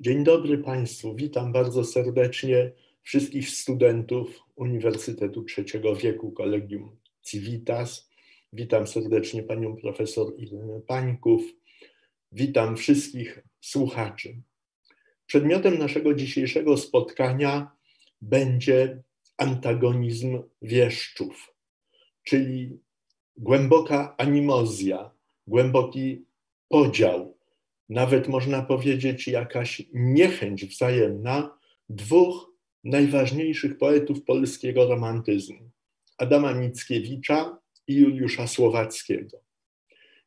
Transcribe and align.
Dzień 0.00 0.24
dobry 0.24 0.58
Państwu. 0.58 1.14
Witam 1.14 1.52
bardzo 1.52 1.84
serdecznie 1.84 2.72
wszystkich 3.02 3.50
studentów 3.50 4.40
Uniwersytetu 4.56 5.44
Trzeciego 5.44 5.96
Wieku 5.96 6.32
Kolegium 6.32 6.96
Civitas. 7.22 8.10
Witam 8.52 8.86
serdecznie 8.86 9.42
panią 9.42 9.76
profesor 9.76 10.32
Irenę 10.36 10.80
Pańków. 10.86 11.42
Witam 12.32 12.76
wszystkich 12.76 13.42
słuchaczy. 13.60 14.42
Przedmiotem 15.26 15.78
naszego 15.78 16.14
dzisiejszego 16.14 16.76
spotkania 16.76 17.70
będzie 18.20 19.02
antagonizm 19.36 20.42
wieszczów, 20.62 21.54
czyli 22.22 22.78
głęboka 23.36 24.14
animozja, 24.18 25.10
głęboki 25.46 26.24
podział 26.68 27.37
nawet 27.88 28.28
można 28.28 28.62
powiedzieć 28.62 29.28
jakaś 29.28 29.82
niechęć 29.92 30.64
wzajemna 30.64 31.58
dwóch 31.88 32.52
najważniejszych 32.84 33.78
poetów 33.78 34.24
polskiego 34.24 34.88
romantyzmu 34.88 35.70
Adama 36.18 36.54
Mickiewicza 36.54 37.58
i 37.86 37.94
Juliusza 37.94 38.46
Słowackiego. 38.46 39.40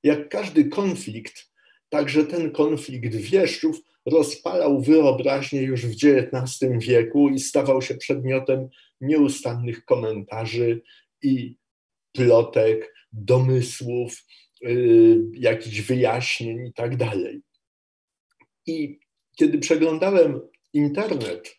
Jak 0.03 0.29
każdy 0.29 0.65
konflikt, 0.65 1.51
także 1.89 2.25
ten 2.25 2.51
konflikt 2.51 3.15
wieszczów 3.15 3.81
rozpalał 4.05 4.81
wyobraźnię 4.81 5.61
już 5.61 5.85
w 5.85 5.91
XIX 6.05 6.71
wieku 6.87 7.29
i 7.29 7.39
stawał 7.39 7.81
się 7.81 7.95
przedmiotem 7.95 8.69
nieustannych 9.01 9.85
komentarzy 9.85 10.81
i 11.23 11.55
plotek, 12.11 12.93
domysłów, 13.13 14.23
yy, 14.61 15.21
jakichś 15.33 15.81
wyjaśnień 15.81 16.67
i 16.67 16.73
tak. 16.73 16.95
I 18.65 18.99
kiedy 19.35 19.57
przeglądałem 19.57 20.41
internet 20.73 21.55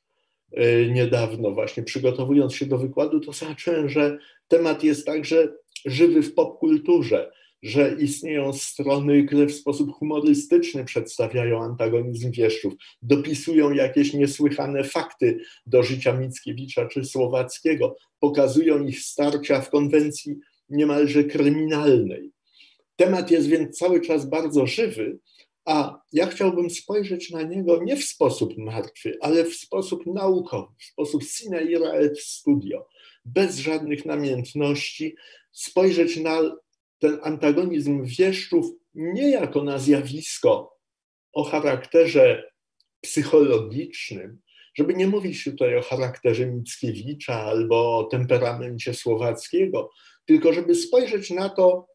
e, 0.53 0.87
niedawno, 0.87 1.51
właśnie 1.51 1.83
przygotowując 1.83 2.55
się 2.55 2.67
do 2.67 2.79
wykładu, 2.79 3.21
to 3.21 3.33
zobaczyłem, 3.33 3.89
że 3.89 4.19
temat 4.49 4.85
jest 4.85 5.07
także 5.07 5.49
żywy 5.85 6.23
w 6.23 6.35
popkulturze, 6.35 7.33
że 7.63 7.97
istnieją 7.99 8.53
strony, 8.53 9.25
które 9.25 9.47
w 9.47 9.55
sposób 9.55 9.93
humorystyczny 9.93 10.85
przedstawiają 10.85 11.63
antagonizm 11.63 12.31
wieszczów, 12.31 12.75
dopisują 13.03 13.73
jakieś 13.73 14.15
niesłychane 14.15 14.85
fakty 14.85 15.39
do 15.67 15.83
życia 15.83 16.13
Mickiewicza 16.13 16.89
czy 16.89 17.05
Słowackiego, 17.05 17.97
pokazują 18.21 18.87
ich 18.87 19.01
starcia 19.01 19.61
w 19.61 19.71
konwencji 19.71 20.37
niemalże 20.69 21.25
kryminalnej. 21.25 22.31
Temat 22.97 23.31
jest 23.31 23.49
więc 23.49 23.79
cały 23.79 24.01
czas 24.01 24.29
bardzo 24.29 24.67
żywy, 24.67 25.19
a 25.65 26.03
ja 26.13 26.27
chciałbym 26.27 26.71
spojrzeć 26.71 27.31
na 27.31 27.43
niego 27.43 27.83
nie 27.85 27.97
w 27.97 28.05
sposób 28.05 28.59
martwy, 28.59 29.17
ale 29.21 29.45
w 29.45 29.55
sposób 29.55 30.07
naukowy, 30.07 30.75
w 30.79 30.85
sposób 30.85 31.23
sine 31.25 31.63
ira 31.63 31.91
et 31.91 32.21
studio, 32.21 32.89
bez 33.25 33.59
żadnych 33.59 34.07
namiętności, 34.07 35.17
spojrzeć 35.53 36.17
na 36.17 36.41
ten 36.99 37.19
antagonizm 37.23 38.05
wieszczów 38.05 38.67
nie 38.95 39.31
jako 39.31 39.65
na 39.65 39.79
zjawisko 39.79 40.79
o 41.33 41.45
charakterze 41.45 42.53
psychologicznym, 43.01 44.41
żeby 44.75 44.95
nie 44.95 45.07
mówić 45.07 45.45
tutaj 45.45 45.77
o 45.77 45.83
charakterze 45.83 46.47
Mickiewicza 46.47 47.35
albo 47.35 47.99
o 47.99 48.05
temperamencie 48.05 48.95
Słowackiego, 48.95 49.91
tylko 50.27 50.53
żeby 50.53 50.75
spojrzeć 50.75 51.31
na 51.31 51.49
to 51.49 51.87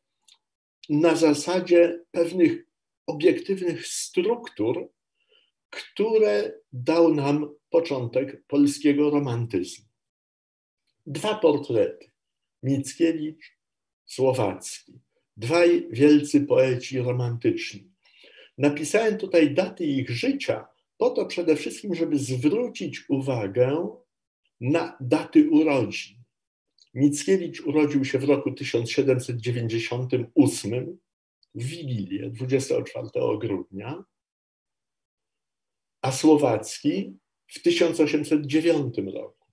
na 0.89 1.15
zasadzie 1.15 1.99
pewnych 2.11 2.66
obiektywnych 3.07 3.87
struktur, 3.87 4.89
które 5.69 6.53
dał 6.73 7.13
nam 7.13 7.55
początek 7.69 8.45
polskiego 8.47 9.09
romantyzmu. 9.09 9.85
Dwa 11.05 11.35
portrety: 11.35 12.11
Mickiewicz, 12.63 13.57
Słowacki. 14.05 14.99
Dwaj 15.37 15.87
wielcy 15.91 16.41
poeci 16.41 16.99
romantyczni. 16.99 17.91
Napisałem 18.57 19.17
tutaj 19.17 19.53
daty 19.53 19.85
ich 19.85 20.09
życia, 20.09 20.67
po 20.97 21.09
to 21.09 21.25
przede 21.25 21.55
wszystkim, 21.55 21.95
żeby 21.95 22.19
zwrócić 22.19 23.09
uwagę 23.09 23.97
na 24.61 24.97
daty 25.01 25.49
urodzin. 25.49 26.17
Mickiewicz 26.93 27.61
urodził 27.61 28.05
się 28.05 28.19
w 28.19 28.23
roku 28.23 28.51
1798, 28.51 30.97
w 31.55 31.63
Wigilię 31.63 32.29
24 32.29 33.07
grudnia, 33.39 34.03
a 36.01 36.11
Słowacki 36.11 37.17
w 37.47 37.61
1809 37.61 38.97
roku, 38.97 39.45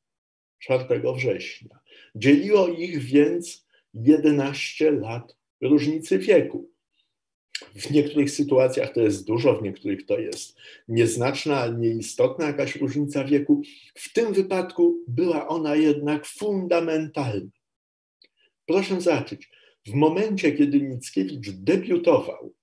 4 0.59 1.03
września. 1.16 1.78
Dzieliło 2.15 2.69
ich 2.69 2.99
więc 2.99 3.66
11 3.94 4.91
lat 4.91 5.37
różnicy 5.60 6.19
wieku. 6.19 6.71
W 7.75 7.91
niektórych 7.91 8.31
sytuacjach 8.31 8.93
to 8.93 9.00
jest 9.00 9.26
dużo, 9.26 9.55
w 9.55 9.62
niektórych 9.62 10.06
to 10.06 10.19
jest 10.19 10.56
nieznaczna, 10.88 11.66
nieistotna 11.66 12.47
jakaś 12.47 12.76
różnica 12.76 13.25
wieku. 13.25 13.62
W 13.94 14.12
tym 14.12 14.32
wypadku 14.32 15.05
była 15.09 15.49
ona 15.49 15.76
jednak 15.76 16.26
fundamentalna. 16.26 17.50
Proszę 18.66 19.00
zacząć. 19.00 19.50
W 19.86 19.94
momencie, 19.94 20.52
kiedy 20.52 20.80
Mickiewicz 20.80 21.50
debiutował 21.50 22.54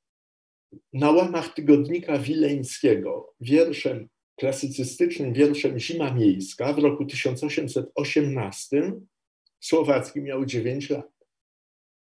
na 0.94 1.12
łamach 1.12 1.54
tygodnika 1.54 2.18
wileńskiego 2.18 3.34
wierszem 3.40 4.10
klasycystycznym, 4.36 5.34
wierszem 5.34 5.80
Zima 5.80 6.14
Miejska 6.14 6.74
w 6.74 6.80
roku 6.80 7.06
1818, 7.06 8.94
Słowacki 9.60 10.22
miał 10.22 10.46
9 10.46 10.90
lat 10.90 11.12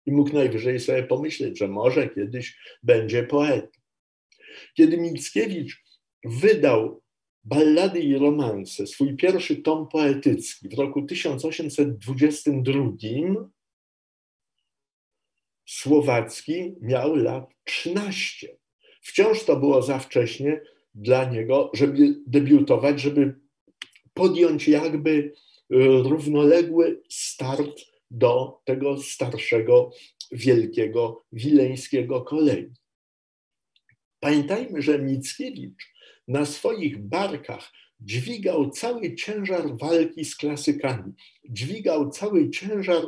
i 0.06 0.12
mógł 0.12 0.34
najwyżej 0.34 0.80
sobie 0.80 1.04
pomyśleć, 1.04 1.60
że 1.60 1.68
może 1.68 2.10
kiedyś 2.10 2.58
będzie 2.84 3.24
poetą. 3.24 3.80
Kiedy 4.74 4.98
Mickiewicz 4.98 5.84
wydał 6.24 7.02
Ballady 7.44 8.00
i 8.00 8.18
romanse, 8.18 8.88
swój 8.88 9.16
pierwszy 9.16 9.56
tom 9.56 9.88
poetycki 9.88 10.70
w 10.70 10.74
roku 10.74 11.02
1822, 11.02 13.50
Słowacki 15.70 16.76
miał 16.82 17.16
lat 17.16 17.50
13. 17.64 18.58
Wciąż 19.02 19.44
to 19.44 19.56
było 19.56 19.82
za 19.82 20.00
wcześnie 20.00 20.62
dla 20.96 21.26
niego, 21.26 21.72
żeby 21.74 22.16
debiutować, 22.28 23.02
żeby 23.02 23.36
podjąć 24.14 24.68
jakby 24.68 25.10
y, 25.12 25.34
równoległy 26.04 27.02
start 27.10 27.82
do 28.12 28.62
tego 28.66 28.98
starszego, 28.98 29.92
wielkiego, 30.32 31.26
wileńskiego 31.32 32.22
kolei. 32.22 32.74
Pamiętajmy, 34.20 34.82
że 34.82 35.00
Mickiewicz 35.00 35.94
na 36.28 36.46
swoich 36.46 36.98
barkach 36.98 37.72
dźwigał 38.00 38.70
cały 38.70 39.16
ciężar 39.16 39.78
walki 39.78 40.26
z 40.26 40.36
klasykami, 40.36 41.14
dźwigał 41.50 42.10
cały 42.10 42.50
ciężar 42.50 43.04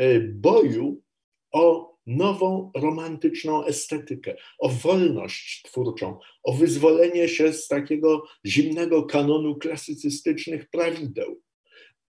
y, 0.00 0.32
boju 0.34 1.02
o 1.52 1.90
nową 2.06 2.70
romantyczną 2.76 3.64
estetykę, 3.64 4.36
o 4.58 4.68
wolność 4.68 5.62
twórczą, 5.62 6.18
o 6.42 6.52
wyzwolenie 6.52 7.28
się 7.28 7.52
z 7.52 7.68
takiego 7.68 8.24
zimnego 8.46 9.02
kanonu 9.02 9.56
klasycystycznych 9.56 10.70
prawideł. 10.70 11.40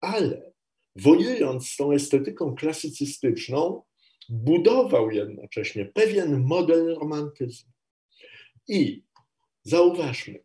Ale 0.01 0.51
wojując 0.95 1.69
z 1.69 1.75
tą 1.75 1.91
estetyką 1.91 2.55
klasycystyczną, 2.55 3.83
budował 4.29 5.11
jednocześnie 5.11 5.85
pewien 5.85 6.41
model 6.41 6.95
romantyzmu. 6.95 7.71
I 8.67 9.03
zauważmy, 9.63 10.43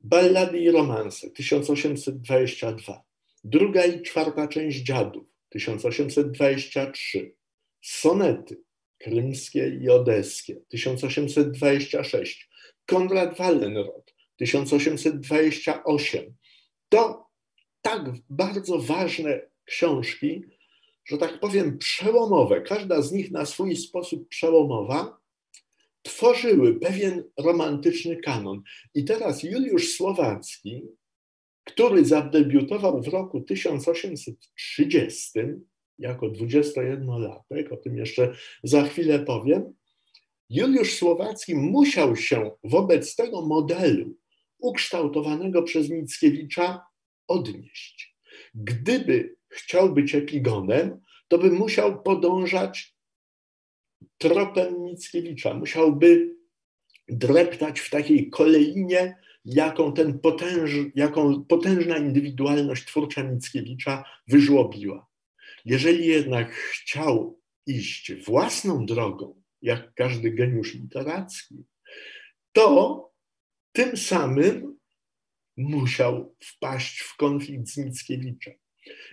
Ballady 0.00 0.58
i 0.58 0.70
romanse 0.70 1.30
1822, 1.30 3.02
druga 3.44 3.84
i 3.84 4.02
czwarta 4.02 4.48
część 4.48 4.78
Dziadów 4.78 5.24
1823, 5.48 7.39
sonety 7.82 8.62
krymskie 8.98 9.78
i 9.82 9.88
odeskie 9.88 10.56
1826, 10.68 12.50
Konrad 12.86 13.38
Wallenrod 13.38 14.14
1828. 14.36 16.34
To 16.88 17.30
tak 17.82 18.02
bardzo 18.30 18.78
ważne 18.78 19.40
książki, 19.64 20.44
że 21.04 21.18
tak 21.18 21.40
powiem 21.40 21.78
przełomowe, 21.78 22.60
każda 22.60 23.02
z 23.02 23.12
nich 23.12 23.30
na 23.30 23.46
swój 23.46 23.76
sposób 23.76 24.28
przełomowa, 24.28 25.20
tworzyły 26.02 26.80
pewien 26.80 27.24
romantyczny 27.38 28.16
kanon. 28.16 28.62
I 28.94 29.04
teraz 29.04 29.42
Juliusz 29.42 29.94
Słowacki, 29.94 30.82
który 31.64 32.04
zadebiutował 32.04 33.02
w 33.02 33.08
roku 33.08 33.40
1830, 33.40 35.40
jako 36.00 36.26
21-latek, 36.26 37.72
o 37.72 37.76
tym 37.76 37.96
jeszcze 37.96 38.34
za 38.62 38.82
chwilę 38.82 39.18
powiem, 39.18 39.74
Juliusz 40.50 40.94
Słowacki 40.94 41.54
musiał 41.54 42.16
się 42.16 42.50
wobec 42.64 43.16
tego 43.16 43.42
modelu 43.42 44.14
ukształtowanego 44.58 45.62
przez 45.62 45.90
Mickiewicza 45.90 46.82
odnieść. 47.28 48.16
Gdyby 48.54 49.36
chciał 49.48 49.94
być 49.94 50.14
epigonem, 50.14 51.00
to 51.28 51.38
by 51.38 51.50
musiał 51.50 52.02
podążać 52.02 52.96
tropem 54.18 54.84
Mickiewicza, 54.84 55.54
musiałby 55.54 56.36
dreptać 57.08 57.80
w 57.80 57.90
takiej 57.90 58.30
kolejnie, 58.30 59.16
jaką, 59.44 59.92
ten 59.92 60.18
potęż, 60.18 60.70
jaką 60.94 61.44
potężna 61.44 61.98
indywidualność 61.98 62.86
twórcza 62.86 63.22
Mickiewicza 63.22 64.04
wyżłobiła. 64.28 65.09
Jeżeli 65.64 66.06
jednak 66.06 66.52
chciał 66.52 67.40
iść 67.66 68.12
własną 68.14 68.86
drogą, 68.86 69.42
jak 69.62 69.94
każdy 69.94 70.30
geniusz 70.30 70.74
literacki, 70.74 71.64
to 72.52 73.10
tym 73.72 73.96
samym 73.96 74.78
musiał 75.56 76.34
wpaść 76.40 76.98
w 77.00 77.16
konflikt 77.16 77.68
z 77.68 77.76
Mickiewiczem. 77.76 78.54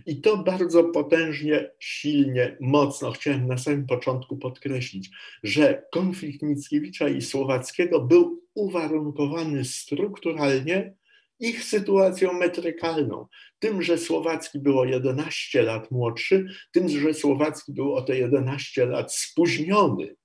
I 0.05 0.21
to 0.21 0.37
bardzo 0.37 0.83
potężnie, 0.83 1.71
silnie, 1.79 2.57
mocno 2.61 3.11
chciałem 3.11 3.47
na 3.47 3.57
samym 3.57 3.85
początku 3.87 4.37
podkreślić, 4.37 5.09
że 5.43 5.83
konflikt 5.91 6.41
Mickiewicza 6.41 7.09
i 7.09 7.21
Słowackiego 7.21 8.01
był 8.01 8.43
uwarunkowany 8.53 9.65
strukturalnie 9.65 10.93
ich 11.39 11.63
sytuacją 11.63 12.33
metrykalną. 12.33 13.27
Tym, 13.59 13.81
że 13.81 13.97
Słowacki 13.97 14.59
był 14.59 14.79
o 14.79 14.85
11 14.85 15.61
lat 15.61 15.91
młodszy, 15.91 16.45
tym, 16.71 16.89
że 16.89 17.13
Słowacki 17.13 17.73
był 17.73 17.95
o 17.95 18.01
te 18.01 18.17
11 18.17 18.85
lat 18.85 19.15
spóźniony, 19.15 20.15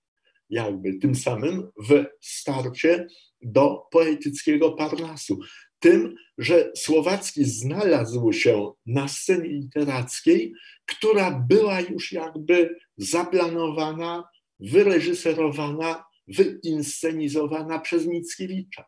jakby 0.51 0.95
tym 0.95 1.15
samym 1.15 1.69
w 1.89 2.05
starcie 2.21 3.07
do 3.43 3.87
poetyckiego 3.91 4.73
Parnasu 4.73 5.39
tym, 5.83 6.15
że 6.39 6.73
Słowacki 6.77 7.45
znalazł 7.45 8.33
się 8.33 8.73
na 8.87 9.09
scenie 9.09 9.49
literackiej, 9.49 10.53
która 10.87 11.31
była 11.49 11.81
już 11.81 12.13
jakby 12.13 12.77
zaplanowana, 12.97 14.25
wyreżyserowana, 14.61 16.05
wyinscenizowana 16.29 17.79
przez 17.79 18.07
Mickiewicza. 18.07 18.85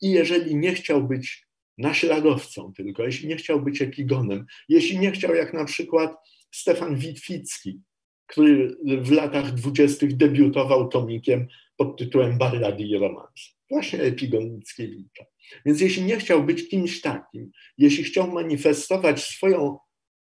I 0.00 0.10
jeżeli 0.10 0.56
nie 0.56 0.74
chciał 0.74 1.08
być 1.08 1.46
naśladowcą 1.78 2.72
tylko, 2.76 3.04
jeśli 3.04 3.28
nie 3.28 3.36
chciał 3.36 3.62
być 3.62 3.82
epigonem, 3.82 4.46
jeśli 4.68 4.98
nie 4.98 5.10
chciał 5.10 5.34
jak 5.34 5.54
na 5.54 5.64
przykład 5.64 6.16
Stefan 6.50 6.96
Witwicki, 6.96 7.80
który 8.26 8.76
w 8.84 9.10
latach 9.10 9.54
dwudziestych 9.54 10.16
debiutował 10.16 10.88
tomikiem 10.88 11.46
pod 11.76 11.98
tytułem 11.98 12.38
Ballady 12.38 12.82
i 12.82 12.98
romans. 12.98 13.56
Właśnie 13.70 14.02
epigon 14.02 14.54
Mickiewicza. 14.54 15.24
Więc 15.66 15.80
jeśli 15.80 16.02
nie 16.02 16.16
chciał 16.16 16.44
być 16.44 16.68
kimś 16.68 17.00
takim, 17.00 17.50
jeśli 17.78 18.04
chciał 18.04 18.32
manifestować 18.32 19.22
swoją 19.22 19.78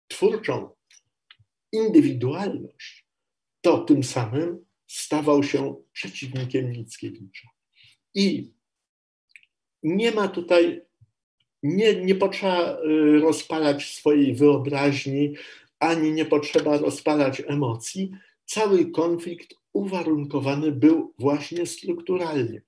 twórczą 0.09 0.71
indywidualność, 1.73 3.07
to 3.61 3.79
tym 3.79 4.03
samym 4.03 4.65
stawał 4.87 5.43
się 5.43 5.77
przeciwnikiem 5.93 6.71
Mickiewicza. 6.71 7.49
I 8.15 8.56
nie 9.87 10.13
ma 10.13 10.29
tutaj, 10.29 10.83
nie, 11.63 11.95
nie 11.95 12.15
potrzeba 12.15 12.79
y, 12.79 13.21
rozpalać 13.21 13.95
swojej 13.95 14.35
wyobraźni, 14.35 15.35
ani 15.81 16.13
nie 16.13 16.25
potrzeba 16.25 16.79
rozpalać 16.79 17.43
emocji. 17.47 18.11
Cały 18.45 18.91
konflikt 18.91 19.55
uwarunkowany 19.73 20.73
był 20.73 21.15
właśnie 21.19 21.67
strukturalnie. 21.67 22.63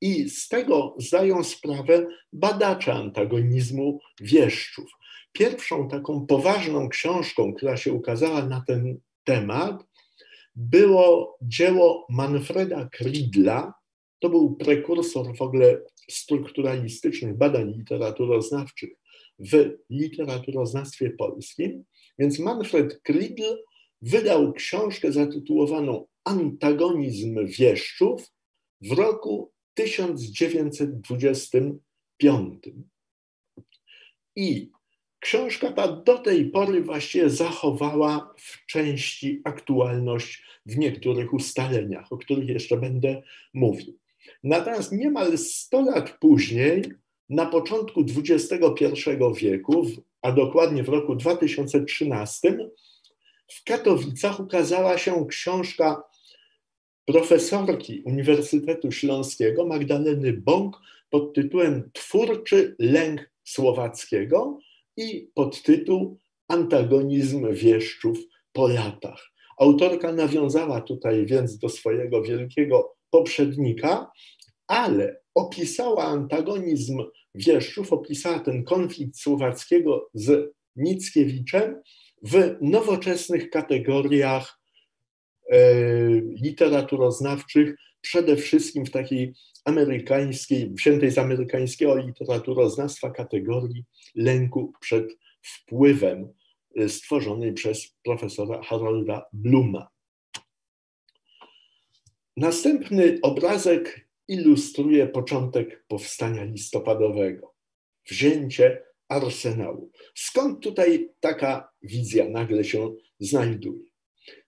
I 0.00 0.30
z 0.30 0.48
tego 0.48 0.94
zdają 0.98 1.44
sprawę 1.44 2.06
badacze 2.32 2.92
antagonizmu 2.92 4.00
wieszczów. 4.20 4.90
Pierwszą 5.32 5.88
taką 5.88 6.26
poważną 6.26 6.88
książką, 6.88 7.54
która 7.54 7.76
się 7.76 7.92
ukazała 7.92 8.46
na 8.46 8.64
ten 8.66 9.00
temat, 9.24 9.86
było 10.56 11.38
dzieło 11.42 12.06
Manfreda 12.10 12.88
Kridla. 12.88 13.74
To 14.22 14.28
był 14.28 14.56
prekursor 14.56 15.36
w 15.36 15.42
ogóle 15.42 15.82
strukturalistycznych 16.10 17.36
badań 17.36 17.74
literaturoznawczych 17.78 18.90
w 19.38 19.70
literaturoznawstwie 19.90 21.10
polskim. 21.10 21.84
Więc 22.18 22.38
Manfred 22.38 23.02
Kridl 23.02 23.56
wydał 24.02 24.52
książkę 24.52 25.12
zatytułowaną 25.12 26.06
Antagonizm 26.24 27.46
wieszczów 27.46 28.32
w 28.80 28.92
roku 28.92 29.52
1925. 29.74 32.64
I 34.36 34.70
książka 35.20 35.72
ta 35.72 35.96
do 35.96 36.18
tej 36.18 36.50
pory 36.50 36.82
właściwie 36.82 37.30
zachowała 37.30 38.34
w 38.38 38.66
części 38.66 39.40
aktualność 39.44 40.42
w 40.66 40.78
niektórych 40.78 41.34
ustaleniach, 41.34 42.12
o 42.12 42.18
których 42.18 42.48
jeszcze 42.48 42.76
będę 42.76 43.22
mówił. 43.54 44.01
Natomiast 44.44 44.92
niemal 44.92 45.38
100 45.38 45.82
lat 45.82 46.18
później, 46.20 46.82
na 47.28 47.46
początku 47.46 48.04
XXI 48.16 48.86
wieku, 49.36 49.86
a 50.22 50.32
dokładnie 50.32 50.82
w 50.82 50.88
roku 50.88 51.16
2013, 51.16 52.58
w 53.52 53.64
Katowicach 53.64 54.40
ukazała 54.40 54.98
się 54.98 55.26
książka 55.26 56.02
profesorki 57.06 58.02
Uniwersytetu 58.06 58.92
Śląskiego 58.92 59.66
Magdaleny 59.66 60.32
Bąk 60.32 60.76
pod 61.10 61.34
tytułem 61.34 61.90
Twórczy 61.92 62.76
lęk 62.78 63.30
Słowackiego 63.44 64.58
i 64.96 65.30
podtytuł 65.34 66.18
Antagonizm 66.48 67.52
wieszczów 67.52 68.18
po 68.52 68.68
latach. 68.68 69.30
Autorka 69.58 70.12
nawiązała 70.12 70.80
tutaj 70.80 71.26
więc 71.26 71.58
do 71.58 71.68
swojego 71.68 72.22
wielkiego 72.22 72.96
poprzednika, 73.12 74.10
ale 74.66 75.20
opisała 75.34 76.04
antagonizm 76.04 77.02
wieszczów, 77.34 77.92
opisała 77.92 78.40
ten 78.40 78.64
konflikt 78.64 79.18
Słowackiego 79.18 80.10
z 80.14 80.52
Mickiewiczem 80.76 81.80
w 82.22 82.56
nowoczesnych 82.60 83.50
kategoriach 83.50 84.62
E, 85.52 85.74
literaturoznawczych, 86.20 87.74
przede 88.00 88.36
wszystkim 88.36 88.86
w 88.86 88.90
takiej 88.90 89.34
amerykańskiej, 89.64 90.70
wziętej 90.74 91.10
z 91.10 91.18
amerykańskiego 91.18 91.96
literaturoznawstwa 91.96 93.10
kategorii 93.10 93.84
lęku 94.14 94.72
przed 94.80 95.18
wpływem 95.42 96.32
e, 96.76 96.88
stworzonej 96.88 97.52
przez 97.52 97.96
profesora 98.04 98.62
Harolda 98.62 99.24
Bluma. 99.32 99.88
Następny 102.36 103.18
obrazek 103.22 104.08
ilustruje 104.28 105.06
początek 105.06 105.84
powstania 105.88 106.44
listopadowego. 106.44 107.54
Wzięcie 108.10 108.82
arsenału. 109.08 109.90
Skąd 110.14 110.62
tutaj 110.62 111.08
taka 111.20 111.72
wizja 111.82 112.28
nagle 112.28 112.64
się 112.64 112.94
znajduje? 113.18 113.84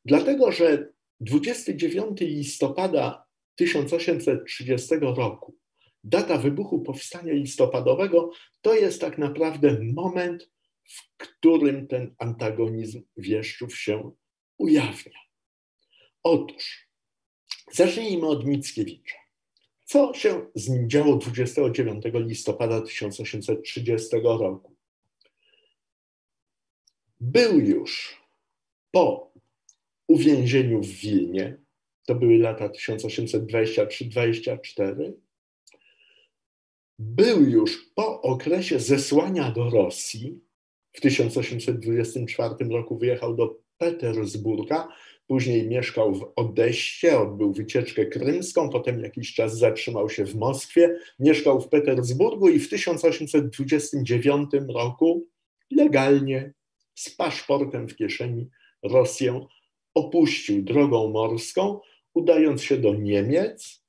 Dlatego, 0.04 0.52
że 0.52 0.92
29 1.20 2.20
listopada 2.20 3.24
1830 3.54 4.94
roku, 5.00 5.56
data 6.04 6.38
wybuchu 6.38 6.82
powstania 6.82 7.32
listopadowego, 7.32 8.30
to 8.60 8.74
jest 8.74 9.00
tak 9.00 9.18
naprawdę 9.18 9.80
moment, 9.82 10.50
w 10.84 11.16
którym 11.16 11.86
ten 11.86 12.14
antagonizm 12.18 13.02
wieszczów 13.16 13.78
się 13.78 14.10
ujawnia. 14.58 15.18
Otóż, 16.22 16.83
zacznijmy 17.72 18.26
od 18.26 18.46
Mickiewicza. 18.46 19.16
Co 19.84 20.14
się 20.14 20.46
z 20.54 20.68
nim 20.68 20.90
działo 20.90 21.16
29 21.16 22.04
listopada 22.14 22.80
1830 22.80 24.16
roku? 24.22 24.74
Był 27.20 27.60
już 27.60 28.20
po 28.90 29.32
uwięzieniu 30.06 30.82
w 30.82 30.86
Wilnie, 30.86 31.56
to 32.06 32.14
były 32.14 32.38
lata 32.38 32.68
1823-24, 32.68 35.12
był 36.98 37.50
już 37.50 37.90
po 37.94 38.22
okresie 38.22 38.80
zesłania 38.80 39.50
do 39.50 39.70
Rosji, 39.70 40.40
w 40.92 41.00
1824 41.00 42.54
roku 42.70 42.98
wyjechał 42.98 43.36
do 43.36 43.56
Petersburga, 43.78 44.88
później 45.26 45.68
mieszkał 45.68 46.14
w 46.14 46.32
Odeście, 46.36 47.18
odbył 47.18 47.52
wycieczkę 47.52 48.06
krymską, 48.06 48.70
potem 48.70 49.00
jakiś 49.00 49.34
czas 49.34 49.58
zatrzymał 49.58 50.10
się 50.10 50.24
w 50.24 50.34
Moskwie, 50.34 50.98
mieszkał 51.18 51.60
w 51.60 51.68
Petersburgu 51.68 52.48
i 52.48 52.58
w 52.58 52.68
1829 52.68 54.50
roku 54.74 55.26
legalnie 55.70 56.52
z 56.94 57.10
paszportem 57.10 57.88
w 57.88 57.96
kieszeni 57.96 58.48
Rosję 58.82 59.46
opuścił 59.94 60.62
drogą 60.62 61.10
morską, 61.10 61.80
udając 62.14 62.62
się 62.62 62.76
do 62.76 62.94
Niemiec, 62.94 63.84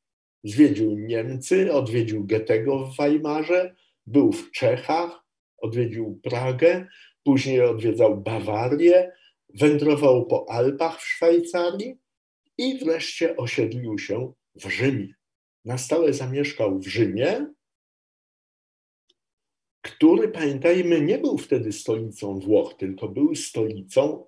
Zwiedził 0.46 1.00
Niemcy, 1.00 1.74
odwiedził 1.74 2.26
Goethego 2.26 2.86
w 2.86 2.98
Weimarze, 2.98 3.76
był 4.06 4.32
w 4.32 4.52
Czechach, 4.52 5.24
odwiedził 5.58 6.20
Pragę, 6.24 6.88
później 7.24 7.62
odwiedzał 7.62 8.22
Bawarię, 8.22 9.12
wędrował 9.56 10.26
po 10.26 10.50
Alpach 10.50 11.02
w 11.02 11.08
Szwajcarii 11.08 11.98
i 12.58 12.80
wreszcie 12.80 13.38
osiedlił 13.38 14.00
się 14.00 14.34
w 14.56 14.70
Rzymie. 14.70 15.14
Na 15.66 15.78
stałe 15.78 16.14
zamieszkał 16.14 16.80
w 16.80 16.88
Rzymie, 16.88 17.54
który, 19.82 20.28
pamiętajmy, 20.30 21.02
nie 21.02 21.18
był 21.18 21.38
wtedy 21.38 21.72
stolicą 21.72 22.40
Włoch, 22.40 22.74
tylko 22.74 23.08
był 23.08 23.36
stolicą 23.36 24.26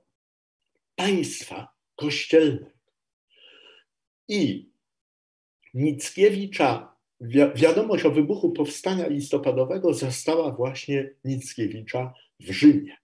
państwa 0.96 1.68
kościelnego. 1.96 2.72
I 4.28 4.70
Mickiewicza, 5.74 6.96
wi 7.22 7.40
wiadomość 7.56 8.06
o 8.06 8.12
wybuchu 8.12 8.52
powstania 8.52 9.08
listopadowego 9.08 9.94
zastała 9.94 10.52
właśnie 10.52 11.16
Mickiewicza 11.24 12.14
w 12.40 12.52
Rzymie. 12.52 12.98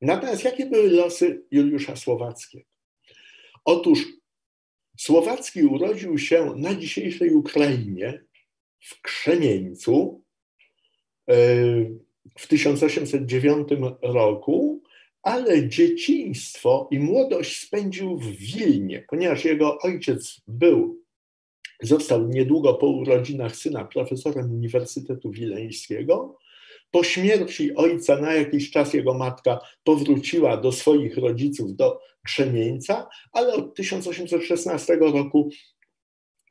Natomiast 0.00 0.44
jakie 0.44 0.66
były 0.66 0.90
losy 0.90 1.44
Juliusza 1.50 1.96
Słowackiego? 1.96 2.68
Otóż 3.64 4.06
Słowacki 4.98 5.62
urodził 5.62 6.18
się 6.18 6.54
na 6.56 6.74
dzisiejszej 6.74 7.34
Ukrainie 7.34 8.24
w 8.80 9.00
Krzemieńcu 9.02 10.22
e, 11.28 11.34
w 12.38 12.46
1809 12.48 13.68
roku, 14.02 14.82
ale 15.22 15.68
dzieciństwo 15.68 16.88
i 16.90 16.98
młodość 16.98 17.60
spędził 17.60 18.18
w 18.18 18.26
Wilnie, 18.26 19.04
ponieważ 19.08 19.44
jego 19.44 19.78
ojciec 19.78 20.40
był, 20.48 21.02
został 21.82 22.28
niedługo 22.28 22.74
po 22.74 22.86
urodzinach 22.86 23.56
syna 23.56 23.84
profesorem 23.84 24.52
Uniwersytetu 24.52 25.30
Wileńskiego. 25.30 26.38
Po 26.96 27.04
śmierci 27.04 27.74
ojca 27.74 28.20
na 28.20 28.34
jakiś 28.34 28.70
czas 28.70 28.94
jego 28.94 29.14
matka 29.14 29.60
powróciła 29.84 30.56
do 30.56 30.72
swoich 30.72 31.16
rodziców 31.16 31.76
do 31.76 32.00
Krzemieńca, 32.24 33.08
ale 33.32 33.54
od 33.54 33.74
1816 33.74 34.96
roku 34.96 35.50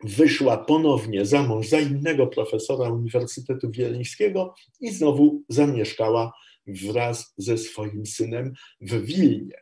wyszła 0.03 0.57
ponownie 0.57 1.25
za 1.25 1.43
mąż 1.43 1.67
za 1.67 1.79
innego 1.79 2.27
profesora 2.27 2.89
Uniwersytetu 2.89 3.71
Wileńskiego 3.71 4.53
i 4.81 4.91
znowu 4.91 5.43
zamieszkała 5.49 6.31
wraz 6.67 7.33
ze 7.37 7.57
swoim 7.57 8.05
synem 8.05 8.53
w 8.81 9.05
Wilnie. 9.05 9.57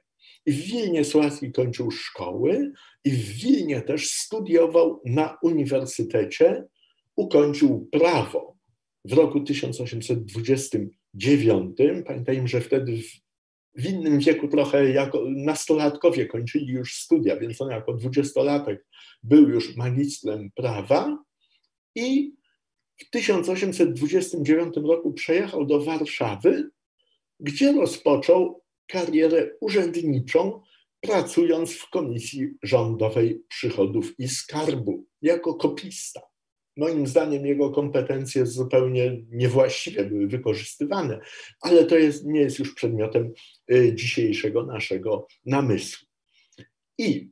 I 0.45 0.51
w 0.51 0.61
Wilnie 0.61 1.05
Słowacki 1.05 1.51
kończył 1.51 1.91
szkoły 1.91 2.71
i 3.03 3.11
w 3.11 3.29
Wilnie 3.29 3.81
też 3.81 4.09
studiował 4.09 5.01
na 5.05 5.37
uniwersytecie, 5.41 6.63
ukończył 7.15 7.89
prawo 7.91 8.53
w 9.05 9.13
roku 9.13 9.39
1829. 9.39 11.77
Pamiętajmy, 12.05 12.47
że 12.47 12.61
wtedy 12.61 13.01
w 13.75 13.85
innym 13.85 14.19
wieku 14.19 14.47
trochę 14.47 14.89
jako 14.89 15.23
nastolatkowie 15.27 16.25
kończyli 16.25 16.67
już 16.67 16.95
studia, 16.95 17.39
więc 17.39 17.61
on 17.61 17.69
jako 17.69 17.93
dwudziestolatek 17.93 18.85
był 19.23 19.49
już 19.49 19.75
magistrem 19.75 20.51
prawa 20.55 21.23
i 21.95 22.33
w 22.97 23.09
1829 23.09 24.75
roku 24.75 25.13
przejechał 25.13 25.65
do 25.65 25.83
Warszawy, 25.83 26.69
gdzie 27.39 27.73
rozpoczął 27.73 28.63
karierę 28.87 29.49
urzędniczą, 29.61 30.61
pracując 31.01 31.73
w 31.73 31.89
Komisji 31.89 32.49
Rządowej 32.63 33.43
Przychodów 33.49 34.19
i 34.19 34.27
Skarbu 34.27 35.05
jako 35.21 35.53
kopista. 35.53 36.32
Moim 36.77 37.07
zdaniem 37.07 37.45
jego 37.45 37.71
kompetencje 37.71 38.45
zupełnie 38.45 39.17
niewłaściwie 39.31 40.05
były 40.05 40.27
wykorzystywane, 40.27 41.19
ale 41.61 41.85
to 41.85 41.97
jest, 41.97 42.25
nie 42.25 42.39
jest 42.39 42.59
już 42.59 42.75
przedmiotem 42.75 43.33
y, 43.71 43.95
dzisiejszego 43.95 44.65
naszego 44.65 45.27
namysłu. 45.45 46.07
I 46.97 47.29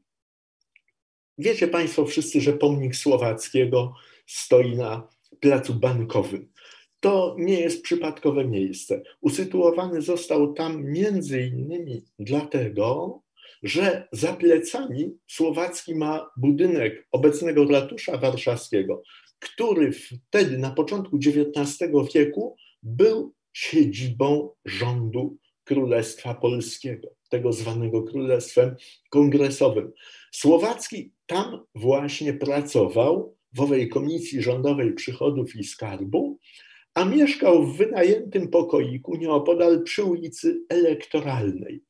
wiecie 1.38 1.68
Państwo 1.68 2.06
wszyscy, 2.06 2.42
że 2.42 2.54
pomnik 2.54 2.96
Słowackiego 2.96 3.94
stoi 4.28 4.76
na 4.76 5.08
placu 5.40 5.74
bankowym. 5.74 6.52
To 7.00 7.36
nie 7.40 7.60
jest 7.60 7.82
przypadkowe 7.82 8.46
miejsce. 8.46 9.02
Usytuowany 9.22 10.02
został 10.02 10.54
tam 10.54 10.86
między 10.86 11.42
innymi 11.42 12.06
dlatego, 12.20 13.20
że 13.64 14.08
za 14.12 14.34
plecami 14.34 15.18
Słowacki 15.28 15.96
ma 15.96 16.30
budynek 16.38 17.08
obecnego 17.12 17.66
ratusza 17.66 18.18
warszawskiego, 18.18 19.04
który 19.40 19.92
wtedy, 19.92 20.58
na 20.58 20.72
początku 20.72 21.18
XIX 21.18 21.92
wieku, 22.16 22.56
był 22.84 23.34
siedzibą 23.54 24.50
rządu 24.66 25.38
Królestwa 25.64 26.34
Polskiego, 26.34 27.08
tego 27.30 27.54
zwanego 27.54 28.04
Królestwem 28.04 28.76
Kongresowym. 29.10 29.92
Słowacki 30.32 31.14
tam 31.26 31.66
właśnie 31.76 32.34
pracował 32.34 33.36
w 33.54 33.62
owej 33.62 33.90
Komisji 33.90 34.42
Rządowej 34.42 34.94
Przychodów 34.94 35.56
i 35.56 35.64
Skarbu, 35.64 36.40
a 36.94 37.06
mieszkał 37.06 37.64
w 37.64 37.78
wynajętym 37.78 38.48
pokoiku 38.48 39.16
nieopodal 39.16 39.84
przy 39.84 40.04
ulicy 40.04 40.62
Elektoralnej. 40.70 41.84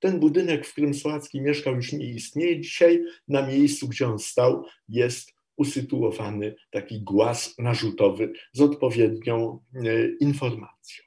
Ten 0.00 0.20
budynek, 0.20 0.66
w 0.66 0.72
którym 0.72 0.94
Słowacki 0.94 1.40
mieszkał, 1.40 1.74
już 1.74 1.92
nie 1.92 2.10
istnieje. 2.10 2.60
Dzisiaj 2.60 3.04
na 3.28 3.46
miejscu, 3.46 3.88
gdzie 3.88 4.08
on 4.08 4.18
stał, 4.18 4.64
jest 4.88 5.36
usytuowany 5.56 6.54
taki 6.70 7.00
głaz 7.00 7.54
narzutowy 7.58 8.32
z 8.52 8.60
odpowiednią 8.60 9.60
e, 9.74 9.80
informacją. 10.20 11.04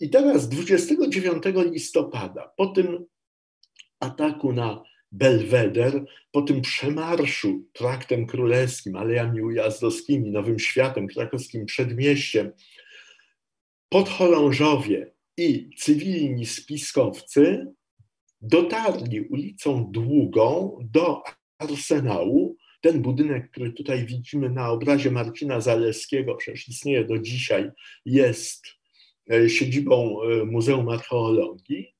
I 0.00 0.10
teraz 0.10 0.48
29 0.48 1.42
listopada, 1.54 2.52
po 2.56 2.66
tym 2.66 3.06
ataku 4.00 4.52
na 4.52 4.82
Belweder, 5.12 6.04
po 6.30 6.42
tym 6.42 6.60
przemarszu 6.60 7.64
traktem 7.72 8.26
królewskim, 8.26 8.96
alejami 8.96 9.42
ujazdowskimi, 9.42 10.30
Nowym 10.30 10.58
Światem, 10.58 11.06
krakowskim 11.06 11.66
przedmieściem, 11.66 12.52
podchorążowie 13.88 15.11
i 15.36 15.70
cywilni 15.78 16.46
spiskowcy 16.46 17.66
dotarli 18.40 19.20
ulicą 19.20 19.90
Długą 19.90 20.78
do 20.90 21.22
Arsenału, 21.58 22.56
ten 22.80 23.02
budynek, 23.02 23.50
który 23.50 23.72
tutaj 23.72 24.06
widzimy 24.06 24.50
na 24.50 24.70
obrazie 24.70 25.10
Marcina 25.10 25.60
Zaleskiego, 25.60 26.34
przecież 26.34 26.68
istnieje 26.68 27.04
do 27.04 27.18
dzisiaj, 27.18 27.70
jest 28.06 28.66
e, 29.32 29.48
siedzibą 29.48 30.22
e, 30.22 30.44
Muzeum 30.44 30.88
Archeologii 30.88 31.94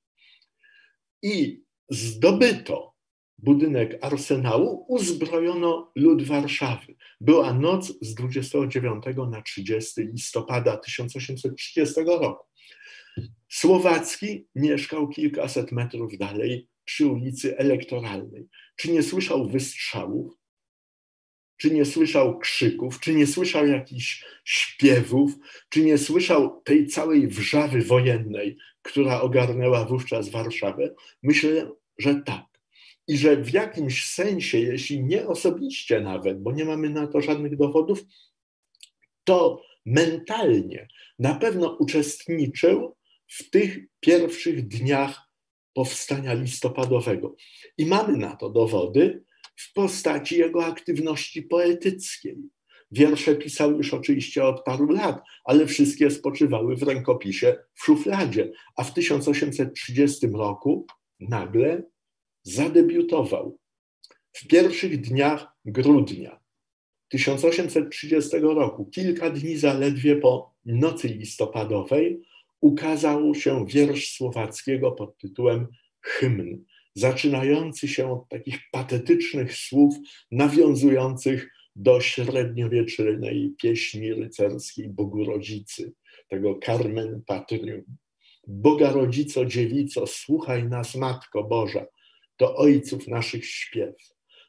i 1.22 1.62
zdobyto 1.90 2.92
budynek 3.38 3.98
Arsenału, 4.00 4.84
uzbrojono 4.88 5.92
lud 5.96 6.22
Warszawy. 6.22 6.94
Była 7.20 7.54
noc 7.54 7.92
z 8.00 8.14
29 8.14 9.04
na 9.30 9.42
30 9.42 10.00
listopada 10.00 10.76
1830 10.76 12.00
roku. 12.06 12.51
Słowacki 13.52 14.46
mieszkał 14.54 15.08
kilkaset 15.08 15.72
metrów 15.72 16.18
dalej 16.18 16.68
przy 16.84 17.06
ulicy 17.06 17.58
Elektoralnej. 17.58 18.48
Czy 18.76 18.92
nie 18.92 19.02
słyszał 19.02 19.48
wystrzałów? 19.48 20.42
czy 21.56 21.70
nie 21.70 21.84
słyszał 21.84 22.38
krzyków, 22.38 23.00
czy 23.00 23.14
nie 23.14 23.26
słyszał 23.26 23.66
jakichś 23.66 24.24
śpiewów, 24.44 25.32
czy 25.68 25.84
nie 25.84 25.98
słyszał 25.98 26.62
tej 26.64 26.86
całej 26.86 27.28
wrzawy 27.28 27.82
wojennej, 27.82 28.56
która 28.82 29.20
ogarnęła 29.20 29.84
wówczas 29.84 30.28
Warszawę? 30.28 30.94
Myślę, 31.22 31.70
że 31.98 32.14
tak. 32.14 32.44
I 33.08 33.18
że 33.18 33.36
w 33.36 33.52
jakimś 33.52 34.10
sensie, 34.10 34.58
jeśli 34.58 35.04
nie 35.04 35.26
osobiście 35.26 36.00
nawet, 36.00 36.42
bo 36.42 36.52
nie 36.52 36.64
mamy 36.64 36.90
na 36.90 37.06
to 37.06 37.20
żadnych 37.20 37.56
dowodów, 37.56 38.04
to 39.24 39.62
mentalnie 39.86 40.88
na 41.18 41.34
pewno 41.34 41.76
uczestniczył 41.80 42.96
w 43.38 43.50
tych 43.50 43.78
pierwszych 44.00 44.68
dniach 44.68 45.20
powstania 45.74 46.34
listopadowego. 46.34 47.34
I 47.78 47.86
mamy 47.86 48.16
na 48.16 48.36
to 48.36 48.50
dowody, 48.50 49.24
w 49.56 49.72
postaci 49.72 50.38
jego 50.38 50.64
aktywności 50.66 51.42
poetyckiej. 51.42 52.36
Wiersze 52.90 53.34
pisał 53.34 53.76
już 53.76 53.94
oczywiście 53.94 54.44
od 54.44 54.64
paru 54.64 54.90
lat, 54.90 55.22
ale 55.44 55.66
wszystkie 55.66 56.10
spoczywały 56.10 56.76
w 56.76 56.82
rękopisie 56.82 57.56
w 57.74 57.84
szufladzie, 57.84 58.52
a 58.76 58.84
w 58.84 58.94
1830 58.94 60.26
roku 60.26 60.86
nagle 61.20 61.82
zadebiutował. 62.42 63.58
W 64.32 64.46
pierwszych 64.46 65.00
dniach 65.00 65.46
grudnia 65.64 66.40
1830 67.08 68.36
roku, 68.38 68.86
kilka 68.86 69.30
dni 69.30 69.56
zaledwie 69.56 70.16
po 70.16 70.54
nocy 70.64 71.08
listopadowej, 71.08 72.22
ukazał 72.62 73.34
się 73.34 73.66
wiersz 73.66 74.12
słowackiego 74.12 74.92
pod 74.92 75.18
tytułem 75.18 75.66
Hymn 76.00 76.64
zaczynający 76.94 77.88
się 77.88 78.12
od 78.12 78.28
takich 78.28 78.58
patetycznych 78.72 79.56
słów 79.56 79.94
nawiązujących 80.30 81.50
do 81.76 82.00
średniowiecznej 82.00 83.54
pieśni 83.62 84.14
rycerskiej 84.14 84.88
Bogu 84.88 85.24
Rodzicy, 85.24 85.92
tego 86.28 86.58
Carmen 86.64 87.22
Patrium. 87.26 87.82
Boga 88.46 88.92
Rodzico, 88.92 89.44
Dziewico, 89.44 90.06
słuchaj 90.06 90.68
nas, 90.68 90.94
Matko 90.94 91.44
Boża, 91.44 91.86
to 92.36 92.56
ojców 92.56 93.08
naszych 93.08 93.46
śpiew. 93.46 93.94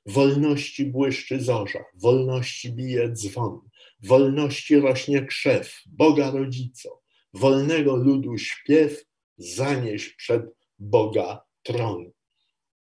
Wolności 0.06 0.86
błyszczy 0.86 1.42
zorza, 1.42 1.80
wolności 1.96 2.72
bije 2.72 3.12
dzwon, 3.12 3.60
wolności 4.04 4.76
rośnie 4.76 5.26
krzew, 5.26 5.82
Boga 5.86 6.32
Rodzico, 6.32 7.03
wolnego 7.34 7.96
ludu 7.96 8.38
śpiew, 8.38 9.06
zanieś 9.38 10.16
przed 10.16 10.44
Boga 10.80 11.44
tron. 11.64 12.12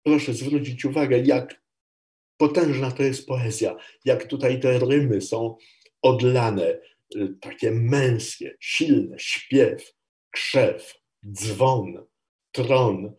Proszę 0.03 0.35
zwrócić 0.35 0.85
uwagę, 0.85 1.19
jak 1.19 1.63
potężna 2.37 2.91
to 2.91 3.03
jest 3.03 3.27
poezja, 3.27 3.77
jak 4.05 4.27
tutaj 4.27 4.61
te 4.61 4.79
rymy 4.79 5.21
są 5.21 5.57
odlane, 6.03 6.79
y, 7.17 7.35
takie 7.41 7.71
męskie, 7.71 8.57
silne, 8.61 9.19
śpiew, 9.19 9.95
krzew, 10.31 10.95
dzwon, 11.33 12.07
tron. 12.53 13.13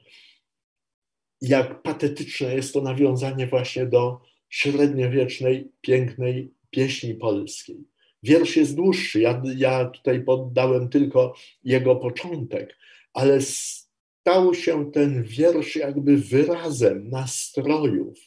Jak 1.41 1.81
patetyczne 1.81 2.55
jest 2.55 2.73
to 2.73 2.81
nawiązanie 2.81 3.47
właśnie 3.47 3.85
do 3.85 4.21
średniowiecznej, 4.49 5.71
pięknej 5.81 6.53
pieśni 6.69 7.15
polskiej. 7.15 7.87
Wiersz 8.23 8.55
jest 8.55 8.75
dłuższy, 8.75 9.19
ja, 9.19 9.41
ja 9.55 9.85
tutaj 9.85 10.23
poddałem 10.23 10.89
tylko 10.89 11.33
jego 11.63 11.95
początek, 11.95 12.77
ale 13.13 13.41
stał 13.41 14.53
się 14.53 14.91
ten 14.91 15.23
wiersz 15.23 15.75
jakby 15.75 16.17
wyrazem 16.17 17.09
nastrojów, 17.09 18.19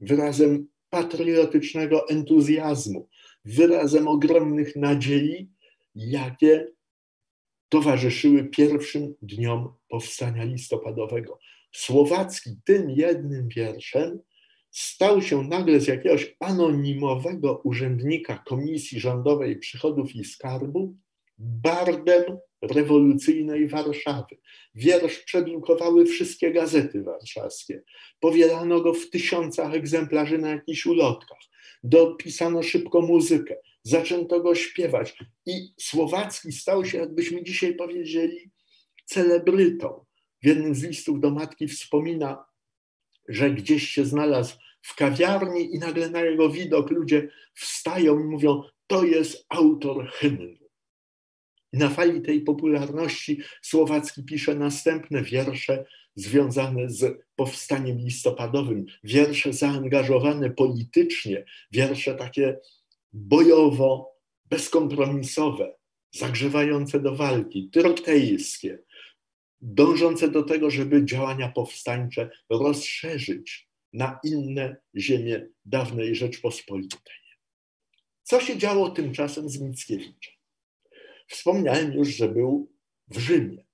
wyrazem 0.00 0.68
patriotycznego 0.90 2.08
entuzjazmu, 2.08 3.08
wyrazem 3.44 4.08
ogromnych 4.08 4.76
nadziei, 4.76 5.50
jakie 5.94 6.66
towarzyszyły 7.68 8.44
pierwszym 8.44 9.14
dniom 9.22 9.74
powstania 9.88 10.44
listopadowego. 10.44 11.38
Słowacki 11.72 12.50
tym 12.64 12.90
jednym 12.90 13.48
wierszem 13.48 14.20
stał 14.70 15.22
się 15.22 15.42
nagle 15.42 15.80
z 15.80 15.86
jakiegoś 15.86 16.36
anonimowego 16.40 17.60
urzędnika 17.64 18.42
Komisji 18.46 19.00
Rządowej 19.00 19.58
Przychodów 19.58 20.16
i 20.16 20.24
Skarbu 20.24 20.96
bardem 21.38 22.38
rewolucyjnej 22.62 23.68
Warszawy. 23.68 24.36
Wiersz 24.74 25.18
przedrukowały 25.18 26.06
wszystkie 26.06 26.52
gazety 26.52 27.02
warszawskie. 27.02 27.82
Powielano 28.20 28.80
go 28.80 28.94
w 28.94 29.10
tysiącach 29.10 29.74
egzemplarzy 29.74 30.38
na 30.38 30.50
jakichś 30.50 30.86
ulotkach. 30.86 31.38
Dopisano 31.82 32.62
szybko 32.62 33.00
muzykę. 33.00 33.56
Zaczęto 33.82 34.40
go 34.40 34.54
śpiewać. 34.54 35.18
I 35.46 35.52
Słowacki 35.80 36.52
stał 36.52 36.84
się, 36.84 36.98
jakbyśmy 36.98 37.44
dzisiaj 37.44 37.74
powiedzieli, 37.74 38.50
celebrytą. 39.04 40.04
W 40.42 40.46
jednym 40.46 40.74
z 40.74 40.82
listów 40.82 41.20
do 41.20 41.30
matki 41.30 41.68
wspomina, 41.68 42.44
że 43.30 43.50
gdzieś 43.50 43.88
się 43.88 44.04
znalazł 44.04 44.56
w 44.82 44.94
kawiarni 44.94 45.74
i 45.74 45.78
nagle 45.78 46.10
na 46.10 46.20
jego 46.20 46.50
widok 46.50 46.90
ludzie 46.90 47.28
wstają 47.54 48.20
i 48.20 48.24
mówią: 48.24 48.62
To 48.86 49.04
jest 49.04 49.46
autor 49.48 50.10
hymnu. 50.10 50.60
Na 51.72 51.90
fali 51.90 52.22
tej 52.22 52.40
popularności 52.40 53.40
Słowacki 53.62 54.24
pisze 54.24 54.54
następne 54.54 55.22
wiersze 55.22 55.84
związane 56.14 56.90
z 56.90 57.24
powstaniem 57.36 57.98
listopadowym, 57.98 58.86
wiersze 59.04 59.52
zaangażowane 59.52 60.50
politycznie, 60.50 61.44
wiersze 61.72 62.14
takie 62.14 62.58
bojowo, 63.12 64.10
bezkompromisowe, 64.46 65.74
zagrzewające 66.14 67.00
do 67.00 67.16
walki, 67.16 67.70
trotejskie, 67.72 68.78
dążące 69.60 70.28
do 70.28 70.42
tego, 70.42 70.70
żeby 70.70 71.04
działania 71.04 71.48
powstańcze 71.48 72.30
rozszerzyć 72.50 73.68
na 73.92 74.20
inne 74.24 74.76
ziemie 74.96 75.46
dawnej 75.64 76.14
Rzeczpospolitej. 76.14 77.20
Co 78.22 78.40
się 78.40 78.58
działo 78.58 78.90
tymczasem 78.90 79.48
z 79.48 79.60
Mickiewiczem? 79.60 80.34
Wspomniałem 81.28 81.92
już, 81.92 82.08
że 82.08 82.28
był 82.28 82.72
w 83.08 83.18
Rzymie. 83.18 83.64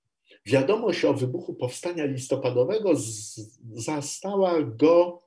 Wiadomość 0.45 1.05
o 1.05 1.13
wybuchu 1.13 1.55
powstania 1.55 2.05
listopadowego 2.05 2.91
zastała 3.73 4.61
go 4.61 5.23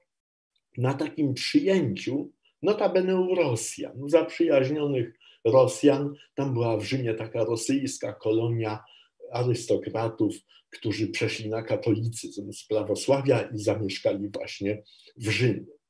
na 0.79 0.94
takim 0.94 1.35
przyjęciu, 1.35 2.33
notabene 2.62 3.20
u 3.20 3.35
Rosjan, 3.35 3.92
zaprzyjaźnionych 4.07 5.18
Rosjan. 5.44 6.14
Tam 6.35 6.53
była 6.53 6.77
w 6.77 6.85
Rzymie 6.85 7.14
taka 7.14 7.44
rosyjska 7.44 8.12
kolonia 8.12 8.85
arystokratów, 9.33 10.35
którzy 10.71 11.09
przeszli 11.09 11.49
na 11.49 11.62
katolicyzm 11.62 12.53
z 12.53 12.66
prawosławia 12.66 13.43
i 13.43 13.59
zamieszkali 13.59 14.29
właśnie 14.29 14.83
w 15.16 15.31
Rzymie. 15.31 15.81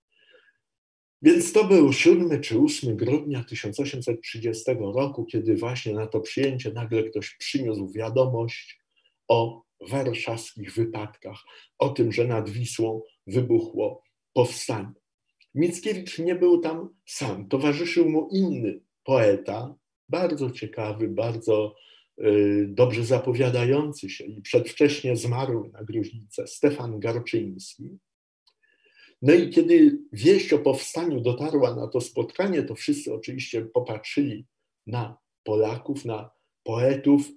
Więc 1.22 1.52
to 1.52 1.64
był 1.64 1.92
7 1.92 2.40
czy 2.40 2.58
8 2.58 2.96
grudnia 2.96 3.44
1830 3.44 4.64
roku, 4.94 5.24
kiedy 5.24 5.56
właśnie 5.56 5.94
na 5.94 6.06
to 6.06 6.20
przyjęcie 6.20 6.72
nagle 6.72 7.02
ktoś 7.02 7.36
przyniósł 7.36 7.92
wiadomość 7.92 8.80
o 9.28 9.62
warszawskich 9.90 10.74
wypadkach, 10.74 11.38
o 11.78 11.88
tym, 11.88 12.12
że 12.12 12.24
nad 12.24 12.50
Wisłą 12.50 13.02
wybuchło 13.26 14.02
powstanie. 14.32 14.92
Mickiewicz 15.54 16.18
nie 16.18 16.34
był 16.34 16.60
tam 16.60 16.88
sam, 17.06 17.48
towarzyszył 17.48 18.08
mu 18.08 18.28
inny 18.32 18.80
poeta, 19.04 19.74
bardzo 20.08 20.50
ciekawy, 20.50 21.08
bardzo 21.08 21.74
dobrze 22.66 23.04
zapowiadający 23.04 24.10
się 24.10 24.24
i 24.24 24.42
przedwcześnie 24.42 25.16
zmarł 25.16 25.70
na 25.72 25.84
gruźlicę, 25.84 26.46
Stefan 26.46 27.00
Garczyński. 27.00 27.98
No 29.22 29.34
i 29.34 29.50
kiedy 29.50 29.98
wieść 30.12 30.52
o 30.52 30.58
powstaniu 30.58 31.20
dotarła 31.20 31.74
na 31.74 31.88
to 31.88 32.00
spotkanie, 32.00 32.62
to 32.62 32.74
wszyscy 32.74 33.14
oczywiście 33.14 33.62
popatrzyli 33.62 34.46
na 34.86 35.18
Polaków, 35.44 36.04
na 36.04 36.30
poetów, 36.62 37.28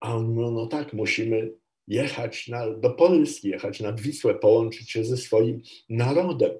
a 0.00 0.16
on 0.16 0.28
mówił, 0.28 0.50
no 0.50 0.66
tak, 0.66 0.92
musimy 0.92 1.52
jechać 1.86 2.48
na, 2.48 2.70
do 2.70 2.90
Polski, 2.90 3.48
jechać 3.48 3.80
nad 3.80 4.00
Wisłę, 4.00 4.34
połączyć 4.34 4.90
się 4.90 5.04
ze 5.04 5.16
swoim 5.16 5.62
narodem. 5.88 6.50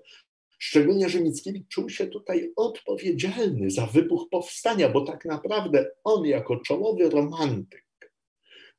Szczególnie, 0.59 1.09
że 1.09 1.21
Mickiewicz 1.21 1.69
czuł 1.69 1.91
się 1.91 2.07
tutaj 2.07 2.53
odpowiedzialny 2.57 3.71
za 3.71 3.87
wybuch 3.87 4.29
powstania, 4.31 4.89
bo 4.89 5.01
tak 5.01 5.25
naprawdę 5.25 5.91
on 6.05 6.27
jako 6.27 6.57
czołowy 6.57 7.11
romantyk 7.11 7.89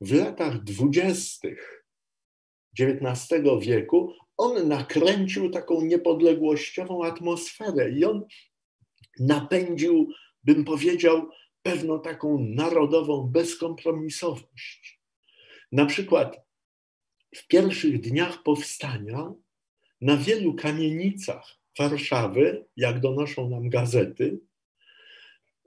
w 0.01 0.13
latach 0.13 0.63
dwudziestych 0.63 1.85
XIX 2.79 3.43
wieku 3.61 4.13
on 4.37 4.67
nakręcił 4.67 5.49
taką 5.49 5.81
niepodległościową 5.81 7.05
atmosferę 7.05 7.91
i 7.91 8.05
on 8.05 8.25
napędził, 9.19 10.07
bym 10.43 10.65
powiedział, 10.65 11.29
pewną 11.61 12.01
taką 12.01 12.39
narodową 12.39 13.27
bezkompromisowość. 13.27 15.01
Na 15.71 15.85
przykład 15.85 16.41
w 17.35 17.47
pierwszych 17.47 18.01
dniach 18.01 18.43
powstania 18.43 19.33
na 20.01 20.17
wielu 20.17 20.53
kamienicach 20.53 21.58
Warszawy, 21.77 22.65
jak 22.77 22.99
donoszą 22.99 23.49
nam 23.49 23.69
gazety, 23.69 24.39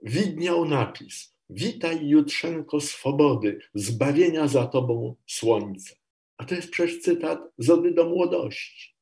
widniał 0.03 0.65
napis: 0.65 1.35
Witaj 1.49 2.07
Jutrzenko 2.07 2.81
swobody, 2.81 3.59
zbawienia 3.73 4.47
za 4.47 4.65
tobą 4.65 5.15
słońce. 5.27 5.95
A 6.37 6.45
to 6.45 6.55
jest 6.55 6.69
przecież 6.69 6.99
cytat 6.99 7.39
z 7.57 7.69
Ody 7.69 7.93
do 7.93 8.09
młodości. 8.09 8.95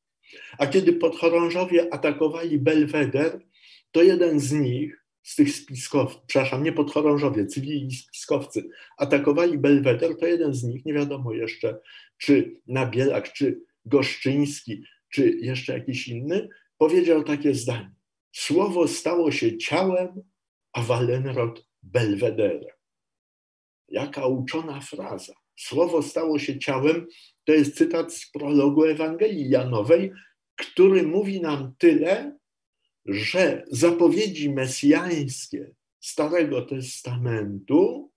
A 0.58 0.68
kiedy 0.68 0.94
podchorążowie 0.94 1.94
atakowali 1.94 2.60
Belweder, 2.60 3.40
to 3.92 4.04
jeden 4.04 4.40
z 4.40 4.52
nich, 4.52 5.06
z 5.24 5.36
tych 5.36 5.56
spiskowców, 5.56 6.22
przepraszam, 6.28 6.64
nie 6.64 6.72
podchorążowie, 6.72 7.46
cywili 7.46 7.96
spiskowcy, 7.96 8.70
atakowali 8.98 9.58
Belweder, 9.58 10.18
to 10.18 10.28
jeden 10.28 10.54
z 10.54 10.64
nich, 10.64 10.86
nie 10.86 10.94
wiadomo 10.94 11.34
jeszcze, 11.34 11.80
czy 12.18 12.62
Nabielak, 12.68 13.34
czy 13.34 13.62
Goszczyński, 13.86 14.84
czy 15.10 15.30
jeszcze 15.30 15.74
jakiś 15.74 16.08
inny, 16.08 16.50
powiedział 16.82 17.24
takie 17.24 17.54
zdanie. 17.54 17.96
Słowo 18.32 18.88
stało 18.88 19.32
się 19.32 19.58
ciałem, 19.58 20.24
a 20.74 20.82
Walenrod 20.82 21.68
Belwederem. 21.84 22.76
Jaka 23.88 24.26
uczona 24.26 24.82
fraza. 24.82 25.34
Słowo 25.56 26.04
stało 26.04 26.40
się 26.40 26.60
ciałem, 26.60 27.08
to 27.46 27.54
jest 27.54 27.78
cytat 27.78 28.14
z 28.14 28.32
prologu 28.32 28.86
Ewangelii 28.86 29.50
Janowej, 29.50 30.12
który 30.56 31.04
mówi 31.04 31.42
nam 31.42 31.74
tyle, 31.78 32.38
że 33.06 33.64
zapowiedzi 33.68 34.50
mesjańskie 34.50 35.72
Starego 36.00 36.62
Testamentu 36.62 38.12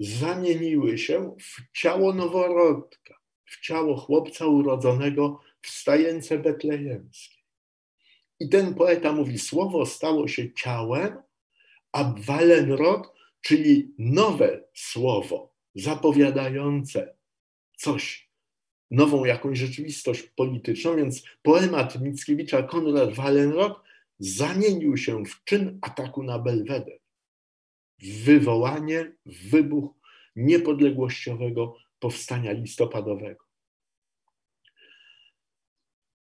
zamieniły 0.00 0.98
się 0.98 1.36
w 1.40 1.78
ciało 1.78 2.14
noworodka, 2.14 3.14
w 3.44 3.60
ciało 3.60 3.96
chłopca 3.96 4.46
urodzonego 4.46 5.40
w 5.62 5.68
stajence 5.68 6.38
betlejemskiej. 6.38 7.35
I 8.40 8.48
ten 8.48 8.74
poeta 8.74 9.12
mówi: 9.12 9.38
Słowo 9.38 9.86
stało 9.86 10.28
się 10.28 10.52
ciałem, 10.52 11.16
a 11.92 12.14
Wallenrod, 12.18 13.12
czyli 13.40 13.94
nowe 13.98 14.64
słowo 14.74 15.54
zapowiadające 15.74 17.16
coś, 17.76 18.30
nową 18.90 19.24
jakąś 19.24 19.58
rzeczywistość 19.58 20.22
polityczną, 20.22 20.96
więc 20.96 21.24
poemat 21.42 22.00
Mickiewicza 22.00 22.62
Konrad 22.62 23.14
Wallenrod 23.14 23.80
zamienił 24.18 24.96
się 24.96 25.24
w 25.24 25.44
czyn 25.44 25.78
ataku 25.82 26.22
na 26.22 26.38
Belweder. 26.38 26.98
Wywołanie, 27.98 29.12
wybuch 29.26 29.94
niepodległościowego 30.36 31.76
powstania 31.98 32.52
listopadowego. 32.52 33.44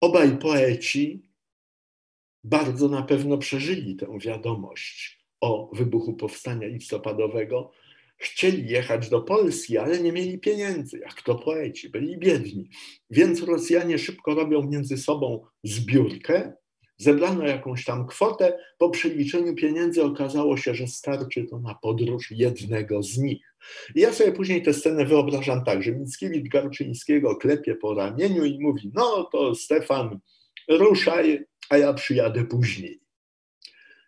Obaj 0.02 0.38
poeci 0.38 1.30
bardzo 2.46 2.90
na 2.90 3.02
pewno 3.02 3.38
przeżyli 3.38 3.96
tę 3.96 4.18
wiadomość 4.20 5.20
o 5.42 5.70
wybuchu 5.74 6.14
powstania 6.14 6.68
listopadowego. 6.68 7.72
Chcieli 8.18 8.70
jechać 8.70 9.10
do 9.10 9.22
Polski, 9.22 9.78
ale 9.78 10.00
nie 10.00 10.12
mieli 10.12 10.40
pieniędzy, 10.40 11.00
jak 11.00 11.22
to 11.22 11.36
poeci, 11.36 11.90
byli 11.90 12.18
biedni. 12.18 12.70
Więc 13.10 13.44
Rosjanie 13.44 14.00
szybko 14.00 14.36
robią 14.36 14.62
między 14.62 14.98
sobą 14.98 15.46
zbiórkę. 15.64 16.54
Zebrano 16.98 17.48
jakąś 17.48 17.86
tam 17.86 18.08
kwotę. 18.08 18.60
Po 18.78 18.90
przeliczeniu 18.90 19.56
pieniędzy 19.56 20.04
okazało 20.04 20.58
się, 20.58 20.76
że 20.76 20.88
starczy 20.88 21.44
to 21.44 21.60
na 21.60 21.76
podróż 21.76 22.32
jednego 22.32 23.04
z 23.04 23.18
nich. 23.18 23.56
I 23.96 24.00
ja 24.00 24.14
sobie 24.14 24.32
później 24.32 24.64
tę 24.64 24.74
scenę 24.74 25.06
wyobrażam 25.06 25.64
tak, 25.64 25.84
że 25.84 25.92
Mickiewicz 25.92 26.48
Garczyńskiego 26.48 27.36
klepie 27.36 27.76
po 27.76 27.94
ramieniu 27.94 28.46
i 28.46 28.60
mówi: 28.60 28.92
No 28.94 29.24
to 29.24 29.56
Stefan, 29.56 30.20
ruszaj, 30.70 31.46
a 31.70 31.78
ja 31.78 31.94
przyjadę 31.94 32.46
później. 32.46 33.00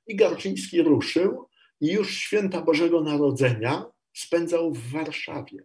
I 0.08 0.16
Garczyński 0.16 0.82
ruszył 0.82 1.48
i 1.82 1.92
już 1.92 2.18
święta 2.18 2.62
Bożego 2.62 3.02
Narodzenia 3.02 3.86
spędzał 4.14 4.74
w 4.74 4.92
Warszawie. 4.92 5.58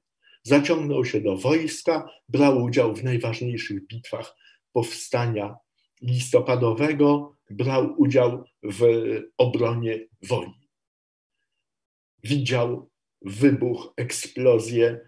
Zaciągnął 0.43 1.05
się 1.05 1.21
do 1.21 1.37
wojska, 1.37 2.09
brał 2.29 2.63
udział 2.63 2.95
w 2.95 3.05
najważniejszych 3.05 3.87
bitwach 3.87 4.37
powstania 4.73 5.57
listopadowego, 6.03 7.37
brał 7.51 7.95
udział 7.97 8.45
w 8.63 8.83
obronie 9.39 10.07
woli. 10.23 10.69
Widział 12.25 12.91
wybuch, 13.23 13.93
eksplozję 13.97 15.01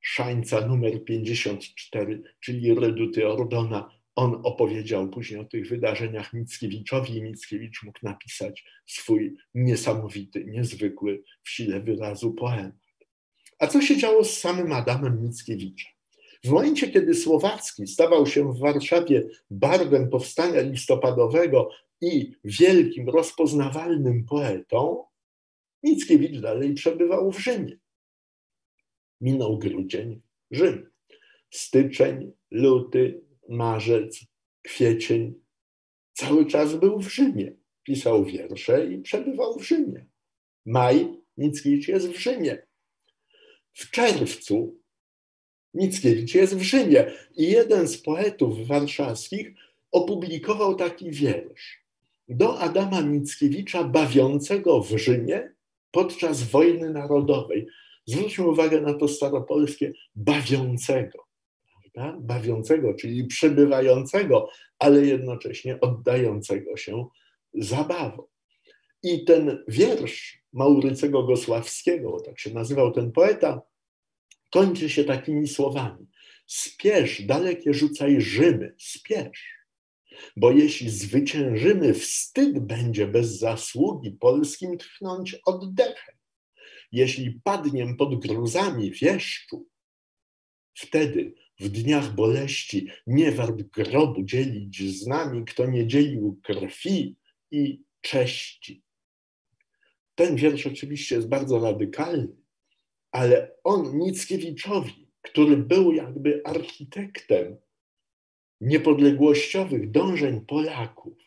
szańca 0.00 0.66
numer 0.66 1.04
54, 1.04 2.22
czyli 2.40 2.74
reduty 2.74 3.28
Ordona 3.28 4.01
on 4.16 4.40
opowiedział 4.44 5.08
później 5.08 5.40
o 5.40 5.44
tych 5.44 5.68
wydarzeniach 5.68 6.32
Mickiewiczowi 6.32 7.16
i 7.16 7.22
Mickiewicz 7.22 7.82
mógł 7.82 7.98
napisać 8.02 8.64
swój 8.86 9.36
niesamowity, 9.54 10.44
niezwykły 10.44 11.22
w 11.42 11.50
sile 11.50 11.80
wyrazu 11.80 12.32
poemat. 12.32 12.72
A 13.58 13.66
co 13.66 13.82
się 13.82 13.96
działo 13.96 14.24
z 14.24 14.38
samym 14.38 14.72
Adamem 14.72 15.22
Mickiewiczem? 15.22 15.92
W 16.44 16.48
momencie, 16.48 16.90
kiedy 16.90 17.14
Słowacki 17.14 17.86
stawał 17.86 18.26
się 18.26 18.52
w 18.52 18.58
Warszawie 18.58 19.28
barwem 19.50 20.10
powstania 20.10 20.60
listopadowego 20.60 21.70
i 22.00 22.32
wielkim, 22.44 23.08
rozpoznawalnym 23.08 24.24
poetą, 24.24 25.04
Mickiewicz 25.82 26.40
dalej 26.40 26.74
przebywał 26.74 27.32
w 27.32 27.38
Rzymie. 27.38 27.78
Minął 29.20 29.58
grudzień, 29.58 30.20
Rzym. 30.50 30.90
Styczeń, 31.50 32.32
luty, 32.50 33.22
marzec, 33.48 34.20
kwiecień. 34.62 35.34
Cały 36.12 36.46
czas 36.46 36.74
był 36.74 36.98
w 36.98 37.08
Rzymie. 37.08 37.52
Pisał 37.82 38.24
wiersze 38.24 38.86
i 38.86 38.98
przebywał 38.98 39.58
w 39.58 39.62
Rzymie. 39.62 40.06
Maj, 40.66 41.08
Mickiewicz 41.36 41.88
jest 41.88 42.08
w 42.08 42.18
Rzymie. 42.18 42.66
W 43.72 43.90
czerwcu 43.90 44.76
Mickiewicz 45.74 46.34
jest 46.34 46.56
w 46.56 46.62
Rzymie. 46.62 47.12
I 47.36 47.50
jeden 47.50 47.88
z 47.88 48.02
poetów 48.02 48.66
warszawskich 48.66 49.50
opublikował 49.90 50.74
taki 50.74 51.10
wiersz 51.10 51.82
do 52.28 52.58
Adama 52.58 53.00
Mickiewicza 53.00 53.84
bawiącego 53.84 54.82
w 54.82 54.98
Rzymie 54.98 55.52
podczas 55.90 56.42
wojny 56.42 56.90
narodowej. 56.90 57.66
Zwróćmy 58.06 58.46
uwagę 58.46 58.80
na 58.80 58.94
to 58.94 59.08
staropolskie 59.08 59.92
bawiącego 60.14 61.31
prawda? 61.92 62.18
bawiącego, 62.20 62.94
czyli 62.94 63.24
przebywającego, 63.24 64.48
ale 64.78 65.06
jednocześnie 65.06 65.80
oddającego 65.80 66.76
się 66.76 67.06
zabawą. 67.54 68.22
I 69.02 69.24
ten 69.24 69.64
wiersz 69.68 70.42
Maurycego 70.52 71.22
Gosławskiego, 71.22 72.20
tak 72.20 72.40
się 72.40 72.54
nazywał 72.54 72.92
ten 72.92 73.12
poeta, 73.12 73.62
kończy 74.50 74.90
się 74.90 75.04
takimi 75.04 75.48
słowami: 75.48 76.06
Spiesz, 76.46 77.22
dalekie 77.22 77.74
rzucaj 77.74 78.20
Rzymy, 78.20 78.74
spiesz. 78.78 79.62
Bo 80.36 80.50
jeśli 80.50 80.90
zwyciężymy, 80.90 81.94
wstyd 81.94 82.58
będzie 82.58 83.06
bez 83.06 83.38
zasługi 83.38 84.10
polskim 84.10 84.78
tchnąć 84.78 85.36
oddechem. 85.46 86.14
Jeśli 86.92 87.40
padniem 87.44 87.96
pod 87.96 88.26
gruzami 88.26 88.90
wieszczu, 88.90 89.66
wtedy 90.74 91.34
w 91.62 91.68
dniach 91.68 92.14
boleści 92.14 92.88
nie 93.06 93.32
wart 93.32 93.62
grobu 93.62 94.22
dzielić 94.22 94.98
z 94.98 95.06
nami, 95.06 95.44
kto 95.44 95.66
nie 95.66 95.86
dzielił 95.86 96.40
krwi 96.42 97.16
i 97.50 97.82
cześci. 98.00 98.82
Ten 100.14 100.36
wiersz 100.36 100.66
oczywiście 100.66 101.14
jest 101.14 101.28
bardzo 101.28 101.60
radykalny, 101.60 102.36
ale 103.10 103.52
on 103.64 103.96
Mickiewiczowi, 103.98 105.08
który 105.22 105.56
był 105.56 105.92
jakby 105.92 106.42
architektem 106.44 107.56
niepodległościowych 108.60 109.90
dążeń 109.90 110.40
Polaków, 110.40 111.18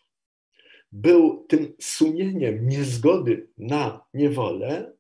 był 0.92 1.46
tym 1.48 1.74
sumieniem 1.80 2.70
niezgody 2.70 3.50
na 3.58 4.06
niewolę, 4.14 4.94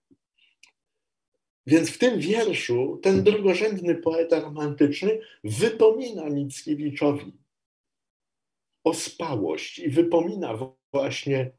więc 1.67 1.89
w 1.89 1.97
tym 1.97 2.19
wierszu 2.19 2.99
ten 3.03 3.23
drugorzędny 3.23 3.95
poeta 3.95 4.39
romantyczny 4.39 5.19
wypomina 5.43 6.29
Mickiewiczowi 6.29 7.33
ospałość 8.83 9.79
i 9.79 9.89
wypomina 9.89 10.73
właśnie 10.93 11.51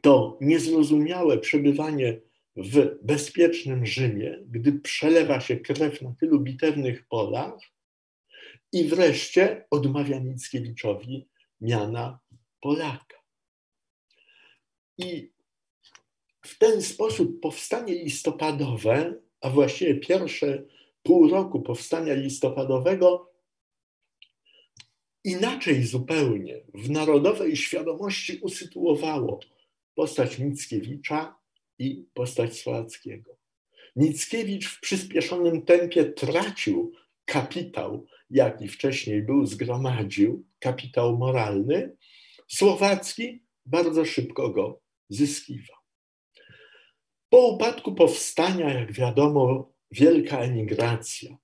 to 0.00 0.38
niezrozumiałe 0.40 1.38
przebywanie 1.38 2.20
w 2.56 2.98
bezpiecznym 3.02 3.86
Rzymie, 3.86 4.38
gdy 4.48 4.72
przelewa 4.72 5.40
się 5.40 5.56
krew 5.56 6.02
na 6.02 6.14
tylu 6.20 6.40
bitewnych 6.40 7.08
polach 7.08 7.60
i 8.72 8.84
wreszcie 8.84 9.66
odmawia 9.70 10.20
Mickiewiczowi 10.20 11.28
miana 11.60 12.20
Polaka. 12.60 13.16
I 14.98 15.32
w 16.42 16.58
ten 16.58 16.82
sposób 16.82 17.40
powstanie 17.40 17.94
listopadowe 17.94 19.14
a 19.40 19.50
właściwie 19.50 19.94
pierwsze 19.94 20.62
pół 21.02 21.28
roku 21.28 21.62
powstania 21.62 22.14
listopadowego 22.14 23.30
inaczej 25.24 25.84
zupełnie 25.84 26.60
w 26.74 26.90
narodowej 26.90 27.56
świadomości 27.56 28.38
usytuowało 28.42 29.40
postać 29.94 30.38
Mickiewicza 30.38 31.38
i 31.78 32.04
postać 32.14 32.58
Słowackiego. 32.58 33.36
Mickiewicz 33.96 34.68
w 34.68 34.80
przyspieszonym 34.80 35.62
tempie 35.62 36.04
tracił 36.04 36.92
kapitał, 37.24 38.06
jaki 38.30 38.68
wcześniej 38.68 39.22
był, 39.22 39.46
zgromadził, 39.46 40.44
kapitał 40.58 41.18
moralny. 41.18 41.96
Słowacki 42.48 43.42
bardzo 43.66 44.04
szybko 44.04 44.50
go 44.50 44.80
zyskiwał. 45.08 45.79
Po 47.30 47.48
upadku 47.48 47.94
powstania, 47.94 48.74
jak 48.74 48.92
wiadomo, 48.92 49.72
wielka 49.90 50.38
emigracja. 50.38 51.36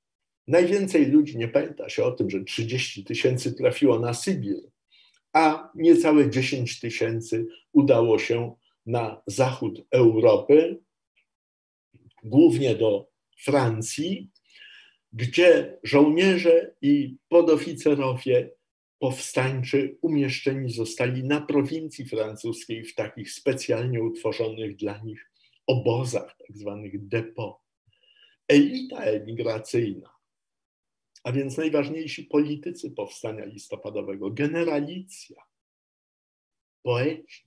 Najwięcej 0.48 1.06
ludzi 1.06 1.38
nie 1.38 1.48
pamięta 1.48 1.88
się 1.88 2.04
o 2.04 2.12
tym, 2.12 2.30
że 2.30 2.44
30 2.44 3.04
tysięcy 3.04 3.52
trafiło 3.54 3.98
na 3.98 4.14
Sybir, 4.14 4.56
a 5.32 5.70
niecałe 5.74 6.30
10 6.30 6.80
tysięcy 6.80 7.46
udało 7.72 8.18
się 8.18 8.54
na 8.86 9.22
zachód 9.26 9.86
Europy, 9.90 10.78
głównie 12.22 12.74
do 12.74 13.08
Francji, 13.38 14.30
gdzie 15.12 15.78
żołnierze 15.82 16.74
i 16.82 17.16
podoficerowie 17.28 18.50
powstańczy 18.98 19.98
umieszczeni 20.02 20.72
zostali 20.72 21.24
na 21.24 21.40
prowincji 21.40 22.04
francuskiej 22.04 22.84
w 22.84 22.94
takich 22.94 23.32
specjalnie 23.32 24.02
utworzonych 24.02 24.76
dla 24.76 24.98
nich 24.98 25.30
obozach, 25.66 26.36
tak 26.38 26.56
zwanych 26.56 27.08
depo. 27.08 27.62
Elita 28.48 29.02
emigracyjna, 29.02 30.10
a 31.24 31.32
więc 31.32 31.56
najważniejsi 31.56 32.24
politycy 32.24 32.90
powstania 32.90 33.44
listopadowego, 33.44 34.30
generalicja, 34.30 35.42
poeci 36.82 37.46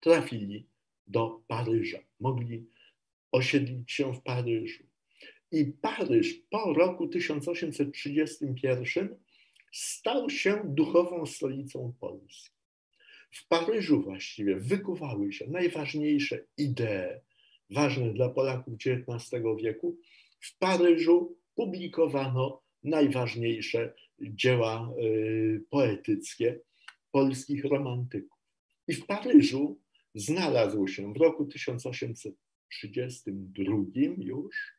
trafili 0.00 0.66
do 1.06 1.42
Paryża, 1.46 1.98
mogli 2.20 2.66
osiedlić 3.32 3.92
się 3.92 4.14
w 4.14 4.22
Paryżu. 4.22 4.84
I 5.52 5.64
Paryż 5.64 6.34
po 6.50 6.72
roku 6.72 7.08
1831 7.08 9.18
stał 9.72 10.30
się 10.30 10.62
duchową 10.64 11.26
stolicą 11.26 11.94
Polski. 12.00 12.58
W 13.30 13.48
Paryżu 13.48 14.02
właściwie 14.02 14.56
wykuwały 14.56 15.32
się 15.32 15.46
najważniejsze 15.46 16.44
idee 16.56 17.20
ważne 17.70 18.12
dla 18.12 18.28
Polaków 18.28 18.74
XIX 18.74 19.42
wieku. 19.62 19.96
W 20.40 20.58
Paryżu 20.58 21.36
publikowano 21.54 22.62
najważniejsze 22.82 23.94
dzieła 24.20 24.94
y, 25.02 25.64
poetyckie 25.70 26.60
polskich 27.10 27.64
romantyków. 27.64 28.38
I 28.88 28.94
w 28.94 29.06
Paryżu 29.06 29.80
znalazł 30.14 30.88
się 30.88 31.12
w 31.12 31.16
roku 31.16 31.46
1832 31.46 33.74
już 34.18 34.78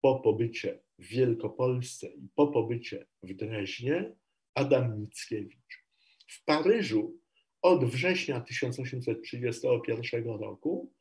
po 0.00 0.20
pobycie 0.20 0.80
w 0.98 1.06
Wielkopolsce 1.06 2.08
i 2.08 2.28
po 2.34 2.46
pobycie 2.46 3.06
w 3.22 3.34
Dreźnie 3.34 4.12
Adam 4.54 5.00
Mickiewicz. 5.00 5.84
W 6.26 6.44
Paryżu 6.44 7.20
od 7.62 7.84
września 7.84 8.40
1831 8.40 10.24
roku 10.24 10.92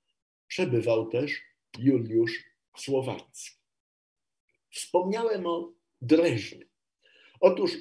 przebywał 0.49 1.07
też 1.07 1.41
Juliusz 1.77 2.43
Słowacki. 2.77 3.55
Wspomniałem 4.69 5.45
o 5.45 5.73
Dreźnie. 6.01 6.65
Otóż 7.39 7.71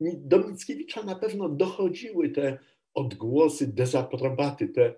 do 0.00 0.38
Mickiewicza 0.38 1.02
na 1.02 1.14
pewno 1.14 1.48
dochodziły 1.48 2.28
te 2.28 2.58
odgłosy 2.94 3.66
dezaprobaty, 3.66 4.68
te 4.68 4.94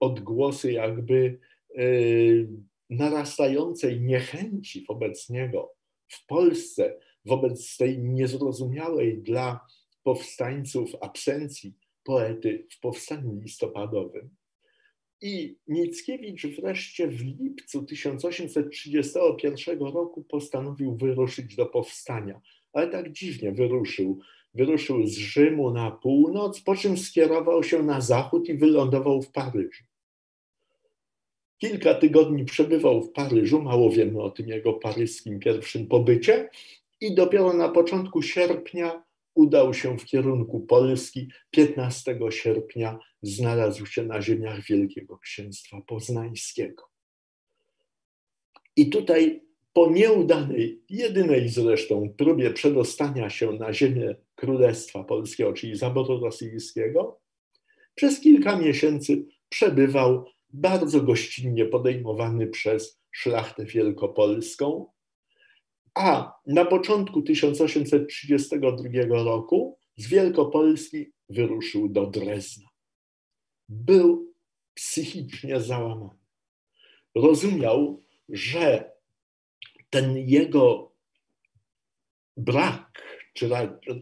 odgłosy 0.00 0.72
jakby 0.72 1.38
yy, 1.74 2.48
narastającej 2.90 4.00
niechęci 4.00 4.84
wobec 4.88 5.30
niego 5.30 5.74
w 6.08 6.26
Polsce, 6.26 7.00
wobec 7.24 7.76
tej 7.76 7.98
niezrozumiałej 7.98 9.22
dla 9.22 9.66
powstańców 10.02 10.90
absencji 11.00 11.74
poety 12.04 12.66
w 12.70 12.80
powstaniu 12.80 13.40
listopadowym. 13.40 14.36
I 15.22 15.56
Mickiewicz 15.68 16.46
wreszcie 16.46 17.08
w 17.08 17.20
lipcu 17.20 17.82
1831 17.82 19.78
roku 19.78 20.24
postanowił 20.24 20.96
wyruszyć 20.96 21.56
do 21.56 21.66
powstania, 21.66 22.40
ale 22.72 22.88
tak 22.88 23.12
dziwnie 23.12 23.52
wyruszył. 23.52 24.18
Wyruszył 24.54 25.06
z 25.06 25.16
Rzymu 25.16 25.70
na 25.70 25.90
północ, 25.90 26.60
po 26.60 26.76
czym 26.76 26.98
skierował 26.98 27.62
się 27.62 27.82
na 27.82 28.00
zachód 28.00 28.48
i 28.48 28.54
wylądował 28.54 29.22
w 29.22 29.30
Paryżu. 29.30 29.84
Kilka 31.58 31.94
tygodni 31.94 32.44
przebywał 32.44 33.02
w 33.02 33.12
Paryżu, 33.12 33.62
mało 33.62 33.90
wiemy 33.90 34.22
o 34.22 34.30
tym 34.30 34.48
jego 34.48 34.72
paryskim 34.72 35.40
pierwszym 35.40 35.86
pobycie, 35.86 36.48
i 37.00 37.14
dopiero 37.14 37.52
na 37.52 37.68
początku 37.68 38.22
sierpnia 38.22 39.02
udał 39.34 39.74
się 39.74 39.98
w 39.98 40.04
kierunku 40.04 40.60
Polski. 40.60 41.28
15 41.50 42.18
sierpnia 42.30 42.98
znalazł 43.22 43.86
się 43.86 44.04
na 44.04 44.22
ziemiach 44.22 44.64
Wielkiego 44.64 45.18
Księstwa 45.18 45.80
Poznańskiego. 45.86 46.82
I 48.76 48.90
tutaj 48.90 49.42
po 49.72 49.90
nieudanej, 49.90 50.82
jedynej 50.88 51.48
zresztą 51.48 52.14
próbie 52.18 52.50
przedostania 52.50 53.30
się 53.30 53.52
na 53.52 53.72
ziemię 53.72 54.16
Królestwa 54.34 55.04
Polskiego, 55.04 55.52
czyli 55.52 55.76
zaboru 55.76 56.20
rosyjskiego, 56.20 57.20
przez 57.94 58.20
kilka 58.20 58.56
miesięcy 58.56 59.24
przebywał 59.48 60.24
bardzo 60.50 61.00
gościnnie 61.00 61.66
podejmowany 61.66 62.46
przez 62.46 63.00
szlachtę 63.10 63.64
wielkopolską, 63.64 64.86
a 65.94 66.32
na 66.46 66.64
początku 66.64 67.22
1832 67.22 69.24
roku 69.24 69.78
z 69.96 70.08
Wielkopolski 70.08 71.12
wyruszył 71.28 71.88
do 71.88 72.06
Drezna. 72.06 72.71
Był 73.72 74.34
psychicznie 74.74 75.60
załamany. 75.60 76.18
Rozumiał, 77.14 78.02
że 78.28 78.92
ten 79.90 80.16
jego 80.16 80.92
brak, 82.36 83.02
czy, 83.34 83.50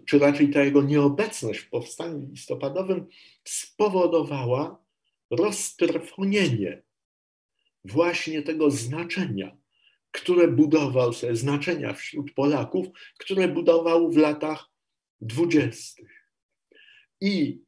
czy 0.06 0.18
raczej 0.18 0.50
ta 0.50 0.64
jego 0.64 0.82
nieobecność 0.82 1.60
w 1.60 1.70
powstaniu 1.70 2.28
listopadowym 2.30 3.06
spowodowała 3.44 4.84
roztrwonienie 5.30 6.82
właśnie 7.84 8.42
tego 8.42 8.70
znaczenia, 8.70 9.56
które 10.10 10.48
budował 10.48 11.12
sobie, 11.12 11.36
znaczenia 11.36 11.94
wśród 11.94 12.34
Polaków, 12.34 12.86
które 13.18 13.48
budował 13.48 14.10
w 14.10 14.16
latach 14.16 14.70
dwudziestych. 15.20 16.32
I 17.20 17.62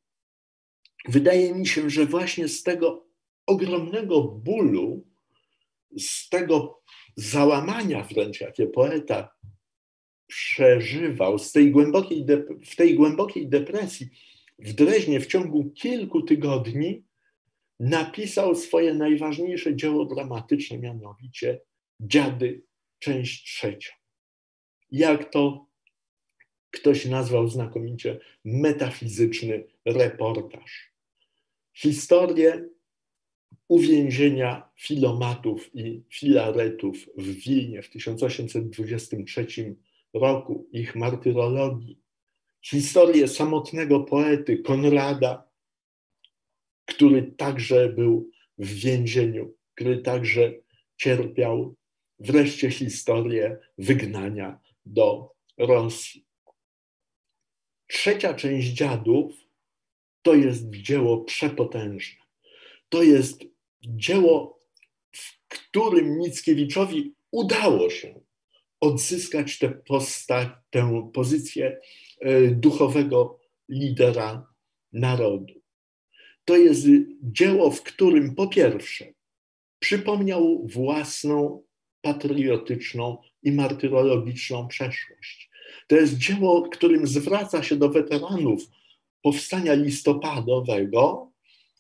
wydaje 1.08 1.54
mi 1.54 1.66
się, 1.66 1.90
że 1.90 2.06
właśnie 2.06 2.48
z 2.48 2.62
tego 2.62 3.06
ogromnego 3.46 4.22
bólu, 4.22 5.06
z 5.98 6.28
tego 6.28 6.82
załamania 7.16 8.04
wręcz, 8.04 8.40
jakie 8.40 8.66
poeta 8.66 9.34
przeżywał, 10.26 11.38
z 11.38 11.52
tej 11.52 11.70
głębokiej 11.70 12.26
w 12.66 12.76
tej 12.76 12.94
głębokiej 12.94 13.48
depresji 13.48 14.08
w 14.58 14.72
Dreźnie 14.72 15.20
w 15.20 15.26
ciągu 15.26 15.70
kilku 15.70 16.22
tygodni 16.22 17.04
napisał 17.80 18.54
swoje 18.54 18.94
najważniejsze 18.94 19.76
dzieło 19.76 20.04
dramatyczne, 20.04 20.78
mianowicie 20.78 21.60
Dziady, 22.00 22.62
część 22.98 23.44
trzecia. 23.44 23.92
Jak 24.90 25.30
to 25.30 25.66
ktoś 26.70 27.06
nazwał 27.06 27.48
znakomicie 27.48 28.20
metafizyczny 28.44 29.64
reportaż. 29.84 30.91
Historię 31.72 32.68
uwięzienia 33.68 34.70
filomatów 34.76 35.70
i 35.74 36.02
filaretów 36.10 36.96
w 37.16 37.24
Wilnie 37.44 37.82
w 37.82 37.90
1823 37.90 39.76
roku, 40.14 40.68
ich 40.72 40.94
martyrologii, 40.94 41.98
historię 42.62 43.28
samotnego 43.28 44.00
poety 44.00 44.58
Konrada, 44.58 45.48
który 46.86 47.22
także 47.22 47.88
był 47.88 48.30
w 48.58 48.66
więzieniu, 48.74 49.54
który 49.74 50.02
także 50.02 50.52
cierpiał, 50.96 51.74
wreszcie 52.18 52.70
historię 52.70 53.58
wygnania 53.78 54.60
do 54.86 55.34
Rosji. 55.58 56.26
Trzecia 57.86 58.34
część 58.34 58.68
dziadów 58.68 59.41
to 60.22 60.34
jest 60.34 60.70
dzieło 60.70 61.24
przepotężne. 61.24 62.22
To 62.88 63.02
jest 63.02 63.44
dzieło, 63.82 64.60
w 65.12 65.48
którym 65.48 66.18
Mickiewiczowi 66.18 67.14
udało 67.30 67.90
się 67.90 68.20
odzyskać 68.80 69.58
tę, 69.58 69.68
postać, 69.68 70.48
tę 70.70 71.10
pozycję 71.14 71.80
e, 72.20 72.48
duchowego 72.48 73.40
lidera 73.68 74.46
narodu. 74.92 75.54
To 76.44 76.56
jest 76.56 76.86
dzieło, 77.22 77.70
w 77.70 77.82
którym 77.82 78.34
po 78.34 78.46
pierwsze 78.46 79.12
przypomniał 79.78 80.66
własną 80.66 81.62
patriotyczną 82.00 83.18
i 83.42 83.52
martyrologiczną 83.52 84.68
przeszłość. 84.68 85.50
To 85.86 85.96
jest 85.96 86.18
dzieło, 86.18 86.68
którym 86.68 87.06
zwraca 87.06 87.62
się 87.62 87.76
do 87.76 87.88
weteranów 87.88 88.68
powstania 89.22 89.74
listopadowego 89.74 91.32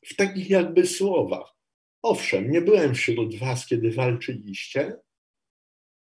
w 0.06 0.16
takich 0.16 0.50
jakby 0.50 0.86
słowach. 0.86 1.54
Owszem, 2.02 2.50
nie 2.50 2.60
byłem 2.60 2.94
wśród 2.94 3.38
was, 3.38 3.66
kiedy 3.66 3.90
walczyliście, 3.90 4.96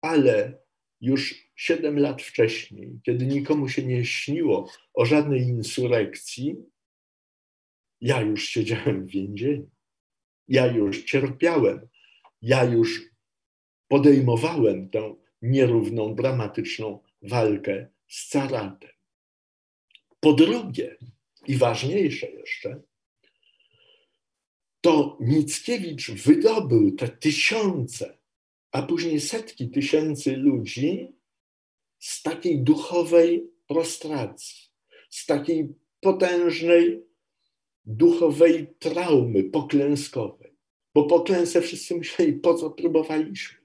ale 0.01 0.59
już 1.01 1.51
siedem 1.57 1.99
lat 1.99 2.23
wcześniej, 2.23 3.01
kiedy 3.03 3.27
nikomu 3.27 3.69
się 3.69 3.83
nie 3.83 4.05
śniło 4.05 4.71
o 4.95 5.05
żadnej 5.05 5.43
insurekcji, 5.43 6.57
ja 8.01 8.21
już 8.21 8.49
siedziałem 8.49 9.07
w 9.07 9.11
więzieniu. 9.11 9.71
Ja 10.49 10.67
już 10.67 11.05
cierpiałem. 11.05 11.89
Ja 12.43 12.65
już 12.65 13.03
podejmowałem 13.89 14.91
tę 14.91 15.15
nierówną, 15.43 16.15
dramatyczną 16.15 17.03
walkę 17.23 17.89
z 18.09 18.29
caratem. 18.29 18.91
Po 20.21 20.33
drugie, 20.33 20.97
i 21.49 21.57
ważniejsze 21.57 22.31
jeszcze, 22.31 22.83
to 24.81 25.17
Mickiewicz 25.21 26.11
wydobył 26.11 26.97
te 26.97 27.09
tysiące, 27.09 28.19
a 28.73 28.83
później 28.83 29.21
setki 29.21 29.71
tysięcy 29.71 30.37
ludzi 30.37 31.09
z 31.99 32.23
takiej 32.23 32.63
duchowej 32.63 33.51
prostracji, 33.67 34.71
z 35.11 35.27
takiej 35.27 35.75
potężnej 36.01 37.03
duchowej 37.85 38.75
traumy 38.79 39.45
poklęskowej. 39.45 40.57
Bo 40.95 41.05
po 41.05 41.21
klęsce 41.21 41.63
wszyscy 41.63 41.97
myśleli, 41.97 42.33
po 42.33 42.55
co 42.55 42.71
próbowaliśmy? 42.71 43.59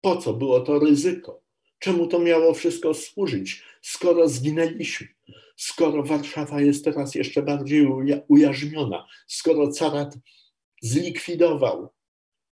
Po 0.00 0.16
co 0.16 0.34
było 0.34 0.60
to 0.60 0.78
ryzyko? 0.78 1.42
Czemu 1.78 2.06
to 2.06 2.18
miało 2.18 2.54
wszystko 2.54 2.94
służyć, 2.94 3.62
skoro 3.82 4.28
zginęliśmy? 4.28 5.13
Skoro 5.56 6.02
Warszawa 6.02 6.60
jest 6.60 6.84
teraz 6.84 7.14
jeszcze 7.14 7.42
bardziej 7.42 7.86
ujarzmiona, 8.28 9.06
skoro 9.26 9.72
carat 9.72 10.14
zlikwidował 10.82 11.88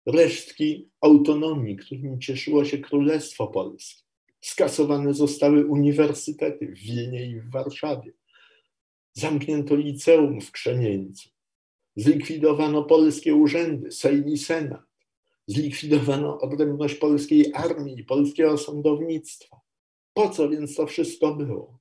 resztki 0.05 0.89
autonomii, 1.01 1.75
którymi 1.75 2.19
cieszyło 2.19 2.65
się 2.65 2.77
Królestwo 2.77 3.47
Polskie. 3.47 4.03
Skasowane 4.41 5.13
zostały 5.13 5.65
uniwersytety 5.65 6.67
w 6.67 6.79
Wilnie 6.79 7.25
i 7.25 7.41
w 7.41 7.51
Warszawie. 7.51 8.13
Zamknięto 9.13 9.75
liceum 9.75 10.41
w 10.41 10.51
Krzemieńcu. 10.51 11.29
Zlikwidowano 11.95 12.83
polskie 12.83 13.35
urzędy, 13.35 13.91
Sejm 13.91 14.29
i 14.29 14.37
Senat. 14.37 14.81
Zlikwidowano 15.47 16.39
odrębność 16.39 16.95
polskiej 16.95 17.51
armii 17.53 17.99
i 17.99 18.03
polskiego 18.03 18.57
sądownictwa. 18.57 19.61
Po 20.13 20.29
co 20.29 20.49
więc 20.49 20.75
to 20.75 20.87
wszystko 20.87 21.35
było? 21.35 21.80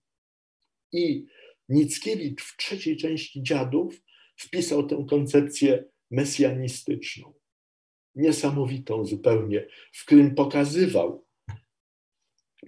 I 0.93 1.27
Nickiewicz 1.69 2.43
w 2.43 2.57
trzeciej 2.57 2.97
części 2.97 3.43
Dziadów 3.43 4.03
wpisał 4.37 4.87
tę 4.87 5.07
koncepcję 5.11 5.85
mesjanistyczną, 6.11 7.35
niesamowitą 8.15 9.05
zupełnie, 9.05 9.67
w 9.93 10.05
którym 10.05 10.35
pokazywał 10.35 11.25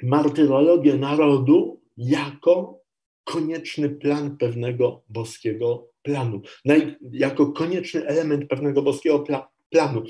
martyrologię 0.03 0.95
narodu 0.95 1.83
jako 1.97 2.83
konieczny 3.25 3.91
plan 3.91 4.37
pewnego 4.37 5.05
boskiego 5.09 5.93
planu, 6.03 6.43
jako 7.13 7.53
konieczny 7.53 8.07
element 8.07 8.49
pewnego 8.49 8.83
boskiego 8.83 9.21
pla, 9.21 9.49
planu. 9.71 10.03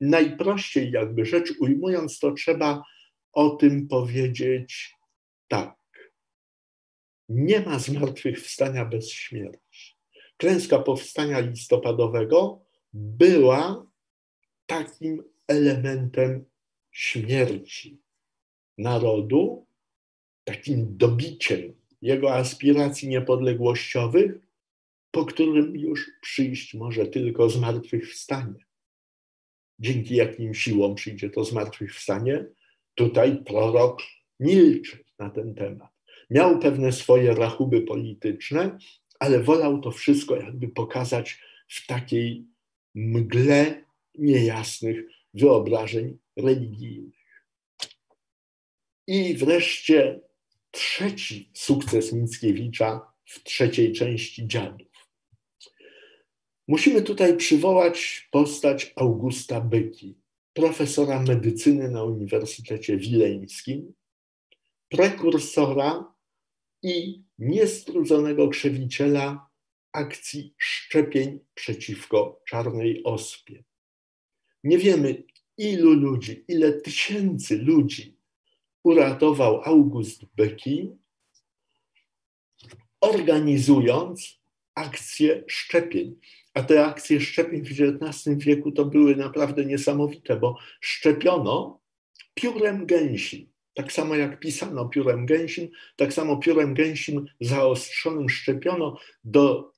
Najprościej 0.00 0.90
jakby 0.90 1.26
rzecz 1.26 1.52
ujmując, 1.60 2.18
to 2.18 2.32
trzeba 2.32 2.82
o 3.32 3.50
tym 3.50 3.88
powiedzieć 3.88 4.94
tak. 5.48 5.75
Nie 7.28 7.60
ma 7.60 7.78
zmartwychwstania 7.78 8.84
bez 8.84 9.10
śmierci. 9.10 9.96
Klęska 10.36 10.78
powstania 10.78 11.40
listopadowego 11.40 12.64
była 12.92 13.86
takim 14.66 15.24
elementem 15.48 16.44
śmierci 16.90 18.00
narodu, 18.78 19.66
takim 20.44 20.96
dobiciem 20.96 21.74
jego 22.02 22.34
aspiracji 22.34 23.08
niepodległościowych, 23.08 24.32
po 25.10 25.24
którym 25.24 25.76
już 25.76 26.10
przyjść 26.22 26.74
może 26.74 27.06
tylko 27.06 27.50
zmartwychwstanie. 27.50 28.66
Dzięki 29.78 30.16
jakim 30.16 30.54
siłom 30.54 30.94
przyjdzie 30.94 31.30
to 31.30 31.44
zmartwychwstanie? 31.44 32.46
Tutaj 32.94 33.44
prorok 33.44 34.02
milczy 34.40 35.04
na 35.18 35.30
ten 35.30 35.54
temat. 35.54 35.95
Miał 36.30 36.58
pewne 36.58 36.92
swoje 36.92 37.34
rachuby 37.34 37.82
polityczne, 37.82 38.78
ale 39.18 39.42
wolał 39.42 39.80
to 39.80 39.90
wszystko 39.90 40.36
jakby 40.36 40.68
pokazać 40.68 41.40
w 41.68 41.86
takiej 41.86 42.46
mgle 42.94 43.84
niejasnych 44.18 44.96
wyobrażeń 45.34 46.18
religijnych. 46.36 47.44
I 49.06 49.34
wreszcie 49.34 50.20
trzeci 50.70 51.50
sukces 51.54 52.12
Mickiewicza 52.12 53.12
w 53.24 53.42
trzeciej 53.42 53.92
części 53.92 54.46
Dziadów. 54.48 54.88
Musimy 56.68 57.02
tutaj 57.02 57.36
przywołać 57.36 58.28
postać 58.30 58.92
Augusta 58.96 59.60
Byki, 59.60 60.18
profesora 60.52 61.22
medycyny 61.22 61.90
na 61.90 62.04
Uniwersytecie 62.04 62.96
Wileńskim, 62.96 63.94
prekursora 64.88 66.15
i 66.82 67.22
niestrudzonego 67.38 68.48
krzewiciela 68.48 69.48
akcji 69.92 70.54
szczepień 70.58 71.40
przeciwko 71.54 72.42
czarnej 72.48 73.04
ospie. 73.04 73.64
Nie 74.64 74.78
wiemy, 74.78 75.22
ilu 75.58 75.92
ludzi, 75.92 76.44
ile 76.48 76.72
tysięcy 76.72 77.58
ludzi 77.58 78.16
uratował 78.82 79.60
August 79.64 80.24
Becky, 80.36 80.96
organizując 83.00 84.40
akcje 84.74 85.44
szczepień. 85.46 86.20
A 86.54 86.62
te 86.62 86.84
akcje 86.84 87.20
szczepień 87.20 87.62
w 87.62 87.70
XIX 87.70 88.44
wieku 88.44 88.72
to 88.72 88.84
były 88.84 89.16
naprawdę 89.16 89.64
niesamowite, 89.64 90.36
bo 90.36 90.58
szczepiono 90.80 91.80
piórem 92.34 92.86
gęsi. 92.86 93.50
Tak 93.76 93.92
samo 93.92 94.14
jak 94.16 94.40
pisano 94.40 94.88
piórem 94.88 95.26
gęsim, 95.26 95.68
tak 95.96 96.12
samo 96.12 96.36
piórem 96.36 96.74
gęsim 96.74 97.26
zaostrzonym 97.40 98.28
szczepiono 98.28 98.96
do 99.24 99.72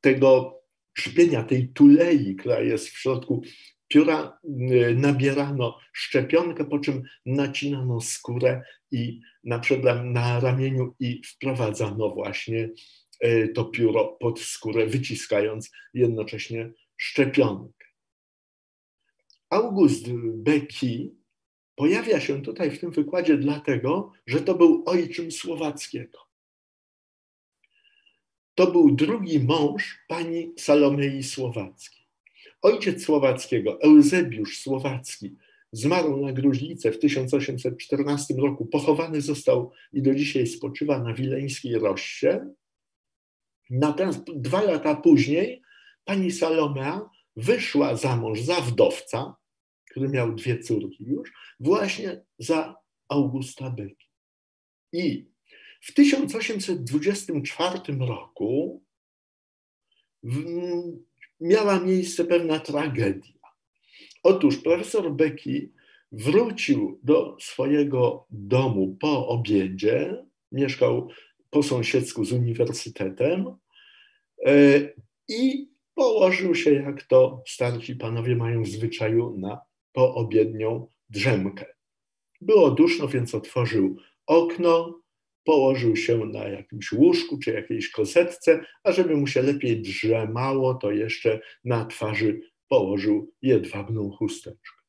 tego 0.00 0.60
szpienia, 0.94 1.42
tej 1.42 1.68
tulei, 1.68 2.36
która 2.36 2.60
jest 2.60 2.88
w 2.88 2.98
środku 2.98 3.42
pióra, 3.88 4.38
y, 4.44 4.94
nabierano 4.94 5.78
szczepionkę, 5.92 6.64
po 6.64 6.78
czym 6.78 7.02
nacinano 7.26 8.00
skórę 8.00 8.62
i 8.90 9.20
na 9.44 9.60
na 10.04 10.40
ramieniu 10.40 10.94
i 11.00 11.22
wprowadzano 11.26 12.10
właśnie 12.10 12.70
y, 13.24 13.52
to 13.54 13.64
pióro 13.64 14.16
pod 14.20 14.40
skórę, 14.40 14.86
wyciskając 14.86 15.70
jednocześnie 15.94 16.72
szczepionkę. 16.96 17.86
August 19.50 20.12
Becky 20.34 21.21
pojawia 21.76 22.20
się 22.20 22.42
tutaj 22.42 22.70
w 22.70 22.80
tym 22.80 22.90
wykładzie 22.90 23.38
dlatego, 23.38 24.12
że 24.26 24.40
to 24.40 24.54
był 24.54 24.82
ojczym 24.86 25.32
Słowackiego. 25.32 26.18
To 28.54 28.70
był 28.70 28.90
drugi 28.90 29.40
mąż 29.40 29.98
pani 30.08 30.52
Salomei 30.58 31.22
Słowackiej. 31.22 32.06
Ojciec 32.62 33.04
Słowackiego, 33.04 33.80
Eusebiusz 33.80 34.58
Słowacki, 34.58 35.36
zmarł 35.72 36.26
na 36.26 36.32
gruźlicę 36.32 36.92
w 36.92 36.98
1814 36.98 38.34
roku. 38.34 38.66
Pochowany 38.66 39.20
został 39.20 39.70
i 39.92 40.02
do 40.02 40.14
dzisiaj 40.14 40.46
spoczywa 40.46 40.98
na 40.98 41.14
wileńskiej 41.14 41.78
Roście. 41.78 42.46
Natomiast 43.70 44.24
dwa 44.34 44.62
lata 44.62 44.94
później 44.94 45.62
pani 46.04 46.30
Salomea 46.30 47.10
wyszła 47.36 47.96
za 47.96 48.16
mąż, 48.16 48.40
za 48.40 48.60
wdowca, 48.60 49.34
który 49.92 50.08
miał 50.08 50.34
dwie 50.34 50.58
córki 50.58 51.04
już, 51.04 51.32
właśnie 51.60 52.20
za 52.38 52.76
Augusta 53.08 53.70
Byki. 53.70 54.06
I 54.92 55.26
w 55.80 55.94
1824 55.94 57.78
roku 57.98 58.82
w, 60.22 60.44
miała 61.40 61.80
miejsce 61.80 62.24
pewna 62.24 62.58
tragedia. 62.60 63.32
Otóż 64.22 64.56
profesor 64.56 65.12
Becky 65.12 65.72
wrócił 66.12 67.00
do 67.02 67.36
swojego 67.40 68.26
domu 68.30 68.96
po 69.00 69.28
obiedzie, 69.28 70.24
mieszkał 70.52 71.08
po 71.50 71.62
sąsiedzku 71.62 72.24
z 72.24 72.32
uniwersytetem 72.32 73.56
e, 74.46 74.80
i 75.28 75.68
położył 75.94 76.54
się, 76.54 76.72
jak 76.72 77.02
to 77.02 77.42
starsi 77.46 77.96
panowie 77.96 78.36
mają 78.36 78.62
w 78.62 78.68
zwyczaju, 78.68 79.36
na 79.38 79.71
poobiednią 79.92 80.86
drzemkę. 81.10 81.66
Było 82.40 82.70
duszno, 82.70 83.08
więc 83.08 83.34
otworzył 83.34 83.96
okno, 84.26 85.02
położył 85.44 85.96
się 85.96 86.18
na 86.18 86.48
jakimś 86.48 86.92
łóżku 86.92 87.38
czy 87.38 87.52
jakiejś 87.52 87.90
kozetce, 87.90 88.64
a 88.84 88.92
żeby 88.92 89.16
mu 89.16 89.26
się 89.26 89.42
lepiej 89.42 89.82
drzemało, 89.82 90.74
to 90.74 90.90
jeszcze 90.90 91.40
na 91.64 91.84
twarzy 91.84 92.40
położył 92.68 93.32
jedwabną 93.42 94.10
chusteczkę. 94.10 94.82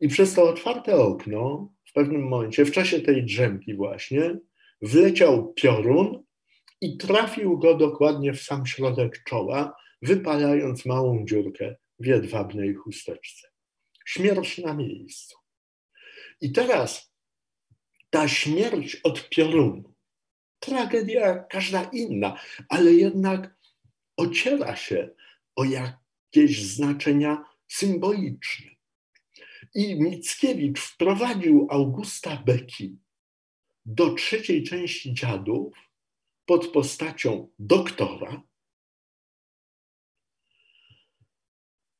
I 0.00 0.08
przez 0.08 0.34
to 0.34 0.48
otwarte 0.48 0.96
okno 0.96 1.72
w 1.84 1.92
pewnym 1.92 2.28
momencie, 2.28 2.64
w 2.64 2.72
czasie 2.72 3.00
tej 3.00 3.24
drzemki 3.24 3.74
właśnie, 3.74 4.38
wleciał 4.82 5.52
piorun 5.52 6.22
i 6.80 6.96
trafił 6.96 7.58
go 7.58 7.74
dokładnie 7.74 8.32
w 8.32 8.42
sam 8.42 8.66
środek 8.66 9.24
czoła, 9.24 9.76
wypalając 10.02 10.86
małą 10.86 11.24
dziurkę 11.26 11.76
w 11.98 12.06
jedwabnej 12.06 12.74
chusteczce. 12.74 13.51
Śmierć 14.04 14.58
na 14.58 14.74
miejscu. 14.74 15.36
I 16.40 16.52
teraz 16.52 17.12
ta 18.10 18.28
śmierć 18.28 18.96
od 18.96 19.28
piorunu, 19.28 19.94
tragedia 20.58 21.26
jak 21.26 21.48
każda 21.48 21.82
inna, 21.82 22.40
ale 22.68 22.92
jednak 22.92 23.56
ociera 24.16 24.76
się 24.76 25.10
o 25.56 25.64
jakieś 25.64 26.62
znaczenia 26.62 27.44
symboliczne. 27.68 28.70
I 29.74 30.00
Mickiewicz 30.00 30.80
wprowadził 30.80 31.66
Augusta 31.70 32.36
Beki 32.36 32.98
do 33.84 34.14
trzeciej 34.14 34.62
części 34.62 35.14
dziadów 35.14 35.74
pod 36.46 36.66
postacią 36.66 37.48
doktora, 37.58 38.42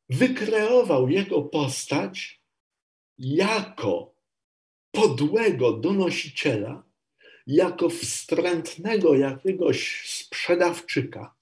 wykreował 0.08 1.08
jego 1.08 1.42
postać 1.42 2.42
jako 3.18 4.14
podłego 4.90 5.72
donosiciela, 5.72 6.84
jako 7.46 7.88
wstrętnego 7.88 9.14
jakiegoś 9.14 10.02
sprzedawczyka, 10.06 11.34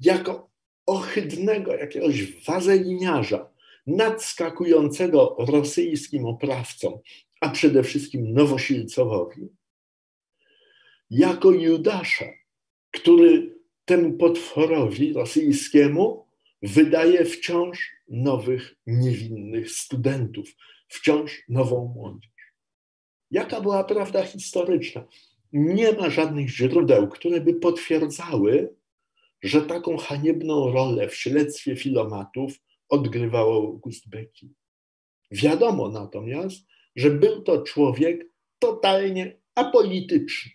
jako 0.00 0.50
ohydnego 0.86 1.74
jakiegoś 1.74 2.44
wazeliniarza, 2.44 3.50
nadskakującego 3.86 5.36
rosyjskim 5.38 6.26
oprawcom, 6.26 6.98
a 7.40 7.48
przede 7.48 7.82
wszystkim 7.82 8.32
Nowosilcowowi, 8.32 9.48
jako 11.10 11.50
Judasza, 11.50 12.24
który 12.90 13.58
temu 13.84 14.12
potworowi 14.12 15.12
rosyjskiemu 15.12 16.26
wydaje 16.62 17.24
wciąż 17.24 17.90
nowych, 18.08 18.74
niewinnych 18.86 19.70
studentów, 19.70 20.48
wciąż 20.88 21.42
nową 21.48 21.92
młodzież. 21.94 22.30
Jaka 23.30 23.60
była 23.60 23.84
prawda 23.84 24.24
historyczna? 24.24 25.06
Nie 25.52 25.92
ma 25.92 26.10
żadnych 26.10 26.48
źródeł, 26.48 27.08
które 27.08 27.40
by 27.40 27.54
potwierdzały, 27.54 28.74
że 29.42 29.62
taką 29.62 29.96
haniebną 29.96 30.72
rolę 30.72 31.08
w 31.08 31.14
śledztwie 31.14 31.76
filomatów 31.76 32.52
odgrywał 32.88 33.52
August 33.52 34.08
Beki. 34.08 34.54
Wiadomo 35.30 35.88
natomiast, 35.88 36.66
że 36.96 37.10
był 37.10 37.42
to 37.42 37.62
człowiek 37.62 38.26
totalnie 38.58 39.40
apolityczny. 39.54 40.52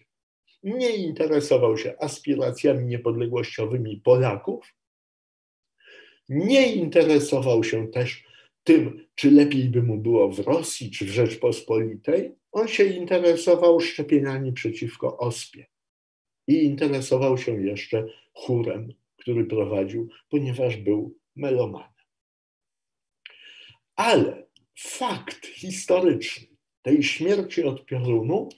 Nie 0.64 0.96
interesował 0.96 1.78
się 1.78 1.96
aspiracjami 2.00 2.86
niepodległościowymi 2.86 3.98
Polaków, 3.98 4.74
nie 6.30 6.74
interesował 6.74 7.64
się 7.64 7.88
też 7.88 8.24
tym, 8.64 9.08
czy 9.16 9.32
lepiej 9.32 9.70
by 9.70 9.84
mu 9.84 9.98
było 9.98 10.32
w 10.32 10.40
Rosji 10.40 10.92
czy 10.92 11.06
w 11.06 11.10
Rzeczpospolitej. 11.10 12.36
On 12.52 12.68
się 12.68 12.86
interesował 12.86 13.80
szczepieniami 13.80 14.54
przeciwko 14.54 15.18
ospie 15.18 15.66
i 16.48 16.64
interesował 16.64 17.38
się 17.38 17.62
jeszcze 17.62 18.08
chórem, 18.34 18.94
który 19.18 19.46
prowadził, 19.46 20.10
ponieważ 20.30 20.78
był 20.78 21.18
melomanem. 21.36 21.90
Ale 23.96 24.48
fakt 24.78 25.46
historyczny 25.46 26.48
tej 26.82 27.04
śmierci 27.04 27.64
od 27.64 27.86
piorunu 27.86 28.50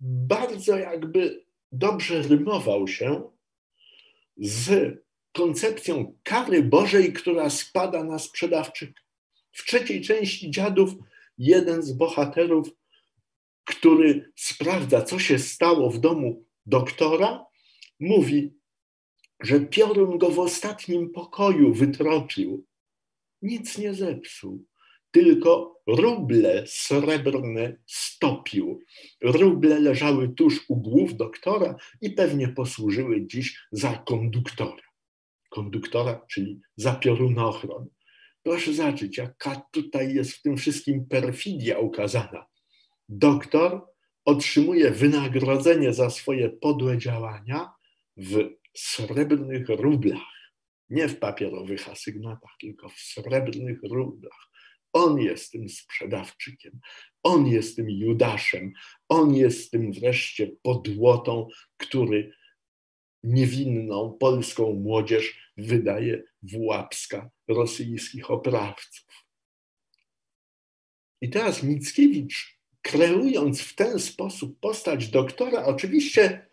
bardzo 0.00 0.78
jakby 0.78 1.44
dobrze 1.72 2.22
rymował 2.22 2.88
się 2.88 3.22
z 4.36 4.94
koncepcją 5.32 6.18
kary 6.22 6.62
Bożej, 6.62 7.12
która 7.12 7.50
spada 7.50 8.04
na 8.04 8.18
sprzedawczyka. 8.18 9.00
W 9.52 9.64
trzeciej 9.64 10.02
części 10.02 10.50
dziadów 10.50 10.90
jeden 11.38 11.82
z 11.82 11.92
bohaterów, 11.92 12.68
który 13.64 14.32
sprawdza, 14.36 15.02
co 15.02 15.18
się 15.18 15.38
stało 15.38 15.90
w 15.90 15.98
domu 15.98 16.44
doktora, 16.66 17.46
mówi, 18.00 18.54
że 19.42 19.60
piorun 19.60 20.18
go 20.18 20.30
w 20.30 20.38
ostatnim 20.38 21.10
pokoju 21.10 21.74
wytropił. 21.74 22.66
Nic 23.42 23.78
nie 23.78 23.94
zepsuł, 23.94 24.64
tylko 25.10 25.80
ruble 25.86 26.64
srebrne 26.66 27.76
stopił. 27.86 28.80
Ruble 29.22 29.80
leżały 29.80 30.28
tuż 30.28 30.64
u 30.68 30.76
głów 30.76 31.16
doktora 31.16 31.76
i 32.00 32.10
pewnie 32.10 32.48
posłużyły 32.48 33.26
dziś 33.26 33.58
za 33.72 34.02
konduktora. 34.06 34.89
Konduktora, 35.50 36.26
czyli 36.30 36.60
za 36.76 36.94
piorunochron. 36.94 37.86
Proszę 38.42 38.72
zobaczyć, 38.72 39.18
jaka 39.18 39.62
tutaj 39.72 40.14
jest 40.14 40.32
w 40.32 40.42
tym 40.42 40.56
wszystkim 40.56 41.06
perfidia 41.06 41.78
ukazana. 41.78 42.46
Doktor 43.08 43.86
otrzymuje 44.24 44.90
wynagrodzenie 44.90 45.94
za 45.94 46.10
swoje 46.10 46.50
podłe 46.50 46.98
działania 46.98 47.70
w 48.16 48.48
srebrnych 48.76 49.68
rublach. 49.68 50.30
Nie 50.90 51.08
w 51.08 51.18
papierowych 51.18 51.88
asygnatach, 51.88 52.50
tylko 52.60 52.88
w 52.88 52.98
srebrnych 52.98 53.78
rublach. 53.82 54.50
On 54.92 55.20
jest 55.20 55.52
tym 55.52 55.68
sprzedawczykiem, 55.68 56.80
on 57.22 57.46
jest 57.46 57.76
tym 57.76 57.90
Judaszem, 57.90 58.72
on 59.08 59.34
jest 59.34 59.70
tym 59.70 59.92
wreszcie 59.92 60.50
podłotą, 60.62 61.48
który 61.76 62.32
niewinną 63.22 64.16
polską 64.20 64.72
młodzież 64.72 65.52
wydaje 65.56 66.22
w 66.42 66.56
łapska 66.56 67.30
rosyjskich 67.48 68.30
oprawców. 68.30 69.06
I 71.20 71.30
teraz 71.30 71.62
Mickiewicz, 71.62 72.58
kreując 72.82 73.60
w 73.60 73.74
ten 73.74 73.98
sposób 73.98 74.60
postać 74.60 75.08
doktora, 75.08 75.64
oczywiście 75.64 76.46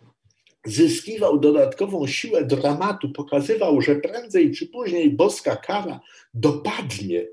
zyskiwał 0.65 1.39
dodatkową 1.39 2.07
siłę 2.07 2.45
dramatu, 2.45 3.11
pokazywał, 3.11 3.81
że 3.81 3.95
prędzej 3.95 4.51
czy 4.51 4.67
później 4.67 5.11
boska 5.11 5.55
kara 5.55 5.99
dopadnie 6.33 7.27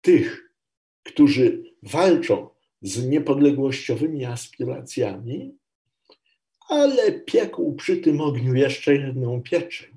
tych, 0.00 0.52
którzy 1.02 1.62
walczą 1.82 2.48
z 2.82 3.06
niepodległościowymi 3.06 4.24
aspiracjami, 4.24 5.58
ale 6.68 7.12
piekł 7.12 7.74
przy 7.74 7.96
tym 7.96 8.20
ogniu 8.20 8.54
jeszcze 8.54 8.94
jedną 8.94 9.42
pieczeń. 9.42 9.96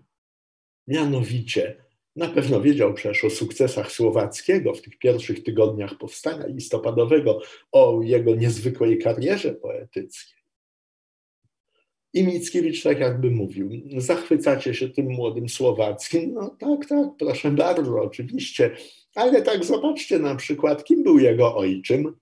Mianowicie, 0.88 1.76
na 2.16 2.28
pewno 2.30 2.62
wiedział 2.62 2.94
przecież 2.94 3.24
o 3.24 3.30
sukcesach 3.30 3.92
Słowackiego 3.92 4.74
w 4.74 4.82
tych 4.82 4.98
pierwszych 4.98 5.44
tygodniach 5.44 5.98
powstania 5.98 6.46
listopadowego, 6.48 7.42
o 7.72 8.02
jego 8.04 8.36
niezwykłej 8.36 9.00
karierze 9.00 9.54
poetyckiej. 9.54 10.42
I 12.14 12.24
Mickiewicz 12.24 12.84
tak 12.84 13.00
jakby 13.00 13.32
mówił, 13.32 13.70
zachwycacie 13.98 14.74
się 14.74 14.90
tym 14.90 15.12
młodym 15.12 15.50
Słowackim? 15.50 16.34
No 16.34 16.56
tak, 16.60 16.86
tak, 16.86 17.08
proszę 17.20 17.52
bardzo, 17.52 18.02
oczywiście. 18.02 18.78
Ale 19.16 19.42
tak 19.42 19.66
zobaczcie 19.66 20.20
na 20.20 20.36
przykład, 20.36 20.84
kim 20.84 21.04
był 21.04 21.20
jego 21.20 21.56
ojczym. 21.56 22.16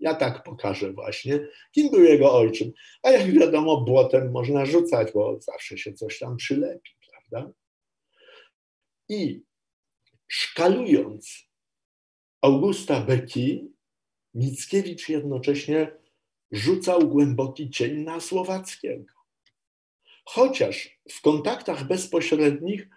Ja 0.00 0.14
tak 0.14 0.42
pokażę 0.42 0.92
właśnie, 0.92 1.48
kim 1.72 1.90
był 1.90 2.04
jego 2.04 2.34
ojczym. 2.34 2.72
A 3.02 3.10
jak 3.10 3.30
wiadomo, 3.30 3.80
błotem 3.80 4.30
można 4.30 4.66
rzucać, 4.66 5.12
bo 5.12 5.40
zawsze 5.40 5.78
się 5.78 5.92
coś 5.92 6.18
tam 6.18 6.36
przylepi, 6.36 6.90
prawda? 7.10 7.52
I 9.08 9.42
szkalując 10.28 11.50
Augusta 12.42 13.00
Beki, 13.00 13.70
Mickiewicz 14.34 15.08
jednocześnie 15.08 15.92
rzucał 16.50 17.08
głęboki 17.08 17.70
cień 17.70 17.96
na 17.96 18.20
Słowackiego. 18.20 19.14
Chociaż 20.24 21.00
w 21.10 21.20
kontaktach 21.20 21.86
bezpośrednich 21.86 22.88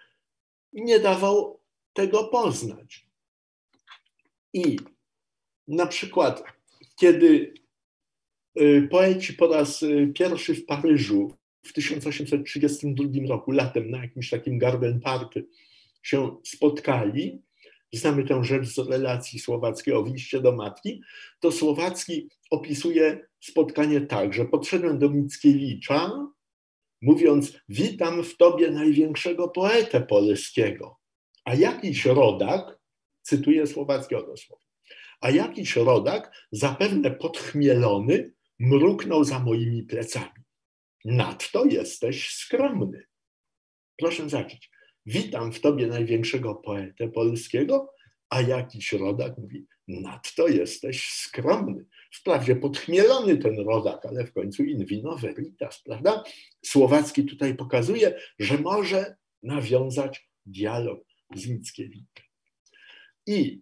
nie 0.73 0.99
dawał 0.99 1.59
tego 1.93 2.23
poznać. 2.23 3.07
I 4.53 4.77
na 5.67 5.85
przykład, 5.87 6.43
kiedy 6.95 7.53
y, 8.59 8.87
poeci 8.91 9.33
po 9.33 9.47
raz 9.47 9.83
y, 9.83 10.11
pierwszy 10.15 10.55
w 10.55 10.65
Paryżu 10.65 11.37
w 11.65 11.73
1832 11.73 13.27
roku, 13.27 13.51
latem, 13.51 13.91
na 13.91 14.01
jakimś 14.01 14.29
takim 14.29 14.57
garden 14.57 14.99
party 14.99 15.45
się 16.03 16.37
spotkali, 16.43 17.41
znamy 17.93 18.23
tę 18.23 18.43
rzecz 18.43 18.67
z 18.67 18.77
relacji 18.77 19.39
słowackiego 19.39 20.03
w 20.03 20.13
liście 20.13 20.41
do 20.41 20.51
matki, 20.51 21.01
to 21.39 21.51
Słowacki 21.51 22.29
opisuje 22.51 23.27
spotkanie 23.39 24.01
tak, 24.01 24.33
że 24.33 24.45
podszedłem 24.45 24.99
do 24.99 25.09
Mickiewicza, 25.09 26.11
mówiąc: 27.01 27.59
Witam 27.69 28.23
w 28.23 28.37
tobie 28.37 28.71
największego 28.71 29.49
poetę 29.49 30.01
polskiego. 30.01 30.97
A 31.45 31.55
jakiś 31.55 32.05
rodak, 32.05 32.79
cytuję 33.21 33.67
słowackiego 33.67 34.27
dosłownie, 34.27 34.67
a 35.23 35.29
jakiś 35.29 35.75
rodak, 35.75 36.47
zapewne 36.51 37.11
podchmielony, 37.11 38.33
mruknął 38.59 39.23
za 39.23 39.39
moimi 39.39 39.83
plecami. 39.83 40.43
Nadto 41.05 41.65
jesteś 41.65 42.35
skromny. 42.35 43.03
Proszę 43.97 44.29
zacząć. 44.29 44.71
Witam 45.05 45.51
w 45.51 45.59
tobie 45.59 45.87
największego 45.87 46.55
poetę 46.55 47.07
polskiego, 47.07 47.93
a 48.29 48.41
jakiś 48.41 48.91
rodak 48.91 49.37
mówi, 49.37 49.65
nadto 49.87 50.47
jesteś 50.47 51.09
skromny. 51.09 51.85
Wprawdzie 52.11 52.55
podchmielony 52.55 53.37
ten 53.37 53.59
rodak, 53.59 54.05
ale 54.05 54.25
w 54.25 54.33
końcu 54.33 54.63
in 54.63 54.85
vino 54.85 55.17
veritas, 55.17 55.81
prawda? 55.85 56.23
Słowacki 56.65 57.25
tutaj 57.25 57.55
pokazuje, 57.55 58.19
że 58.39 58.57
może 58.57 59.15
nawiązać 59.43 60.29
dialog 60.45 60.99
z 61.35 61.47
Mickiewiczem. 61.47 62.25
I 63.27 63.61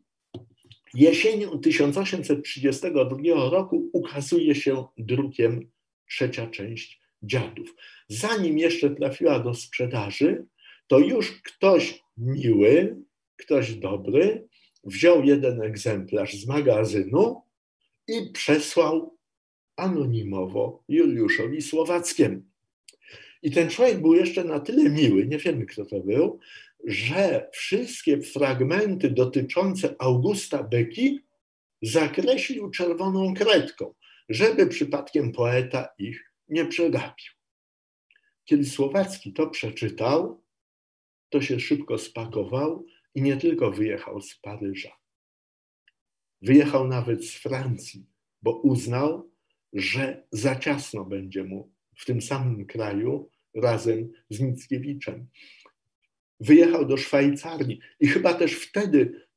jesienią 0.93 1.59
1832 1.59 3.49
roku 3.49 3.89
ukazuje 3.93 4.55
się 4.55 4.85
drukiem 4.97 5.71
trzecia 6.09 6.47
część 6.47 7.01
Dziadów. 7.23 7.75
Zanim 8.07 8.57
jeszcze 8.57 8.89
trafiła 8.89 9.39
do 9.39 9.53
sprzedaży, 9.53 10.45
to 10.87 10.99
już 10.99 11.41
ktoś 11.41 12.03
miły, 12.17 12.95
ktoś 13.37 13.73
dobry 13.73 14.47
wziął 14.83 15.23
jeden 15.23 15.61
egzemplarz 15.61 16.33
z 16.33 16.47
magazynu 16.47 17.41
i 18.07 18.31
przesłał 18.33 19.17
anonimowo 19.75 20.83
Juliuszowi 20.87 21.61
Słowackiemu. 21.61 22.41
I 23.43 23.51
ten 23.51 23.69
człowiek 23.69 24.01
był 24.01 24.13
jeszcze 24.13 24.43
na 24.43 24.59
tyle 24.59 24.89
miły, 24.89 25.27
nie 25.27 25.37
wiemy 25.37 25.65
kto 25.65 25.85
to 25.85 25.99
był, 25.99 26.39
że 26.85 27.49
wszystkie 27.53 28.21
fragmenty 28.21 29.09
dotyczące 29.09 29.95
Augusta 29.99 30.63
Beki 30.63 31.19
zakreślił 31.81 32.69
czerwoną 32.69 33.33
kredką, 33.33 33.93
żeby 34.29 34.67
przypadkiem 34.67 35.31
poeta 35.31 35.89
ich 35.97 36.33
nie 36.49 36.65
przegapił. 36.65 37.33
Kiedy 38.45 38.65
Słowacki 38.65 39.33
to 39.33 39.47
przeczytał, 39.47 40.43
to 41.29 41.41
się 41.41 41.59
szybko 41.59 41.97
spakował 41.97 42.85
i 43.15 43.21
nie 43.21 43.37
tylko 43.37 43.71
wyjechał 43.71 44.21
z 44.21 44.35
Paryża. 44.35 44.91
Wyjechał 46.41 46.87
nawet 46.87 47.25
z 47.25 47.33
Francji, 47.33 48.05
bo 48.41 48.59
uznał, 48.61 49.31
że 49.73 50.27
za 50.31 50.55
ciasno 50.55 51.05
będzie 51.05 51.43
mu 51.43 51.71
w 51.97 52.05
tym 52.05 52.21
samym 52.21 52.65
kraju 52.65 53.29
razem 53.55 54.11
z 54.29 54.39
Mickiewiczem. 54.39 55.27
Wyjechał 56.41 56.85
do 56.85 56.97
Szwajcarii 56.97 57.79
i 57.99 58.07
chyba 58.07 58.33
też 58.33 58.53
wtedy 58.53 59.27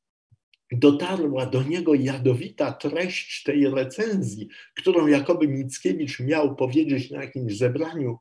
dotarła 0.71 1.45
do 1.45 1.63
niego 1.63 1.93
jadowita 1.93 2.71
treść 2.71 3.43
tej 3.43 3.69
recenzji, 3.69 4.49
którą 4.75 5.07
jakoby 5.07 5.47
Mickiewicz 5.47 6.19
miał 6.19 6.55
powiedzieć 6.55 7.11
na 7.11 7.23
jakimś 7.23 7.57
zebraniu 7.57 8.17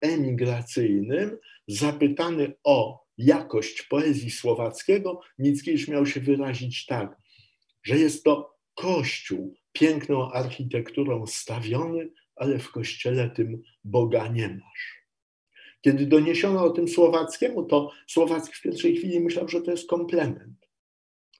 emigracyjnym, 0.00 1.38
zapytany 1.68 2.52
o 2.64 3.04
jakość 3.18 3.82
poezji 3.82 4.30
słowackiego, 4.30 5.20
Mickiewicz 5.38 5.88
miał 5.88 6.06
się 6.06 6.20
wyrazić 6.20 6.86
tak, 6.86 7.16
że 7.82 7.98
jest 7.98 8.24
to 8.24 8.56
kościół 8.74 9.54
piękną 9.72 10.32
architekturą 10.32 11.26
stawiony, 11.26 12.10
ale 12.36 12.58
w 12.58 12.70
kościele 12.70 13.30
tym 13.30 13.62
Boga 13.84 14.28
nie 14.28 14.48
masz. 14.48 14.99
Kiedy 15.80 16.06
doniesiono 16.06 16.64
o 16.64 16.70
tym 16.70 16.88
Słowackiemu, 16.88 17.62
to 17.62 17.92
Słowacki 18.06 18.54
w 18.54 18.62
pierwszej 18.62 18.96
chwili 18.96 19.20
myślał, 19.20 19.48
że 19.48 19.60
to 19.60 19.70
jest 19.70 19.88
komplement, 19.88 20.68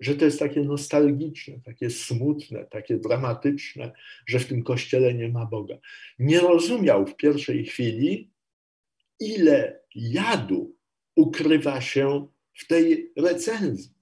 że 0.01 0.15
to 0.15 0.25
jest 0.25 0.39
takie 0.39 0.61
nostalgiczne, 0.61 1.61
takie 1.65 1.91
smutne, 1.91 2.65
takie 2.65 2.97
dramatyczne, 2.97 3.93
że 4.27 4.39
w 4.39 4.47
tym 4.47 4.63
kościele 4.63 5.15
nie 5.15 5.29
ma 5.29 5.47
Boga. 5.47 5.79
Nie 6.19 6.41
rozumiał 6.41 7.07
w 7.07 7.17
pierwszej 7.17 7.65
chwili, 7.65 8.31
ile 9.21 9.81
jadu 9.95 10.77
ukrywa 11.17 11.81
się 11.81 12.27
w 12.55 12.67
tej 12.67 13.13
recenzji. 13.17 13.95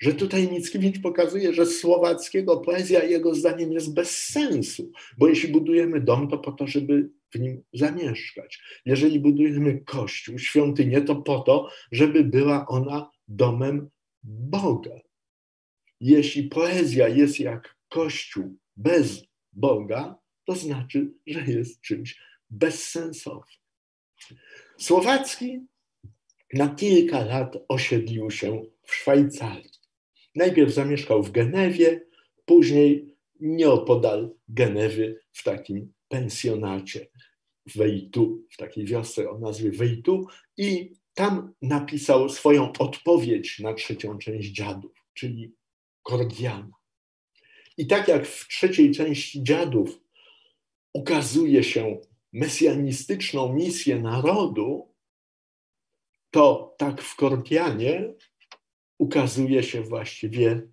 Że 0.00 0.14
tutaj 0.14 0.48
Mickiewicz 0.48 1.02
pokazuje, 1.02 1.54
że 1.54 1.66
słowackiego 1.66 2.56
poezja 2.56 3.04
jego 3.04 3.34
zdaniem 3.34 3.72
jest 3.72 3.94
bez 3.94 4.10
sensu, 4.10 4.92
bo 5.18 5.28
jeśli 5.28 5.52
budujemy 5.52 6.00
dom, 6.00 6.28
to 6.28 6.38
po 6.38 6.52
to, 6.52 6.66
żeby 6.66 7.10
w 7.32 7.40
nim 7.40 7.62
zamieszkać. 7.72 8.62
Jeżeli 8.84 9.20
budujemy 9.20 9.80
kościół, 9.80 10.38
świątynię, 10.38 11.00
to 11.00 11.16
po 11.16 11.40
to, 11.40 11.70
żeby 11.92 12.24
była 12.24 12.66
ona 12.66 13.10
domem 13.28 13.90
Boga. 14.22 15.00
Jeśli 16.00 16.42
poezja 16.42 17.08
jest 17.08 17.40
jak 17.40 17.76
kościół 17.88 18.56
bez 18.76 19.24
Boga, 19.52 20.18
to 20.44 20.54
znaczy, 20.54 21.12
że 21.26 21.40
jest 21.40 21.80
czymś 21.80 22.20
bezsensownym. 22.50 23.60
Słowacki 24.78 25.60
na 26.52 26.74
kilka 26.74 27.24
lat 27.24 27.56
osiedlił 27.68 28.30
się 28.30 28.64
w 28.82 28.94
Szwajcarii. 28.94 29.70
Najpierw 30.34 30.74
zamieszkał 30.74 31.22
w 31.22 31.30
Genewie, 31.30 32.06
później 32.44 33.16
nieopodal 33.40 34.34
Genewy 34.48 35.20
w 35.32 35.44
takim 35.44 35.92
pensjonacie 36.10 37.06
w 37.66 37.76
Wejtu, 37.76 38.46
w 38.50 38.56
takiej 38.56 38.84
wiosce 38.84 39.30
o 39.30 39.38
nazwie 39.38 39.70
Wejtu 39.70 40.26
i 40.56 40.92
tam 41.14 41.54
napisał 41.62 42.28
swoją 42.28 42.72
odpowiedź 42.78 43.58
na 43.58 43.74
trzecią 43.74 44.18
część 44.18 44.50
dziadów, 44.50 44.92
czyli 45.14 45.54
Kordiana. 46.02 46.72
I 47.76 47.86
tak 47.86 48.08
jak 48.08 48.26
w 48.26 48.48
trzeciej 48.48 48.90
części 48.90 49.42
dziadów 49.42 50.00
ukazuje 50.92 51.64
się 51.64 52.00
mesjanistyczną 52.32 53.52
misję 53.52 54.00
narodu, 54.00 54.94
to 56.30 56.74
tak 56.78 57.02
w 57.02 57.16
Kordianie 57.16 58.14
ukazuje 58.98 59.62
się 59.62 59.82
właściwie 59.82 60.68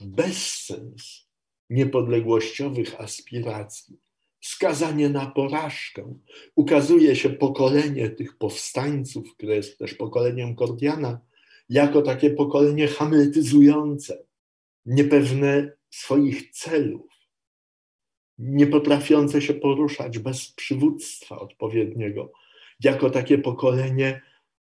bezsens 0.00 1.28
niepodległościowych 1.70 3.00
aspiracji, 3.00 4.03
skazanie 4.44 5.08
na 5.08 5.26
porażkę. 5.26 6.14
Ukazuje 6.54 7.16
się 7.16 7.30
pokolenie 7.30 8.10
tych 8.10 8.38
powstańców, 8.38 9.34
które 9.34 9.56
jest 9.56 9.78
też 9.78 9.94
pokoleniem 9.94 10.56
Kordiana, 10.56 11.20
jako 11.68 12.02
takie 12.02 12.30
pokolenie 12.30 12.88
hamletyzujące, 12.88 14.24
niepewne 14.86 15.72
swoich 15.90 16.50
celów, 16.50 17.06
nie 18.38 18.66
potrafiące 18.66 19.42
się 19.42 19.54
poruszać 19.54 20.18
bez 20.18 20.52
przywództwa 20.52 21.38
odpowiedniego, 21.38 22.32
jako 22.80 23.10
takie 23.10 23.38
pokolenie 23.38 24.20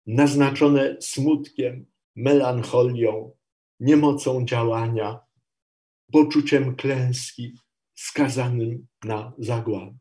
naznaczone 0.07 0.97
smutkiem, 0.99 1.86
melancholią, 2.15 3.32
niemocą 3.80 4.45
działania, 4.45 5.19
poczuciem 6.11 6.76
klęski, 6.76 7.55
skazanym 8.02 8.88
na 9.04 9.34
zagładę. 9.38 9.97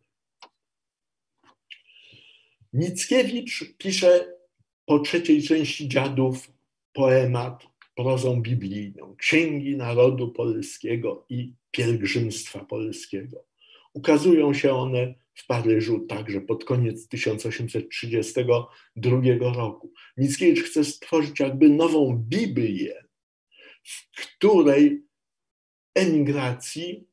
Mickiewicz 2.73 3.75
pisze 3.79 4.35
po 4.87 4.99
trzeciej 4.99 5.43
części 5.43 5.89
dziadów 5.89 6.53
poemat 6.93 7.67
prozą 7.95 8.43
biblijną, 8.43 9.17
księgi 9.17 9.77
narodu 9.77 10.33
polskiego 10.33 11.27
i 11.29 11.55
pielgrzymstwa 11.71 12.65
polskiego. 12.65 13.45
Ukazują 13.93 14.55
się 14.55 14.73
one 14.73 15.15
w 15.35 15.47
Paryżu 15.47 16.07
także 16.07 16.41
pod 16.41 16.65
koniec 16.65 17.09
1832 17.09 19.55
roku. 19.55 19.93
Mickiewicz 20.17 20.63
chce 20.63 20.85
stworzyć 20.85 21.41
jakby 21.41 21.69
nową 21.69 22.25
Biblię, 22.29 23.05
w 23.83 24.17
której 24.17 25.03
emigracji 25.95 27.10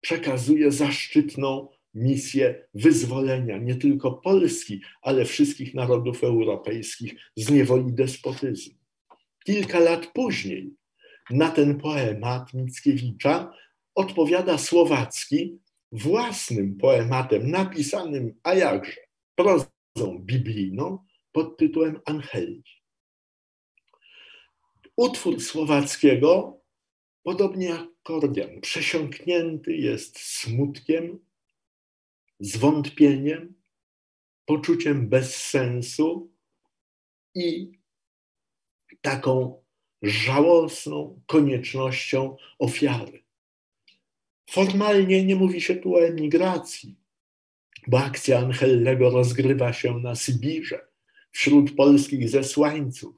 przekazuje 0.00 0.72
zaszczytną 0.72 1.68
misję 1.94 2.68
wyzwolenia 2.74 3.58
nie 3.58 3.74
tylko 3.74 4.12
Polski, 4.12 4.80
ale 5.02 5.24
wszystkich 5.24 5.74
narodów 5.74 6.24
europejskich 6.24 7.14
z 7.36 7.50
niewoli 7.50 7.92
despotyzmu. 7.92 8.74
Kilka 9.44 9.78
lat 9.78 10.06
później 10.06 10.74
na 11.30 11.50
ten 11.50 11.78
poemat 11.78 12.54
Mickiewicza 12.54 13.52
odpowiada 13.94 14.58
Słowacki 14.58 15.58
własnym 15.92 16.76
poematem 16.76 17.50
napisanym, 17.50 18.34
a 18.42 18.54
jakże, 18.54 19.00
prozą 19.34 20.18
biblijną 20.18 20.98
pod 21.32 21.56
tytułem 21.56 22.00
Angeliki. 22.04 22.82
Utwór 24.96 25.40
Słowackiego, 25.40 26.60
podobnie 27.26 27.66
jak 27.66 27.88
Kordian, 28.02 28.60
przesiąknięty 28.60 29.76
jest 29.76 30.18
smutkiem, 30.18 31.18
zwątpieniem, 32.40 33.54
poczuciem 34.44 35.08
bezsensu 35.08 36.32
i 37.34 37.72
taką 39.00 39.62
żałosną 40.02 41.20
koniecznością 41.26 42.36
ofiary. 42.58 43.24
Formalnie 44.50 45.24
nie 45.24 45.36
mówi 45.36 45.60
się 45.60 45.76
tu 45.76 45.94
o 45.94 46.06
emigracji, 46.06 46.96
bo 47.86 47.98
akcja 47.98 48.38
Angellego 48.38 49.10
rozgrywa 49.10 49.72
się 49.72 49.98
na 49.98 50.14
Sybirze, 50.14 50.88
wśród 51.30 51.76
polskich 51.76 52.28
zesłańców, 52.28 53.16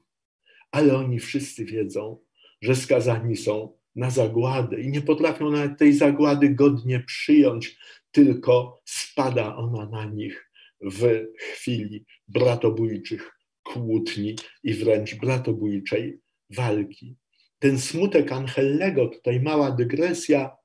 ale 0.71 0.97
oni 0.97 1.19
wszyscy 1.19 1.65
wiedzą, 1.65 2.17
że 2.61 2.75
skazani 2.75 3.37
są 3.37 3.78
na 3.95 4.09
zagładę 4.09 4.81
i 4.81 4.89
nie 4.89 5.01
potrafią 5.01 5.51
nawet 5.51 5.79
tej 5.79 5.93
zagłady 5.93 6.49
godnie 6.49 6.99
przyjąć, 6.99 7.77
tylko 8.11 8.81
spada 8.85 9.55
ona 9.55 9.85
na 9.85 10.05
nich 10.05 10.51
w 10.81 11.25
chwili 11.39 12.05
bratobójczych 12.27 13.31
kłótni 13.63 14.35
i 14.63 14.73
wręcz 14.73 15.15
bratobójczej 15.15 16.19
walki. 16.49 17.15
Ten 17.59 17.79
smutek 17.79 18.31
Angellego, 18.31 19.07
tutaj 19.07 19.41
mała 19.41 19.71
dygresja, 19.71 20.57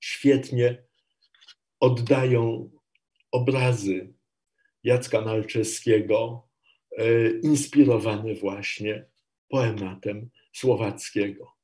świetnie 0.00 0.84
oddają 1.80 2.70
obrazy 3.32 4.14
Jacka 4.84 5.20
Malczewskiego, 5.20 6.48
e, 6.98 7.30
inspirowane 7.30 8.34
właśnie 8.34 9.06
poematem 9.48 10.30
Słowackiego. 10.52 11.55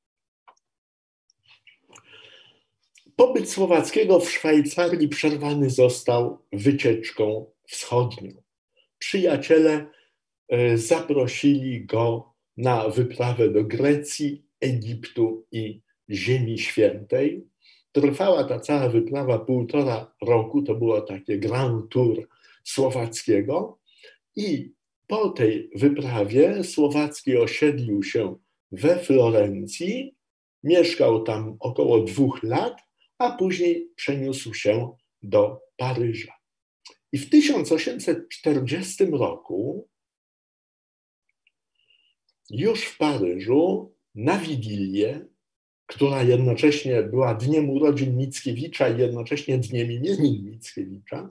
Pobyt 3.17 3.51
Słowackiego 3.51 4.21
w 4.21 4.31
Szwajcarii 4.31 5.09
przerwany 5.09 5.71
został 5.71 6.39
wycieczką 6.53 7.47
wschodnią. 7.67 8.31
Przyjaciele 8.99 9.87
e, 10.49 10.79
zaprosili 10.79 11.87
go 11.87 12.33
na 12.57 12.89
wyprawę 12.89 13.49
do 13.49 13.65
Grecji, 13.65 14.45
Egiptu 14.61 15.47
i 15.53 15.81
Ziemi 16.11 16.59
Świętej. 16.59 17.47
Trwała 17.93 18.45
ta 18.45 18.61
cała 18.61 18.89
wyprawa 18.89 19.39
półtora 19.39 20.15
roku, 20.23 20.63
to 20.63 20.75
było 20.75 21.01
takie 21.01 21.39
grand 21.39 21.91
tour 21.91 22.29
słowackiego 22.65 23.79
i 24.37 24.73
po 25.07 25.29
tej 25.29 25.71
wyprawie 25.75 26.65
Słowacki 26.65 27.37
osiedlił 27.37 28.03
się 28.03 28.37
we 28.73 28.99
Florencji, 28.99 30.15
mieszkał 30.65 31.23
tam 31.23 31.57
około 31.61 32.01
dwóch 32.01 32.43
lat, 32.43 32.81
a 33.23 33.37
później 33.37 33.91
przeniósł 33.97 34.55
się 34.55 34.97
do 35.23 35.61
Paryża. 35.77 36.33
I 37.13 37.19
w 37.19 37.31
1840 37.31 39.05
roku 39.05 39.89
już 42.51 42.85
w 42.85 42.99
Paryżu 42.99 43.95
na 44.15 44.39
Wigilię, 44.39 45.27
która 45.87 46.23
jednocześnie 46.23 47.03
była 47.03 47.35
dniem 47.35 47.71
urodzin 47.71 48.17
Mickiewicza 48.17 48.89
i 48.89 48.99
jednocześnie 48.99 49.59
dniem 49.59 49.93
imienin 49.93 50.51
Mickiewicza, 50.51 51.31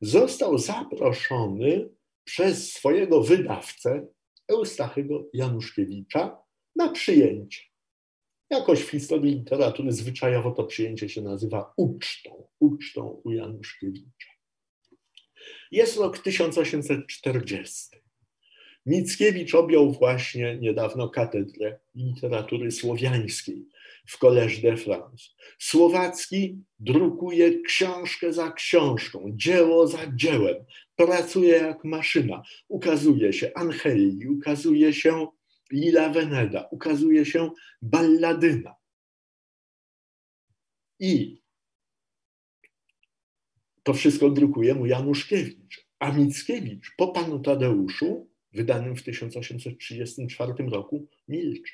został 0.00 0.58
zaproszony 0.58 1.90
przez 2.24 2.72
swojego 2.72 3.22
wydawcę 3.22 4.06
Eustachyego 4.48 5.28
Januszkiewicza 5.32 6.42
na 6.76 6.88
przyjęcie. 6.88 7.69
Jakoś 8.50 8.80
w 8.80 8.90
historii 8.90 9.34
literatury 9.34 9.92
zwyczajowo 9.92 10.50
to 10.50 10.64
przyjęcie 10.64 11.08
się 11.08 11.22
nazywa 11.22 11.72
ucztą, 11.76 12.46
ucztą 12.60 13.20
u 13.24 13.32
Januszkiewicza. 13.32 14.30
Jest 15.70 15.96
rok 15.96 16.18
1840. 16.18 17.96
Mickiewicz 18.86 19.54
objął 19.54 19.92
właśnie 19.92 20.58
niedawno 20.60 21.08
katedrę 21.08 21.78
literatury 21.94 22.70
słowiańskiej 22.70 23.66
w 24.06 24.18
Collège 24.18 24.62
de 24.62 24.76
France. 24.76 25.24
Słowacki 25.58 26.58
drukuje 26.78 27.60
książkę 27.60 28.32
za 28.32 28.52
książką, 28.52 29.32
dzieło 29.34 29.86
za 29.86 29.98
dziełem, 30.14 30.56
pracuje 30.96 31.52
jak 31.52 31.84
maszyna. 31.84 32.42
Ukazuje 32.68 33.32
się 33.32 33.50
Angeli, 33.54 34.28
ukazuje 34.28 34.92
się 34.92 35.26
Lila 35.72 36.08
Veneda, 36.08 36.68
ukazuje 36.70 37.26
się 37.26 37.50
Balladyna. 37.82 38.74
I 40.98 41.40
to 43.82 43.94
wszystko 43.94 44.30
drukuje 44.30 44.74
mu 44.74 44.86
Januszkiewicz. 44.86 45.86
A 45.98 46.12
Mickiewicz 46.12 46.94
po 46.96 47.08
panu 47.08 47.38
Tadeuszu, 47.38 48.30
wydanym 48.52 48.96
w 48.96 49.02
1834 49.02 50.52
roku, 50.70 51.08
milczy. 51.28 51.72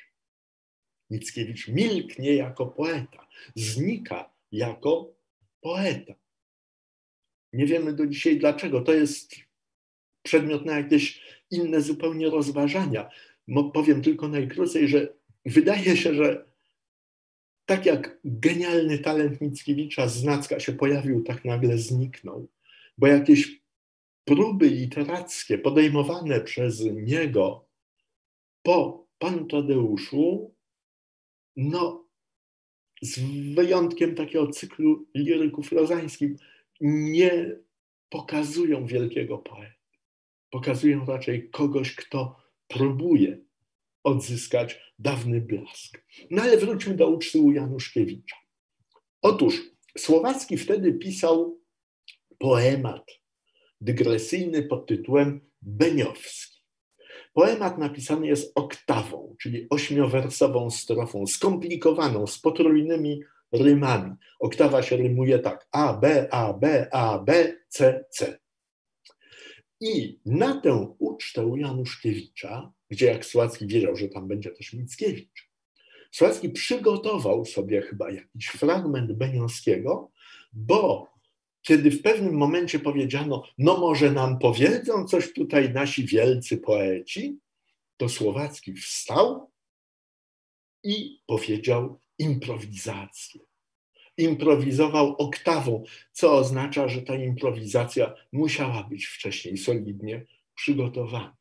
Mickiewicz 1.09 1.67
milknie 1.67 2.35
jako 2.35 2.65
poeta, 2.65 3.27
znika 3.55 4.33
jako 4.51 5.15
poeta. 5.61 6.13
Nie 7.53 7.65
wiemy 7.65 7.93
do 7.93 8.07
dzisiaj 8.07 8.39
dlaczego. 8.39 8.81
To 8.81 8.93
jest 8.93 9.35
przedmiot 10.23 10.65
na 10.65 10.77
jakieś 10.77 11.21
inne 11.51 11.81
zupełnie 11.81 12.29
rozważania. 12.29 13.09
Powiem 13.73 14.01
tylko 14.01 14.27
najkrócej, 14.27 14.87
że 14.87 15.13
wydaje 15.45 15.97
się, 15.97 16.13
że 16.13 16.45
tak 17.65 17.85
jak 17.85 18.19
genialny 18.23 18.99
talent 18.99 19.41
Mickiewicza 19.41 20.07
z 20.07 20.23
Nacka 20.23 20.59
się 20.59 20.73
pojawił, 20.73 21.23
tak 21.23 21.45
nagle 21.45 21.77
zniknął, 21.77 22.47
bo 22.97 23.07
jakieś 23.07 23.61
próby 24.25 24.69
literackie 24.69 25.57
podejmowane 25.57 26.41
przez 26.41 26.85
niego 26.85 27.67
po 28.63 29.07
panu 29.17 29.45
Tadeuszu, 29.45 30.55
no 31.55 32.07
z 33.01 33.19
wyjątkiem 33.55 34.15
takiego 34.15 34.47
cyklu 34.47 35.07
liryków 35.15 35.71
rozańskich, 35.71 36.31
nie 36.81 37.55
pokazują 38.09 38.85
wielkiego 38.85 39.37
poety. 39.37 39.73
Pokazują 40.49 41.05
raczej 41.05 41.49
kogoś, 41.49 41.95
kto 41.95 42.46
próbuje 42.67 43.39
odzyskać 44.03 44.79
dawny 44.99 45.41
blask. 45.41 46.03
No 46.31 46.41
ale 46.41 46.57
wróćmy 46.57 46.95
do 46.95 47.09
uczty 47.09 47.39
u 47.39 47.51
Januszkiewicza. 47.51 48.35
Otóż 49.21 49.61
Słowacki 49.97 50.57
wtedy 50.57 50.93
pisał 50.93 51.59
poemat 52.37 53.05
dygresyjny 53.81 54.63
pod 54.63 54.87
tytułem 54.87 55.41
Beniowski. 55.61 56.57
Poemat 57.33 57.77
napisany 57.77 58.27
jest 58.27 58.51
oktawą, 58.55 59.35
czyli 59.41 59.67
ośmiowersową 59.69 60.69
strofą, 60.69 61.27
skomplikowaną, 61.27 62.27
z 62.27 62.39
potrójnymi 62.39 63.21
rymami. 63.51 64.11
Oktawa 64.39 64.83
się 64.83 64.97
rymuje 64.97 65.39
tak: 65.39 65.67
A, 65.71 65.93
B, 65.93 66.27
A, 66.31 66.53
B, 66.53 66.87
A, 66.91 67.19
B, 67.19 67.53
C, 67.69 68.05
C. 68.09 68.39
I 69.81 70.19
na 70.25 70.61
tę 70.61 70.95
ucztę 70.99 71.51
Januszkiewicza, 71.57 72.73
gdzie 72.89 73.05
jak 73.05 73.25
Słowacki 73.25 73.67
wiedział, 73.67 73.95
że 73.95 74.07
tam 74.07 74.27
będzie 74.27 74.51
też 74.51 74.73
Mickiewicz, 74.73 75.49
Słowacki 76.11 76.49
przygotował 76.49 77.45
sobie 77.45 77.81
chyba 77.81 78.11
jakiś 78.11 78.47
fragment 78.47 79.13
Beniowskiego, 79.13 80.11
bo 80.53 81.13
kiedy 81.61 81.91
w 81.91 82.01
pewnym 82.01 82.33
momencie 82.33 82.79
powiedziano, 82.79 83.43
no 83.57 83.77
może 83.77 84.11
nam 84.11 84.39
powiedzą 84.39 85.05
coś 85.05 85.33
tutaj 85.33 85.73
nasi 85.73 86.05
wielcy 86.05 86.57
poeci, 86.57 87.39
to 87.97 88.09
Słowacki 88.09 88.73
wstał 88.73 89.51
i 90.83 91.21
powiedział 91.27 91.99
improwizację. 92.17 93.46
Improwizował 94.17 95.15
oktawą, 95.15 95.83
co 96.11 96.33
oznacza, 96.33 96.87
że 96.87 97.01
ta 97.01 97.15
improwizacja 97.15 98.13
musiała 98.31 98.83
być 98.83 99.05
wcześniej 99.05 99.57
solidnie 99.57 100.25
przygotowana. 100.55 101.37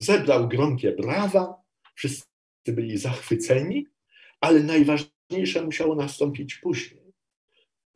Zebrał 0.00 0.48
gromkie 0.48 0.92
brawa, 0.92 1.54
wszyscy 1.94 2.26
byli 2.66 2.98
zachwyceni, 2.98 3.86
ale 4.40 4.60
najważniejsze 4.62 5.62
musiało 5.64 5.94
nastąpić 5.94 6.54
później. 6.54 7.12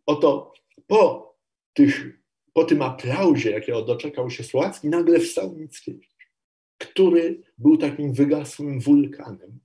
Oto 0.06 0.52
po, 0.86 1.34
tych, 1.72 2.20
po 2.52 2.64
tym 2.64 2.82
aplauzie, 2.82 3.50
jakiego 3.50 3.82
doczekał 3.82 4.30
się 4.30 4.44
Słowacki, 4.44 4.88
nagle 4.88 5.20
wstał 5.20 5.56
Mickiewicz, 5.56 6.30
który 6.78 7.42
był 7.58 7.76
takim 7.76 8.12
wygasłym 8.12 8.80
wulkanem 8.80 9.60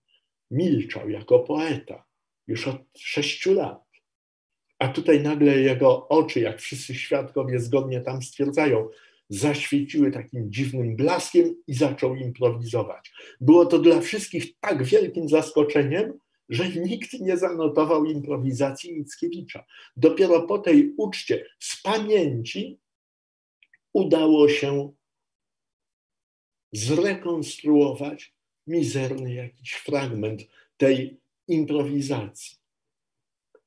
milczał 0.52 1.10
jako 1.10 1.40
poeta 1.40 2.11
już 2.48 2.68
od 2.68 2.82
sześciu 2.98 3.54
lat. 3.54 3.84
A 4.80 4.88
tutaj 4.88 5.22
nagle 5.22 5.58
jego 5.58 6.08
oczy, 6.08 6.40
jak 6.40 6.62
wszyscy 6.62 6.96
świadkowie 6.96 7.60
zgodnie 7.60 8.02
tam 8.02 8.22
stwierdzają, 8.22 8.90
zaświeciły 9.30 10.12
takim 10.12 10.52
dziwnym 10.52 10.96
blaskiem 10.96 11.56
i 11.68 11.74
zaczął 11.74 12.16
improwizować. 12.16 13.12
Było 13.42 13.66
to 13.66 13.80
dla 13.80 14.02
wszystkich 14.02 14.60
tak 14.60 14.84
wielkim 14.84 15.30
zaskoczeniem, 15.30 16.14
że 16.50 16.70
nikt 16.70 17.14
nie 17.14 17.38
zanotował 17.38 18.06
improwizacji 18.06 18.94
Mickiewicza. 18.94 19.66
Dopiero 19.98 20.42
po 20.42 20.60
tej 20.60 20.94
uczcie 20.98 21.46
z 21.60 21.82
pamięci 21.82 22.80
udało 23.94 24.50
się 24.50 24.92
zrekonstruować 26.72 28.34
mizerny 28.68 29.34
jakiś 29.34 29.72
fragment 29.72 30.42
tej 30.78 31.21
improwizacji. 31.52 32.58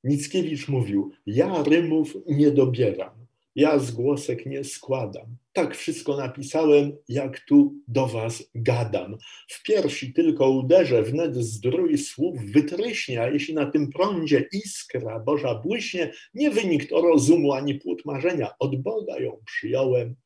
Mickiewicz 0.04 0.68
mówił: 0.68 1.10
Ja 1.26 1.62
rymów 1.62 2.16
nie 2.26 2.50
dobieram, 2.50 3.26
ja 3.54 3.78
zgłosek 3.78 4.46
nie 4.46 4.64
składam. 4.64 5.36
Tak 5.52 5.76
wszystko 5.76 6.16
napisałem, 6.16 6.92
jak 7.08 7.40
tu 7.40 7.74
do 7.88 8.06
was 8.06 8.50
gadam. 8.54 9.16
W 9.48 9.62
piersi 9.62 10.12
tylko 10.12 10.50
uderzę, 10.50 11.02
wnet 11.02 11.36
zdrój 11.36 11.98
słów 11.98 12.40
wytryśnie, 12.40 13.22
a 13.22 13.28
jeśli 13.28 13.54
na 13.54 13.66
tym 13.70 13.90
prądzie 13.90 14.48
iskra 14.52 15.20
Boża 15.20 15.54
błyśnie, 15.54 16.12
nie 16.34 16.50
wynik 16.50 16.88
to 16.88 17.00
rozumu 17.00 17.52
ani 17.52 17.74
płód 17.74 18.04
marzenia. 18.04 18.54
Od 18.58 18.82
Boga 18.82 19.18
ją 19.18 19.42
przyjąłem 19.46 20.16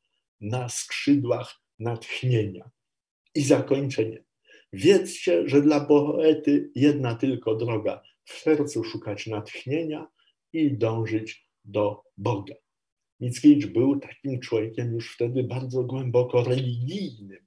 na 0.40 0.68
skrzydłach 0.68 1.60
natchnienia. 1.78 2.70
I 3.34 3.42
zakończenie. 3.42 4.27
Wiedzcie, 4.72 5.48
że 5.48 5.62
dla 5.62 5.80
poety 5.80 6.70
jedna 6.74 7.14
tylko 7.14 7.54
droga 7.54 8.02
w 8.24 8.32
sercu 8.32 8.84
szukać 8.84 9.26
natchnienia 9.26 10.08
i 10.52 10.78
dążyć 10.78 11.48
do 11.64 12.02
Boga. 12.16 12.54
Mickiewicz 13.20 13.66
był 13.66 14.00
takim 14.00 14.40
człowiekiem 14.40 14.92
już 14.92 15.14
wtedy 15.14 15.42
bardzo 15.42 15.84
głęboko 15.84 16.44
religijnym 16.44 17.44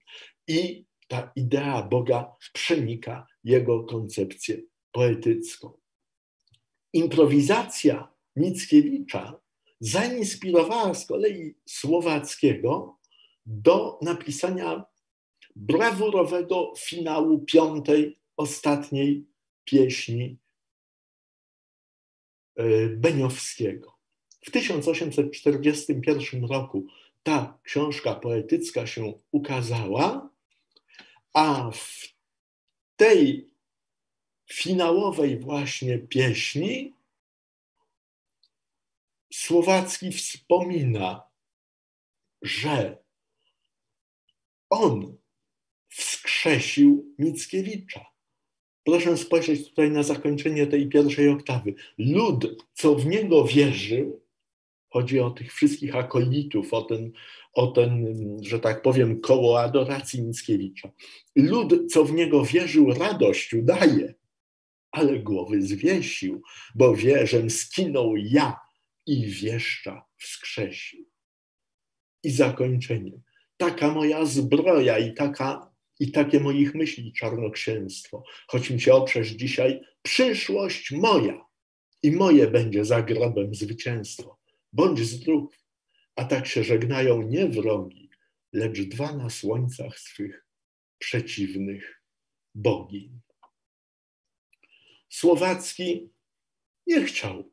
i 0.47 0.86
ta 1.07 1.32
idea 1.36 1.84
Boga 1.84 2.32
przenika 2.53 3.28
jego 3.43 3.84
koncepcję 3.84 4.61
poetycką. 4.91 5.74
Improwizacja 6.93 8.13
Mickiewicza 8.36 9.41
zainspirowała 9.80 10.93
z 10.93 11.05
kolei 11.05 11.55
Słowackiego 11.65 12.99
do 13.45 13.99
napisania 14.01 14.86
brawurowego 15.56 16.74
finału 16.78 17.39
piątej, 17.39 18.20
ostatniej 18.38 19.26
pieśni 19.64 20.38
e, 22.56 22.88
Beniowskiego. 22.88 23.97
W 24.45 24.52
1841 24.52 26.45
roku 26.45 26.86
ta 27.24 27.60
książka 27.64 28.16
poetycka 28.16 28.88
się 28.88 29.14
ukazała, 29.32 30.30
a 31.34 31.72
w 31.72 32.08
tej 32.95 33.52
finałowej 34.49 35.39
właśnie 35.39 35.99
pieśni 35.99 36.93
Słowacki 39.34 40.12
wspomina, 40.12 41.24
że 42.41 43.04
on 44.70 45.18
wskrzesił 46.22 47.15
Mickiewicza. 47.19 48.05
Proszę 48.86 49.17
spojrzeć 49.17 49.69
tutaj 49.69 49.91
na 49.91 50.03
zakończenie 50.03 50.67
tej 50.67 50.89
pierwszej 50.89 51.30
oktawy. 51.30 51.74
Lud, 51.97 52.65
co 52.74 52.95
w 52.95 53.05
niego 53.05 53.45
wierzył, 53.45 54.22
chodzi 54.89 55.19
o 55.19 55.32
tych 55.32 55.53
wszystkich 55.53 55.95
akolitów, 55.95 56.74
o 56.74 56.82
ten, 56.82 57.11
o 57.53 57.67
ten, 57.67 58.15
że 58.41 58.59
tak 58.59 58.82
powiem, 58.82 59.22
koło 59.22 59.61
adoracji 59.61 60.22
Mickiewicza. 60.22 60.91
Lud, 61.36 61.91
co 61.91 62.05
w 62.05 62.13
niego 62.13 62.45
wierzył, 62.45 62.93
radość 62.93 63.53
udaje, 63.53 64.13
ale 64.91 65.19
głowy 65.19 65.61
zwiesił, 65.61 66.41
bo 66.76 66.95
wierzem 66.95 67.49
skinął 67.49 68.15
ja 68.17 68.59
i 69.05 69.26
wieszcza 69.26 70.05
wskrzesił. 70.17 71.05
I 72.24 72.32
zakończenie. 72.32 73.22
Taka 73.57 73.91
moja 73.91 74.26
zbroja 74.26 74.99
i, 74.99 75.13
taka, 75.13 75.70
i 76.02 76.12
takie 76.12 76.39
moich 76.39 76.76
myśli 76.76 77.14
czarnoksięstwo. 77.14 78.24
Choć 78.47 78.70
mi 78.70 78.82
się 78.82 78.93
oprzesz 78.93 79.30
dzisiaj, 79.30 79.82
przyszłość 80.02 80.91
moja 80.91 81.45
i 82.04 82.12
moje 82.12 82.47
będzie 82.47 82.86
za 82.86 83.02
grobem 83.02 83.56
zwycięstwo. 83.56 84.39
Bądź 84.74 84.99
zdrów, 84.99 85.56
a 86.16 86.26
tak 86.26 86.47
się 86.47 86.64
żegnają 86.64 87.22
nie 87.22 87.47
wrogi, 87.47 88.10
lecz 88.54 88.82
dwa 88.82 89.18
na 89.18 89.30
słońcach 89.30 89.99
swych 89.99 90.45
przeciwnych 90.97 92.04
bogini. 92.56 93.22
Słowacki 95.10 96.10
nie 96.88 97.04
chciał 97.04 97.52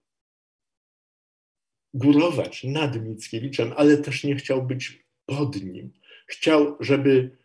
górować 1.94 2.64
nad 2.64 3.02
Mickiewiczem, 3.02 3.72
ale 3.76 3.96
też 3.96 4.24
nie 4.24 4.36
chciał 4.36 4.66
być 4.66 5.04
pod 5.26 5.62
nim. 5.62 5.92
Chciał, 6.26 6.76
żeby 6.80 7.38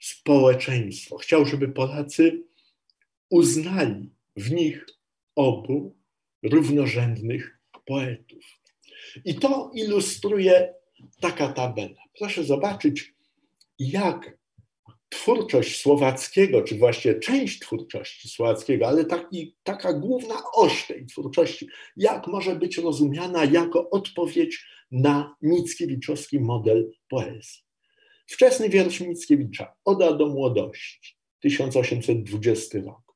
społeczeństwo, 0.00 1.16
chciał, 1.16 1.46
żeby 1.46 1.68
Polacy 1.68 2.44
uznali 3.30 4.10
w 4.36 4.52
nich 4.52 4.86
obu 5.34 5.96
równorzędnych 6.42 7.58
poetów. 7.86 8.44
I 9.24 9.34
to 9.34 9.70
ilustruje 9.74 10.74
taka 11.20 11.48
tabela. 11.48 12.02
Proszę 12.18 12.44
zobaczyć, 12.44 13.14
jak 13.78 14.38
twórczość 15.08 15.80
Słowackiego, 15.80 16.62
czy 16.62 16.78
właśnie 16.78 17.14
część 17.14 17.58
twórczości 17.58 18.28
Słowackiego, 18.28 18.88
ale 18.88 19.04
taki, 19.04 19.56
taka 19.62 19.92
główna 19.92 20.34
oś 20.54 20.86
tej 20.86 21.06
twórczości, 21.06 21.68
jak 21.96 22.26
może 22.26 22.56
być 22.56 22.78
rozumiana 22.78 23.44
jako 23.44 23.90
odpowiedź 23.90 24.66
na 24.90 25.36
Mickiewiczowski 25.42 26.40
model 26.40 26.90
poezji. 27.08 27.67
Wczesny 28.28 28.68
wiersz 28.68 29.00
Mickiewicza, 29.00 29.74
Oda 29.84 30.12
do 30.12 30.26
młodości, 30.26 31.16
1820 31.40 32.78
rok. 32.78 33.14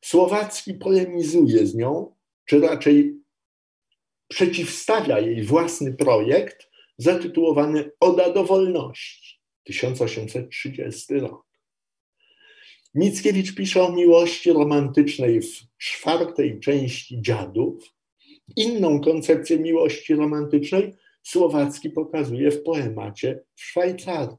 Słowacki 0.00 0.74
polemizuje 0.74 1.66
z 1.66 1.74
nią, 1.74 2.14
czy 2.44 2.60
raczej 2.60 3.20
przeciwstawia 4.28 5.20
jej 5.20 5.42
własny 5.44 5.94
projekt 5.94 6.70
zatytułowany 6.98 7.90
Oda 8.00 8.32
do 8.32 8.44
wolności 8.44 9.40
1830 9.64 11.14
rok. 11.14 11.46
Mickiewicz 12.94 13.54
pisze 13.54 13.82
o 13.82 13.92
miłości 13.92 14.52
romantycznej 14.52 15.42
w 15.42 15.78
czwartej 15.78 16.60
części 16.60 17.22
Dziadów. 17.22 17.94
Inną 18.56 19.00
koncepcję 19.00 19.58
miłości 19.58 20.14
romantycznej 20.14 20.94
Słowacki 21.22 21.90
pokazuje 21.90 22.50
w 22.50 22.62
poemacie 22.62 23.44
w 23.54 23.62
Szwajcarii. 23.62 24.36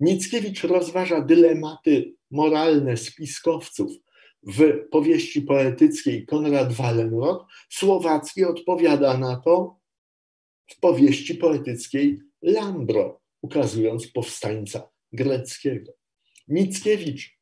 Mickiewicz 0.00 0.64
rozważa 0.64 1.20
dylematy 1.20 2.14
moralne 2.30 2.96
spiskowców 2.96 3.92
w 4.42 4.88
powieści 4.90 5.42
poetyckiej 5.42 6.26
Konrad 6.26 6.72
Wallenrod. 6.72 7.46
Słowacki 7.68 8.44
odpowiada 8.44 9.18
na 9.18 9.36
to 9.36 9.80
w 10.66 10.80
powieści 10.80 11.34
poetyckiej 11.34 12.20
Lambro, 12.42 13.20
ukazując 13.42 14.06
powstańca 14.06 14.90
greckiego. 15.12 15.92
Mickiewicz 16.48 17.38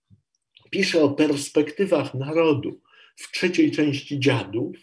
pisze 0.71 1.03
o 1.03 1.11
perspektywach 1.11 2.15
narodu 2.15 2.81
w 3.17 3.33
trzeciej 3.33 3.71
części 3.71 4.21
Dziadów, 4.21 4.77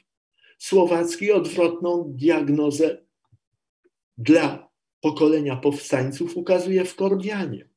Słowacki 0.57 1.31
odwrotną 1.31 2.13
diagnozę 2.15 3.05
dla 4.17 4.69
pokolenia 5.05 5.55
powstańców 5.55 6.37
ukazuje 6.37 6.85
w 6.85 6.95
Kordianie. 6.95 7.69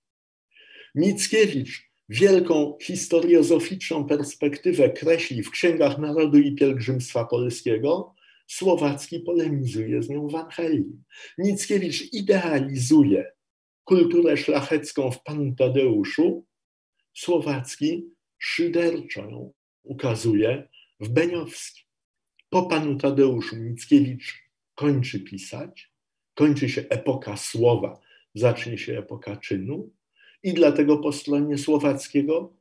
Mickiewicz 0.95 1.91
wielką 2.09 2.79
historiozoficzną 2.83 4.07
perspektywę 4.07 4.91
kreśli 4.91 5.43
w 5.43 5.51
Księgach 5.51 5.99
Narodu 5.99 6.39
i 6.39 6.55
Pielgrzymstwa 6.55 7.25
Polskiego, 7.25 8.15
Słowacki 8.47 9.21
polemizuje 9.21 10.03
z 10.03 10.09
nią 10.09 10.29
w 10.29 10.35
Angelii. 10.35 11.03
Mickiewicz 11.39 12.13
idealizuje 12.13 13.33
kulturę 13.85 14.37
szlachecką 14.37 15.11
w 15.11 15.23
Panu 15.23 15.55
Tadeuszu, 15.55 16.47
Słowacki 17.15 18.11
szyderczo 18.39 19.21
ją 19.21 19.53
ukazuje 19.83 20.69
w 21.01 21.09
Beniowskim. 21.09 21.85
Po 22.51 22.63
Panu 22.63 22.97
Tadeuszu 22.97 23.57
Mickiewicz 23.57 24.43
kończy 24.75 25.21
pisać, 25.21 25.88
kończy 26.39 26.69
się 26.69 26.85
epoka 26.89 27.37
słowa, 27.37 28.01
zacznie 28.35 28.79
się 28.79 28.99
epoka 28.99 29.37
czynu 29.37 29.91
i 30.43 30.53
dlatego 30.53 30.99
po 30.99 31.13
stronie 31.13 31.59
słowackiego 31.59 32.57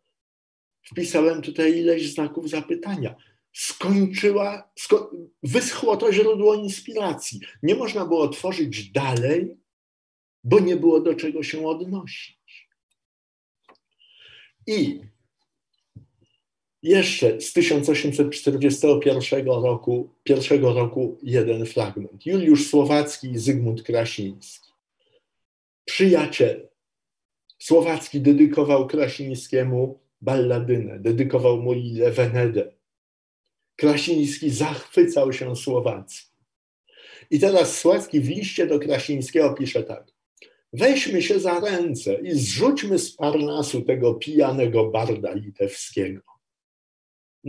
wpisałem 0.86 1.42
tutaj 1.42 1.78
ileś 1.78 2.12
znaków 2.12 2.50
zapytania 2.50 3.16
skończyła, 3.54 4.72
sko 4.76 5.12
wyschło 5.44 5.98
to 5.98 6.14
źródło 6.14 6.56
inspiracji. 6.56 7.40
Nie 7.64 7.76
można 7.76 8.06
było 8.06 8.28
tworzyć 8.28 8.92
dalej, 8.92 9.58
bo 10.44 10.60
nie 10.60 10.76
było 10.76 11.00
do 11.00 11.16
czego 11.16 11.44
się 11.44 11.68
odnosić. 11.68 12.70
I 14.68 15.02
jeszcze 16.84 17.42
z 17.42 17.54
1841 17.54 19.48
roku, 19.48 20.10
pierwszego 20.24 20.74
roku 20.74 21.18
jeden 21.24 21.66
fragment. 21.66 22.26
Juliusz 22.26 22.70
Słowacki 22.70 23.32
i 23.32 23.38
Zygmunt 23.38 23.84
Krasiński. 23.84 24.72
Przyjaciel. 25.86 26.68
Słowacki 27.60 28.22
dedykował 28.22 28.88
Krasińskiemu 28.88 30.00
balladynę, 30.22 31.00
dedykował 31.00 31.62
mu 31.62 31.74
Lilę 31.74 32.12
Wenedę 32.12 32.78
Krasiński 33.78 34.50
zachwycał 34.50 35.34
się 35.34 35.56
Słowackim. 35.56 36.38
I 37.30 37.40
teraz 37.40 37.78
Słowacki 37.78 38.22
w 38.22 38.30
liście 38.30 38.68
do 38.68 38.80
Krasińskiego 38.80 39.54
pisze 39.54 39.84
tak. 39.84 40.12
Weźmy 40.74 41.22
się 41.22 41.40
za 41.40 41.60
ręce 41.60 42.14
i 42.14 42.32
zrzućmy 42.32 43.00
z 43.00 43.16
Parnasu 43.16 43.82
tego 43.82 44.14
pijanego 44.14 44.92
barda 44.92 45.34
litewskiego. 45.34 46.22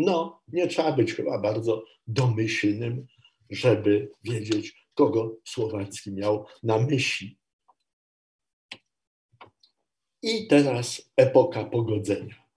No, 0.00 0.42
nie 0.48 0.68
trzeba 0.68 0.92
być 0.92 1.14
chyba 1.14 1.38
bardzo 1.38 1.84
domyślnym, 2.06 3.06
żeby 3.50 4.10
wiedzieć, 4.24 4.86
kogo 4.94 5.36
Słowacki 5.44 6.12
miał 6.12 6.46
na 6.62 6.78
myśli. 6.78 7.38
I 10.22 10.46
teraz 10.46 11.10
epoka 11.16 11.64
pogodzenia. 11.64 12.48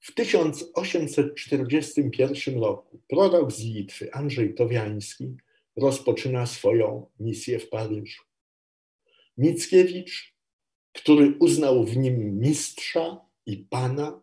W 0.00 0.14
1841 0.14 2.60
roku 2.60 3.00
prorok 3.08 3.52
z 3.52 3.64
Litwy 3.64 4.12
Andrzej 4.12 4.54
Towiański 4.54 5.36
rozpoczyna 5.76 6.46
swoją 6.46 7.10
misję 7.20 7.58
w 7.58 7.68
Paryżu. 7.68 8.22
Mickiewicz, 9.38 10.34
który 10.92 11.36
uznał 11.38 11.84
w 11.84 11.96
nim 11.96 12.38
mistrza, 12.38 13.26
i 13.46 13.56
Pana, 13.56 14.22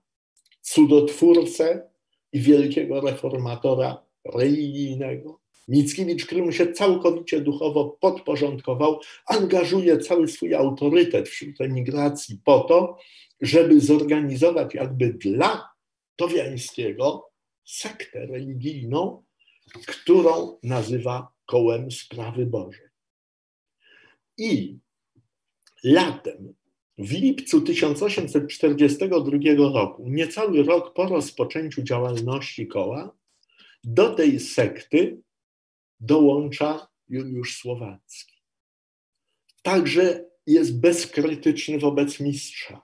cudotwórcę 0.61 1.92
i 2.33 2.39
wielkiego 2.39 3.01
reformatora 3.01 4.05
religijnego. 4.25 5.39
Mickiewicz, 5.67 6.25
któremu 6.25 6.51
się 6.51 6.73
całkowicie 6.73 7.41
duchowo 7.41 7.97
podporządkował, 8.01 8.99
angażuje 9.25 9.97
cały 9.97 10.27
swój 10.27 10.55
autorytet 10.55 11.29
wśród 11.29 11.61
emigracji 11.61 12.39
po 12.45 12.59
to, 12.59 12.97
żeby 13.41 13.81
zorganizować 13.81 14.73
jakby 14.73 15.13
dla 15.13 15.69
Towiańskiego 16.15 17.29
sektę 17.65 18.25
religijną, 18.25 19.23
którą 19.87 20.57
nazywa 20.63 21.33
kołem 21.45 21.91
sprawy 21.91 22.45
Bożej. 22.45 22.87
I 24.37 24.77
latem, 25.83 26.53
w 26.97 27.11
lipcu 27.11 27.61
1842 27.61 29.71
roku, 29.73 30.09
niecały 30.09 30.63
rok 30.63 30.93
po 30.93 31.05
rozpoczęciu 31.05 31.83
działalności 31.83 32.67
koła, 32.67 33.15
do 33.83 34.09
tej 34.09 34.39
sekty 34.39 35.21
dołącza 35.99 36.87
Juliusz 37.09 37.57
Słowacki. 37.57 38.33
Także 39.61 40.25
jest 40.47 40.79
bezkrytyczny 40.79 41.79
wobec 41.79 42.19
mistrza. 42.19 42.81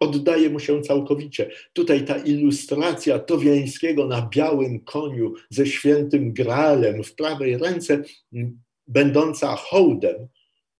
Oddaje 0.00 0.50
mu 0.50 0.60
się 0.60 0.82
całkowicie. 0.82 1.50
Tutaj 1.72 2.04
ta 2.04 2.16
ilustracja 2.16 3.18
Towiańskiego 3.18 4.06
na 4.06 4.28
białym 4.34 4.80
koniu 4.80 5.34
ze 5.50 5.66
świętym 5.66 6.32
gralem 6.32 7.04
w 7.04 7.14
prawej 7.14 7.58
ręce, 7.58 8.02
będąca 8.88 9.56
hołdem 9.56 10.28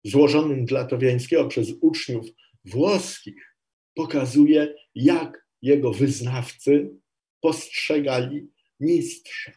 złożonym 0.04 0.64
dla 0.64 0.84
Towiańskiego 0.84 1.48
przez 1.48 1.72
uczniów 1.80 2.26
włoskich, 2.64 3.56
pokazuje, 3.94 4.74
jak 4.94 5.46
jego 5.62 5.92
wyznawcy 5.92 6.90
postrzegali 7.40 8.48
mistrza. 8.80 9.52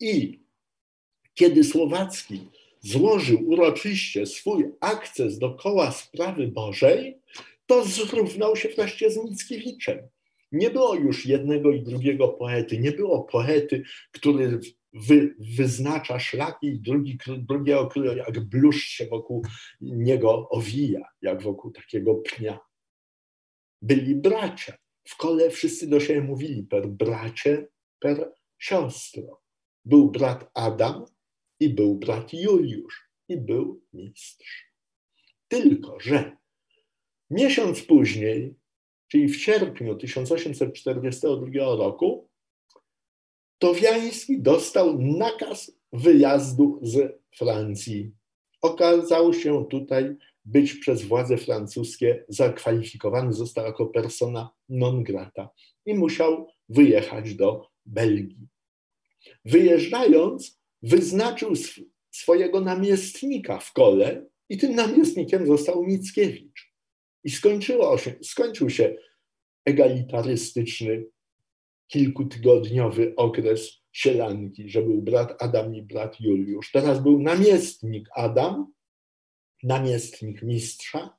I 0.00 0.42
kiedy 1.34 1.64
Słowacki 1.64 2.40
złożył 2.80 3.48
uroczyście 3.48 4.26
swój 4.26 4.64
akces 4.80 5.38
do 5.38 5.54
koła 5.54 5.92
sprawy 5.92 6.48
Bożej, 6.48 7.18
to 7.66 7.84
zrównał 7.84 8.56
się 8.56 8.68
wreszcie 8.68 9.10
z 9.10 9.24
Mickiewiczem. 9.24 9.98
Nie 10.52 10.70
było 10.70 10.94
już 10.94 11.26
jednego 11.26 11.72
i 11.72 11.82
drugiego 11.82 12.28
poety, 12.28 12.78
nie 12.78 12.92
było 12.92 13.24
poety, 13.24 13.82
który 14.12 14.60
wy, 14.92 15.34
wyznacza 15.56 16.20
szlaki 16.20 16.66
i 16.66 16.80
drugi, 16.80 17.18
drugiego, 17.38 17.86
który 17.86 18.16
jak 18.16 18.40
bluszcz 18.40 18.90
się 18.90 19.06
wokół 19.06 19.44
niego 19.80 20.48
owija, 20.48 21.08
jak 21.22 21.42
wokół 21.42 21.70
takiego 21.70 22.14
pnia. 22.14 22.58
Byli 23.82 24.14
bracia. 24.14 24.76
W 25.04 25.16
kole 25.16 25.50
wszyscy 25.50 25.88
do 25.88 26.00
siebie 26.00 26.20
mówili 26.20 26.62
per 26.62 26.88
bracie, 26.88 27.68
per 27.98 28.32
siostro. 28.58 29.42
Był 29.84 30.10
brat 30.10 30.50
Adam 30.54 31.04
i 31.60 31.74
był 31.74 31.98
brat 31.98 32.32
Juliusz 32.32 33.10
i 33.28 33.36
był 33.36 33.82
mistrz. 33.92 34.72
Tylko, 35.48 36.00
że 36.00 36.36
miesiąc 37.30 37.82
później, 37.82 38.54
czyli 39.08 39.28
w 39.28 39.36
sierpniu 39.36 39.96
1842 39.96 41.76
roku, 41.76 42.27
Towiański 43.58 44.42
dostał 44.42 44.98
nakaz 44.98 45.72
wyjazdu 45.92 46.80
z 46.82 47.22
Francji. 47.36 48.12
Okazał 48.62 49.34
się 49.34 49.66
tutaj 49.70 50.16
być 50.44 50.74
przez 50.74 51.02
władze 51.02 51.36
francuskie 51.36 52.24
zakwalifikowany, 52.28 53.32
został 53.32 53.64
jako 53.64 53.86
persona 53.86 54.50
non 54.68 55.04
grata 55.04 55.50
i 55.86 55.94
musiał 55.94 56.46
wyjechać 56.68 57.34
do 57.34 57.68
Belgii. 57.86 58.48
Wyjeżdżając, 59.44 60.60
wyznaczył 60.82 61.52
swojego 62.10 62.60
namiestnika 62.60 63.58
w 63.58 63.72
kole 63.72 64.26
i 64.48 64.58
tym 64.58 64.74
namiestnikiem 64.74 65.46
został 65.46 65.84
Mickiewicz. 65.84 66.72
I 67.24 67.30
skończyło 67.30 67.98
się, 67.98 68.14
skończył 68.22 68.70
się 68.70 68.96
egalitarystyczny, 69.64 71.04
kilkutygodniowy 71.88 73.14
okres 73.16 73.82
sielanki, 73.92 74.70
że 74.70 74.82
był 74.82 75.02
brat 75.02 75.42
Adam 75.42 75.74
i 75.74 75.82
brat 75.82 76.20
Juliusz. 76.20 76.70
Teraz 76.72 77.02
był 77.02 77.22
namiestnik 77.22 78.08
Adam, 78.14 78.72
namiestnik 79.62 80.42
mistrza 80.42 81.16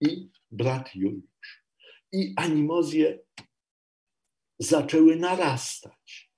i 0.00 0.28
brat 0.50 0.94
Juliusz. 0.94 1.64
I 2.12 2.32
animozje 2.36 3.18
zaczęły 4.58 5.16
narastać. 5.16 6.30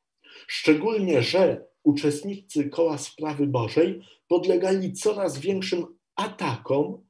Szczególnie, 0.46 1.22
że 1.22 1.66
uczestnicy 1.82 2.68
koła 2.68 2.98
sprawy 2.98 3.46
Bożej 3.46 4.00
podlegali 4.28 4.92
coraz 4.92 5.38
większym 5.38 5.86
atakom 6.14 7.06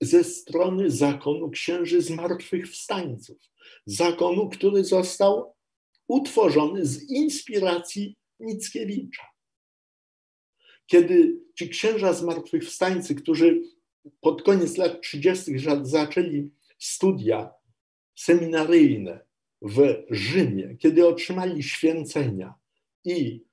ze 0.00 0.24
strony 0.24 0.90
zakonu 0.90 1.50
księży 1.50 2.02
zmartwychwstańców. 2.02 3.38
Zakonu, 3.86 4.48
który 4.48 4.84
został 4.84 5.53
utworzony 6.08 6.86
z 6.86 7.10
inspiracji 7.10 8.16
Mickiewicza. 8.40 9.22
Kiedy 10.86 11.40
ci 11.54 11.68
księża 11.68 12.12
zmartwychwstańcy, 12.12 13.14
którzy 13.14 13.62
pod 14.20 14.42
koniec 14.42 14.76
lat 14.76 15.00
30. 15.00 15.52
zaczęli 15.82 16.50
studia 16.78 17.50
seminaryjne 18.14 19.20
w 19.62 20.04
Rzymie, 20.10 20.76
kiedy 20.78 21.06
otrzymali 21.06 21.62
święcenia 21.62 22.54
i 23.04 23.44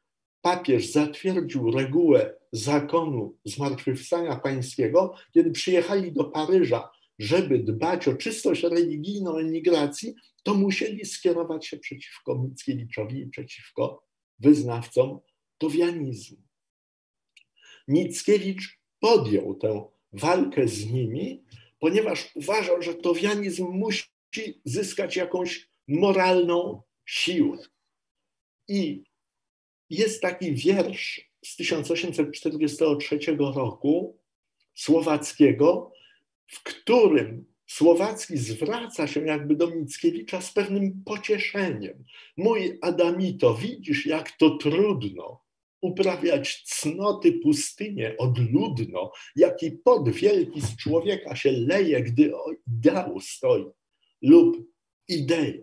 papież 0.42 0.92
zatwierdził 0.92 1.72
regułę 1.72 2.36
zakonu 2.52 3.38
zmartwychwstania 3.46 4.36
pańskiego, 4.36 5.14
kiedy 5.34 5.52
przyjechali 5.52 6.12
do 6.12 6.24
Paryża, 6.24 6.90
żeby 7.20 7.60
dbać 7.60 8.08
o 8.08 8.14
czystość 8.14 8.64
religijną 8.64 9.38
emigracji, 9.38 10.16
to 10.44 10.54
musieli 10.54 11.06
skierować 11.06 11.68
się 11.68 11.78
przeciwko 11.78 12.36
Mickiewiczowi 12.36 13.20
i 13.20 13.28
przeciwko 13.28 14.06
wyznawcom 14.40 15.20
towianizmu. 15.58 16.38
Mickiewicz 17.88 18.80
podjął 19.00 19.56
tę 19.56 19.86
walkę 20.14 20.68
z 20.68 20.92
nimi, 20.92 21.44
ponieważ 21.80 22.32
uważał, 22.36 22.82
że 22.82 22.94
towianizm 22.94 23.68
musi 23.68 24.04
zyskać 24.66 25.16
jakąś 25.16 25.70
moralną 25.88 26.82
siłę. 27.06 27.58
I 28.68 29.04
jest 29.90 30.22
taki 30.22 30.56
wiersz 30.56 31.32
z 31.46 31.56
1843 31.56 33.20
roku 33.38 34.18
Słowackiego, 34.74 35.92
w 36.48 36.64
którym 36.64 37.51
Słowacki 37.76 38.38
zwraca 38.38 39.08
się 39.08 39.26
jakby 39.26 39.56
do 39.56 39.68
Mickiewicza 39.68 40.42
z 40.42 40.54
pewnym 40.54 41.04
pocieszeniem. 41.06 42.04
Mój 42.38 42.78
Adamito, 42.82 43.56
widzisz, 43.56 44.06
jak 44.06 44.32
to 44.32 44.58
trudno 44.58 45.44
uprawiać 45.82 46.64
cnoty 46.66 47.34
pustynię 47.34 48.16
odludno, 48.18 49.12
jaki 49.36 49.72
pod 49.72 50.10
wielki 50.10 50.62
z 50.62 50.78
człowieka 50.78 51.36
się 51.36 51.52
leje, 51.52 52.02
gdy 52.02 52.36
o 52.36 52.46
ideał 52.68 53.20
stoi 53.20 53.66
lub 54.22 54.58
ideę. 55.08 55.54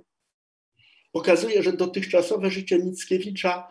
Pokazuje, 1.12 1.62
że 1.62 1.72
dotychczasowe 1.72 2.50
życie 2.50 2.78
Mickiewicza 2.78 3.68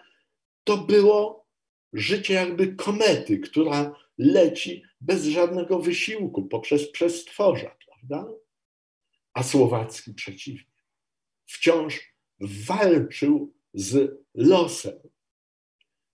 to 0.64 0.78
było 0.78 1.48
życie 1.94 2.34
jakby 2.34 2.76
komety, 2.76 3.40
która 3.40 3.96
leci 4.18 4.84
bez 5.02 5.26
żadnego 5.26 5.80
wysiłku 5.80 6.48
poprzez 6.48 6.92
przestworza, 6.92 7.78
prawda? 8.08 8.34
A 9.34 9.44
Słowacki 9.44 10.14
przeciwnie. 10.14 10.78
Wciąż 11.46 12.14
walczył 12.40 13.54
z 13.74 14.18
losem. 14.34 15.00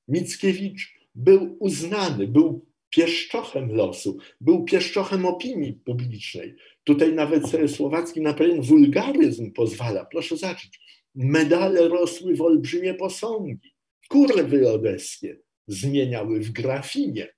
Mickiewicz 0.07 0.93
był 1.15 1.57
uznany, 1.59 2.27
był 2.27 2.65
pieszczochem 2.89 3.75
losu, 3.75 4.17
był 4.41 4.65
pieszczochem 4.65 5.25
opinii 5.25 5.73
publicznej. 5.73 6.55
Tutaj 6.83 7.13
nawet 7.13 7.43
Słowacki 7.67 8.21
na 8.21 8.33
pewien 8.33 8.61
wulgaryzm 8.61 9.51
pozwala. 9.51 10.05
Proszę 10.05 10.37
zobaczyć, 10.37 10.79
medale 11.15 11.87
rosły 11.87 12.35
w 12.35 12.41
olbrzymie 12.41 12.93
posągi 12.93 13.73
kurwy 14.09 14.71
odeskie 14.71 15.39
zmieniały 15.67 16.39
w 16.39 16.51
grafinie, 16.51 17.33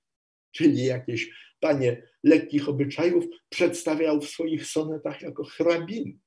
czyli 0.52 0.84
jakieś 0.84 1.30
panie 1.60 2.02
lekkich 2.26 2.68
obyczajów 2.68 3.24
przedstawiał 3.48 4.20
w 4.20 4.28
swoich 4.28 4.66
sonetach 4.66 5.22
jako 5.22 5.44
hrabin. 5.44 6.18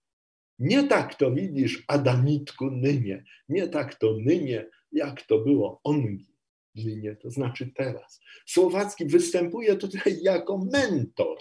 Nie 0.60 0.84
tak 0.84 1.16
to 1.16 1.32
widzisz, 1.32 1.84
Adamitku, 1.88 2.72
nynie, 2.72 3.24
nie 3.50 3.68
tak 3.68 3.96
to 3.96 4.18
nynie, 4.22 4.66
jak 4.92 5.22
to 5.22 5.40
było 5.40 5.82
ongi, 5.84 6.36
nynie, 6.76 7.16
to 7.16 7.30
znaczy 7.30 7.72
teraz. 7.76 8.22
Słowacki 8.46 9.06
występuje 9.06 9.76
tutaj 9.76 10.18
jako 10.22 10.58
mentor, 10.74 11.38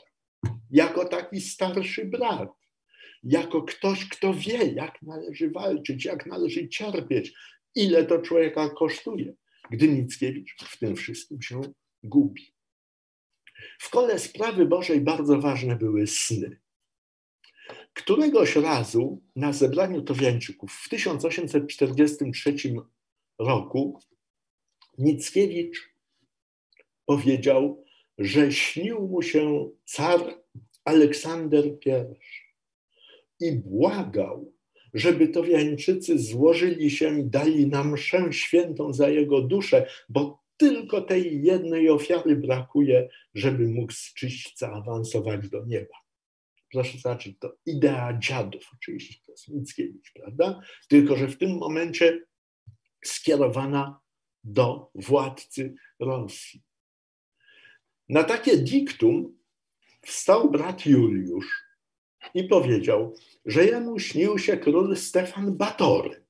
jako 0.70 1.04
taki 1.04 1.40
starszy 1.40 2.04
brat. 2.04 2.50
jako 3.22 3.62
ktoś, 3.62 4.08
kto 4.08 4.34
wie, 4.34 4.72
jak 4.72 5.02
należy 5.02 5.50
walczyć, 5.50 6.04
jak 6.04 6.26
należy 6.26 6.68
cierpieć, 6.68 7.34
ile 7.74 8.04
to 8.04 8.18
człowieka 8.18 8.70
kosztuje, 8.70 9.34
gdy 9.70 9.88
Mickiewicz 9.88 10.56
w 10.64 10.78
tym 10.78 10.96
wszystkim 10.96 11.42
się 11.42 11.60
gubi. 12.02 12.57
W 13.78 13.90
kole 13.90 14.18
sprawy 14.18 14.66
Bożej 14.66 15.00
bardzo 15.00 15.40
ważne 15.40 15.76
były 15.76 16.06
sny. 16.06 16.60
Któregoś 17.94 18.56
razu 18.56 19.22
na 19.36 19.52
zebraniu 19.52 20.02
Towiańczyków 20.02 20.72
w 20.72 20.88
1843 20.88 22.54
roku 23.38 24.00
Mickiewicz 24.98 25.94
powiedział, 27.06 27.84
że 28.18 28.52
śnił 28.52 29.08
mu 29.08 29.22
się 29.22 29.70
car 29.84 30.20
Aleksander 30.84 31.64
I 31.66 31.90
i 33.40 33.52
błagał, 33.52 34.52
żeby 34.94 35.28
Towiańczycy 35.28 36.18
złożyli 36.18 36.90
się 36.90 37.20
i 37.20 37.24
dali 37.24 37.66
nam 37.66 37.92
mszę 37.92 38.32
świętą 38.32 38.92
za 38.92 39.08
jego 39.08 39.42
duszę, 39.42 39.86
bo 40.08 40.47
tylko 40.58 41.00
tej 41.00 41.42
jednej 41.42 41.90
ofiary 41.90 42.36
brakuje, 42.36 43.08
żeby 43.34 43.68
mógł 43.68 43.92
z 43.92 44.14
czyśćca 44.14 44.72
awansować 44.72 45.48
do 45.48 45.64
nieba. 45.66 45.94
Proszę 46.72 46.98
zobaczyć, 46.98 47.38
to 47.38 47.56
idea 47.66 48.18
dziadów, 48.18 48.62
oczywiście 48.74 49.14
to 49.26 49.32
jest 49.32 49.48
Mickiewicz, 49.48 50.12
prawda? 50.12 50.60
Tylko, 50.88 51.16
że 51.16 51.28
w 51.28 51.38
tym 51.38 51.58
momencie 51.58 52.20
skierowana 53.04 54.00
do 54.44 54.90
władcy 54.94 55.74
Rosji. 56.00 56.62
Na 58.08 58.24
takie 58.24 58.56
diktum 58.56 59.38
wstał 60.02 60.50
brat 60.50 60.86
Juliusz 60.86 61.64
i 62.34 62.44
powiedział, 62.44 63.14
że 63.44 63.64
jemu 63.64 63.98
śnił 63.98 64.38
się 64.38 64.56
król 64.56 64.96
Stefan 64.96 65.56
Batory. 65.56 66.24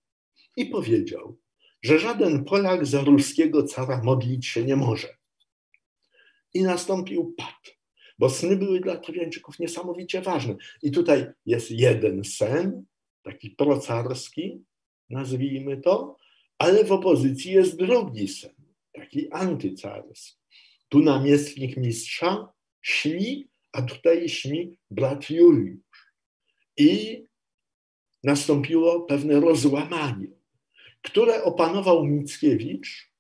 I 0.57 0.67
powiedział, 0.67 1.39
że 1.83 1.99
żaden 1.99 2.45
Polak 2.45 2.87
za 2.87 3.01
ruskiego 3.01 3.63
cara 3.63 4.03
modlić 4.03 4.47
się 4.47 4.65
nie 4.65 4.77
może. 4.77 5.17
I 6.55 6.63
nastąpił 6.63 7.35
pad, 7.37 7.77
bo 8.19 8.31
sny 8.31 8.57
były 8.57 8.81
dla 8.81 8.97
Trojańczyków 8.97 9.59
niesamowicie 9.59 10.23
ważne. 10.23 10.57
I 10.83 10.91
tutaj 10.91 11.27
jest 11.47 11.71
jeden 11.71 12.25
sen, 12.25 12.85
taki 13.23 13.51
procarski, 13.51 14.65
nazwijmy 15.11 15.81
to, 15.81 16.17
ale 16.59 16.85
w 16.85 16.93
opozycji 16.93 17.53
jest 17.53 17.77
drugi 17.77 18.29
sen, 18.29 18.55
taki 18.93 19.33
antycarski. 19.33 20.39
Tu 20.89 20.99
namiestnik 20.99 21.77
mistrza 21.77 22.53
śni, 22.83 23.49
a 23.73 23.83
tutaj 23.83 24.29
śni 24.29 24.77
brat 24.91 25.31
Juliusz. 25.31 26.13
I 26.77 27.25
nastąpiło 28.25 29.01
pewne 29.01 29.41
rozłamanie 29.41 30.38
które 31.03 31.45
opanował 31.45 32.05
Mickiewicz, 32.05 33.13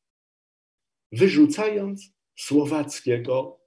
wyrzucając 1.12 2.12
Słowackiego 2.37 3.61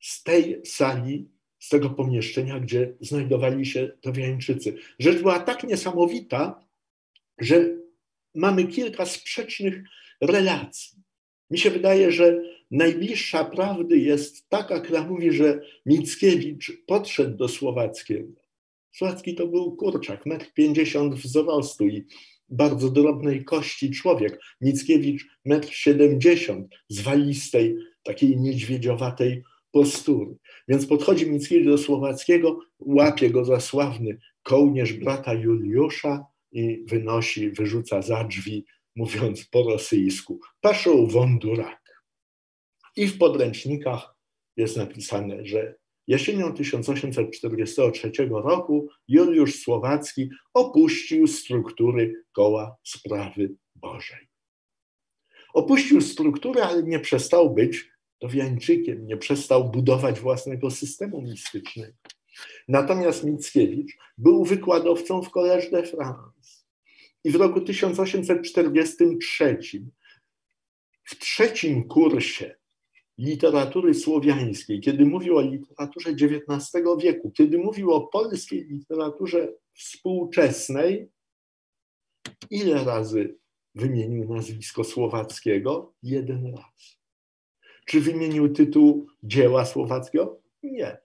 z 0.00 0.22
tej 0.22 0.66
sali, 0.66 1.30
z 1.58 1.68
tego 1.68 1.90
pomieszczenia, 1.90 2.60
gdzie 2.60 2.96
znajdowali 3.00 3.66
się 3.66 3.92
Towiańczycy. 4.00 4.76
Rzecz 4.98 5.18
była 5.18 5.40
tak 5.40 5.64
niesamowita, 5.64 6.68
że 7.38 7.76
mamy 8.34 8.64
kilka 8.64 9.06
sprzecznych 9.06 9.82
relacji. 10.20 10.98
Mi 11.50 11.58
się 11.58 11.70
wydaje, 11.70 12.12
że 12.12 12.42
najbliższa 12.70 13.44
prawdy 13.44 13.98
jest 13.98 14.48
taka, 14.48 14.80
która 14.80 15.02
mówi, 15.02 15.32
że 15.32 15.60
Mickiewicz 15.86 16.72
podszedł 16.86 17.36
do 17.36 17.48
Słowackiego. 17.48 18.32
Słowacki 18.92 19.34
to 19.34 19.46
był 19.46 19.76
kurczak, 19.76 20.26
metr 20.26 20.52
pięćdziesiąt 20.52 21.14
wzrostu 21.14 21.86
i 21.86 22.06
bardzo 22.52 22.90
drobnej 22.90 23.44
kości 23.44 23.90
człowiek. 23.90 24.40
Mickiewicz 24.60 25.26
metr 25.44 25.68
siedemdziesiąt, 25.72 26.74
zwalistej, 26.88 27.76
takiej 28.02 28.36
niedźwiedziowatej 28.36 29.42
postury. 29.70 30.36
Więc 30.68 30.86
podchodzi 30.86 31.30
Mickiewicz 31.30 31.66
do 31.66 31.78
Słowackiego, 31.78 32.58
łapie 32.78 33.30
go 33.30 33.44
za 33.44 33.60
sławny 33.60 34.18
kołnierz 34.42 34.92
brata 34.92 35.34
Juliusza 35.34 36.26
i 36.52 36.84
wynosi, 36.86 37.50
wyrzuca 37.50 38.02
za 38.02 38.24
drzwi, 38.24 38.64
mówiąc 38.96 39.44
po 39.44 39.62
rosyjsku, 39.62 40.40
paszą 40.60 41.06
wądurak. 41.06 41.82
I 42.96 43.06
w 43.06 43.18
podręcznikach 43.18 44.16
jest 44.56 44.76
napisane, 44.76 45.46
że 45.46 45.74
Jesienią 46.06 46.54
1843 46.54 48.12
roku 48.30 48.88
Juliusz 49.08 49.62
Słowacki 49.62 50.30
opuścił 50.54 51.26
struktury 51.26 52.24
koła 52.32 52.76
sprawy 52.84 53.54
Bożej. 53.74 54.28
Opuścił 55.54 56.00
strukturę, 56.00 56.62
ale 56.62 56.82
nie 56.82 57.00
przestał 57.00 57.54
być 57.54 57.92
Dowiańczykiem, 58.20 59.06
nie 59.06 59.16
przestał 59.16 59.70
budować 59.70 60.20
własnego 60.20 60.70
systemu 60.70 61.22
mistycznego. 61.22 61.98
Natomiast 62.68 63.24
Mickiewicz 63.24 63.96
był 64.18 64.44
wykładowcą 64.44 65.22
w 65.22 65.30
Collège 65.30 65.70
de 65.70 65.82
France. 65.82 66.64
I 67.24 67.30
w 67.30 67.34
roku 67.34 67.60
1843 67.60 69.58
w 71.04 71.18
trzecim 71.18 71.88
kursie 71.88 72.61
literatury 73.18 73.94
słowiańskiej, 73.94 74.80
kiedy 74.80 75.04
mówił 75.04 75.36
o 75.36 75.40
literaturze 75.40 76.10
XIX 76.10 76.82
wieku, 76.98 77.30
kiedy 77.30 77.58
mówił 77.58 77.92
o 77.92 78.00
polskiej 78.00 78.64
literaturze 78.64 79.52
współczesnej, 79.74 81.10
ile 82.50 82.84
razy 82.84 83.38
wymienił 83.74 84.34
nazwisko 84.34 84.84
Słowackiego? 84.84 85.94
Jeden 86.02 86.54
raz. 86.54 86.98
Czy 87.86 88.00
wymienił 88.00 88.52
tytuł 88.52 89.06
dzieła 89.22 89.64
Słowackiego? 89.64 90.40
Nie. 90.62 90.98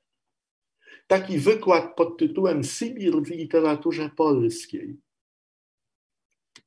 Taki 1.08 1.38
wykład 1.38 1.96
pod 1.96 2.18
tytułem 2.18 2.64
Sybir 2.64 3.14
w 3.22 3.30
literaturze 3.30 4.10
polskiej. 4.10 4.98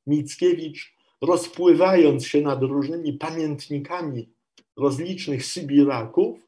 Mickiewicz, 0.07 0.95
rozpływając 1.21 2.27
się 2.27 2.41
nad 2.41 2.63
różnymi 2.63 3.13
pamiętnikami 3.13 4.33
rozlicznych 4.81 5.45
Sybiraków, 5.45 6.47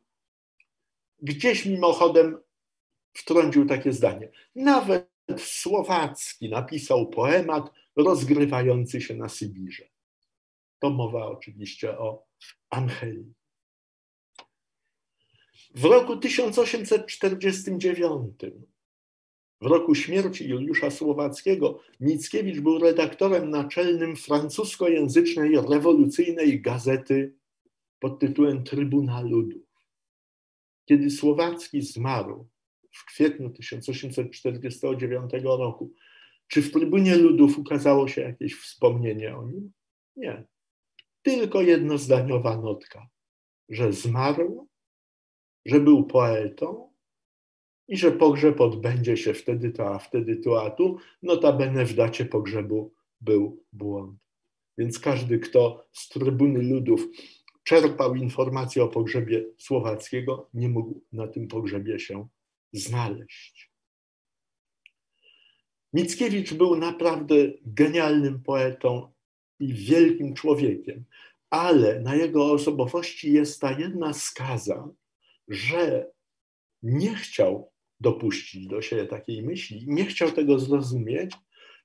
gdzieś 1.22 1.66
mimochodem 1.66 2.38
wtrącił 3.14 3.66
takie 3.66 3.94
zdanie. 3.94 4.32
Nawet 4.56 5.14
Słowacki 5.38 6.50
napisał 6.50 7.10
poemat 7.10 7.72
rozgrywający 7.96 9.02
się 9.02 9.16
na 9.16 9.30
Sybirze. 9.30 9.84
To 10.80 10.90
mowa 10.90 11.26
oczywiście 11.26 12.00
o 12.00 12.26
Angeli. 12.70 13.34
W 15.76 15.86
roku 15.86 16.18
1849, 16.18 18.32
w 19.62 19.66
roku 19.66 19.96
śmierci 19.96 20.50
Juliusza 20.50 20.92
Słowackiego, 20.92 21.80
Mickiewicz 22.00 22.60
był 22.60 22.80
redaktorem 22.80 23.50
naczelnym 23.50 24.16
francuskojęzycznej 24.16 25.56
rewolucyjnej 25.70 26.62
gazety 26.62 27.34
pod 28.04 28.20
tytułem 28.20 28.64
Trybuna 28.64 29.22
Ludów. 29.22 29.64
Kiedy 30.86 31.10
Słowacki 31.10 31.82
zmarł 31.82 32.48
w 32.92 33.06
kwietniu 33.06 33.50
1849 33.50 35.32
roku, 35.44 35.94
czy 36.48 36.62
w 36.62 36.72
Trybunie 36.72 37.16
Ludów 37.16 37.60
ukazało 37.60 38.08
się 38.08 38.22
jakieś 38.22 38.56
wspomnienie 38.56 39.38
o 39.38 39.48
nim? 39.48 39.72
Nie. 40.16 40.44
Tylko 41.22 41.62
jednozdaniowa 41.62 42.58
notka, 42.58 43.08
że 43.70 43.94
zmarł, 43.94 44.68
że 45.66 45.80
był 45.80 46.04
poetą 46.06 46.94
i 47.88 47.98
że 47.98 48.12
pogrzeb 48.12 48.62
odbędzie 48.62 49.18
się 49.18 49.34
wtedy 49.34 49.72
to, 49.72 49.96
a 49.96 50.00
wtedy 50.00 50.36
to, 50.36 50.66
a 50.66 50.72
tu. 50.72 50.98
Notabene 51.22 51.86
w 51.86 51.94
dacie 51.94 52.26
pogrzebu 52.26 52.94
był 53.22 53.64
błąd. 53.74 54.20
Więc 54.78 55.00
każdy, 55.00 55.40
kto 55.40 55.88
z 55.92 56.10
Trybuny 56.10 56.62
Ludów 56.62 57.08
czerpał 57.64 58.16
informacje 58.16 58.84
o 58.84 58.88
pogrzebie 58.88 59.46
Słowackiego, 59.58 60.50
nie 60.54 60.70
mógł 60.70 61.02
na 61.12 61.28
tym 61.28 61.48
pogrzebie 61.48 62.00
się 62.00 62.28
znaleźć. 62.74 63.72
Mickiewicz 65.94 66.54
był 66.54 66.76
naprawdę 66.76 67.36
genialnym 67.66 68.44
poetą 68.44 69.14
i 69.60 69.74
wielkim 69.74 70.34
człowiekiem, 70.34 71.06
ale 71.50 72.00
na 72.00 72.16
jego 72.16 72.52
osobowości 72.52 73.34
jest 73.34 73.62
ta 73.62 73.72
jedna 73.72 74.14
skaza, 74.14 74.90
że 75.48 76.12
nie 76.84 77.16
chciał 77.16 77.72
dopuścić 78.00 78.68
do 78.68 78.82
siebie 78.82 79.06
takiej 79.06 79.44
myśli, 79.44 79.86
nie 79.88 80.06
chciał 80.06 80.32
tego 80.32 80.60
zrozumieć, 80.60 81.36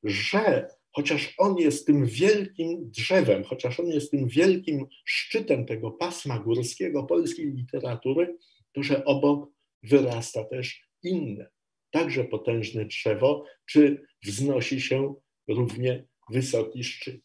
że 0.05 0.69
chociaż 0.99 1.35
on 1.39 1.57
jest 1.59 1.87
tym 1.87 2.07
wielkim 2.07 2.91
drzewem, 2.91 3.45
chociaż 3.45 3.81
on 3.81 3.89
jest 3.89 4.11
tym 4.11 4.29
wielkim 4.29 4.87
szczytem 5.05 5.67
tego 5.67 5.91
pasma 5.91 6.39
górskiego 6.39 7.05
polskiej 7.05 7.53
literatury, 7.53 8.37
to 8.73 8.83
że 8.83 9.05
obok 9.05 9.51
wyrasta 9.83 10.45
też 10.45 10.83
inne 11.03 11.51
także 11.91 12.25
potężne 12.25 12.85
drzewo, 12.85 13.45
czy 13.67 14.07
wznosi 14.25 14.81
się 14.81 15.15
równie 15.49 16.07
wysoki 16.31 16.85
szczyt. 16.85 17.21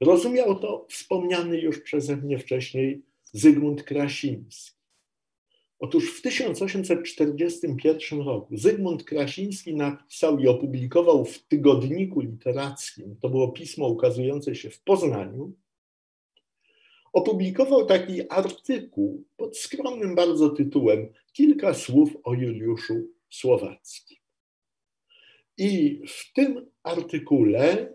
Rozumiał 0.00 0.58
to 0.58 0.86
wspomniany 0.90 1.60
już 1.60 1.80
przeze 1.80 2.16
mnie 2.16 2.38
wcześniej 2.38 3.02
Zygmunt 3.32 3.82
Krasiński. 3.82 4.75
Otóż 5.78 6.18
w 6.18 6.22
1841 6.22 8.20
roku 8.20 8.56
Zygmunt 8.56 9.04
Krasiński 9.04 9.74
napisał 9.74 10.38
i 10.38 10.48
opublikował 10.48 11.24
w 11.24 11.38
tygodniku 11.38 12.20
literackim, 12.20 13.16
to 13.20 13.28
było 13.28 13.52
pismo 13.52 13.88
ukazujące 13.88 14.54
się 14.54 14.70
w 14.70 14.80
Poznaniu, 14.80 15.52
opublikował 17.12 17.86
taki 17.86 18.30
artykuł 18.30 19.24
pod 19.36 19.58
skromnym 19.58 20.14
bardzo 20.14 20.50
tytułem 20.50 21.12
Kilka 21.32 21.74
słów 21.74 22.16
o 22.24 22.34
Juliuszu 22.34 22.94
Słowackim. 23.30 24.18
I 25.58 26.00
w 26.08 26.32
tym 26.32 26.70
artykule 26.82 27.92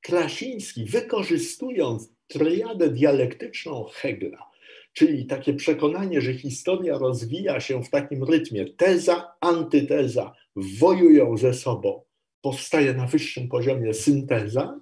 Krasiński, 0.00 0.84
wykorzystując 0.84 2.12
triadę 2.26 2.90
dialektyczną 2.90 3.84
Hegla, 3.84 4.47
czyli 4.98 5.26
takie 5.26 5.54
przekonanie, 5.54 6.20
że 6.20 6.34
historia 6.34 6.98
rozwija 6.98 7.60
się 7.60 7.82
w 7.82 7.90
takim 7.90 8.24
rytmie. 8.24 8.66
Teza, 8.66 9.32
antyteza 9.40 10.34
wojują 10.56 11.36
ze 11.36 11.54
sobą, 11.54 12.02
powstaje 12.40 12.94
na 12.94 13.06
wyższym 13.06 13.48
poziomie 13.48 13.94
synteza, 13.94 14.80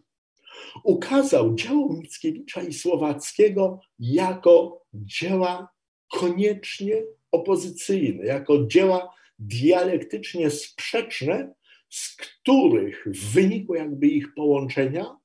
ukazał 0.84 1.54
dzieło 1.54 1.92
Mickiewicza 1.92 2.62
i 2.62 2.72
Słowackiego 2.72 3.80
jako 3.98 4.82
dzieła 4.94 5.68
koniecznie 6.12 7.02
opozycyjne, 7.30 8.24
jako 8.24 8.66
dzieła 8.66 9.14
dialektycznie 9.38 10.50
sprzeczne, 10.50 11.54
z 11.90 12.16
których 12.16 13.04
w 13.06 13.32
wyniku 13.32 13.74
jakby 13.74 14.06
ich 14.06 14.34
połączenia 14.34 15.16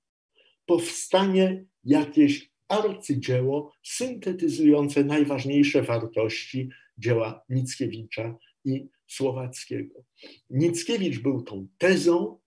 powstanie 0.65 1.65
jakieś 1.83 2.50
arcydzieło 2.71 3.73
syntetyzujące 3.83 5.03
najważniejsze 5.03 5.81
wartości 5.81 6.69
dzieła 6.97 7.43
Mickiewicza 7.49 8.37
i 8.65 8.87
Słowackiego. 9.07 10.03
Mickiewicz 10.49 11.19
był 11.19 11.41
tą 11.41 11.67
tezą 11.77 12.39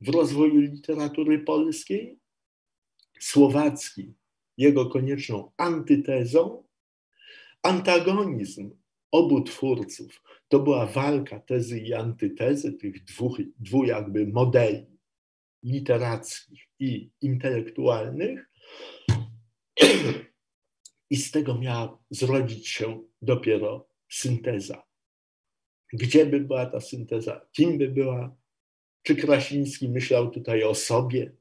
w 0.00 0.08
rozwoju 0.08 0.60
literatury 0.60 1.38
polskiej, 1.38 2.18
Słowacki 3.20 4.14
jego 4.58 4.86
konieczną 4.86 5.52
antytezą, 5.56 6.64
antagonizm 7.62 8.70
obu 9.10 9.42
twórców 9.42 10.22
to 10.52 10.60
była 10.60 10.86
walka 10.86 11.40
tezy 11.40 11.80
i 11.80 11.94
antytezy, 11.94 12.72
tych 12.72 13.04
dwóch, 13.04 13.38
dwóch 13.58 13.86
jakby 13.86 14.26
modeli 14.26 14.86
literackich 15.62 16.68
i 16.78 17.10
intelektualnych. 17.20 18.50
I 21.10 21.16
z 21.16 21.30
tego 21.30 21.58
miała 21.58 21.98
zrodzić 22.10 22.68
się 22.68 23.02
dopiero 23.22 23.88
synteza. 24.08 24.82
Gdzie 25.92 26.26
by 26.26 26.40
była 26.40 26.66
ta 26.66 26.80
synteza? 26.80 27.46
Kim 27.52 27.78
by 27.78 27.88
była? 27.88 28.36
Czy 29.02 29.16
Krasiński 29.16 29.88
myślał 29.88 30.30
tutaj 30.30 30.64
o 30.64 30.74
sobie, 30.74 31.32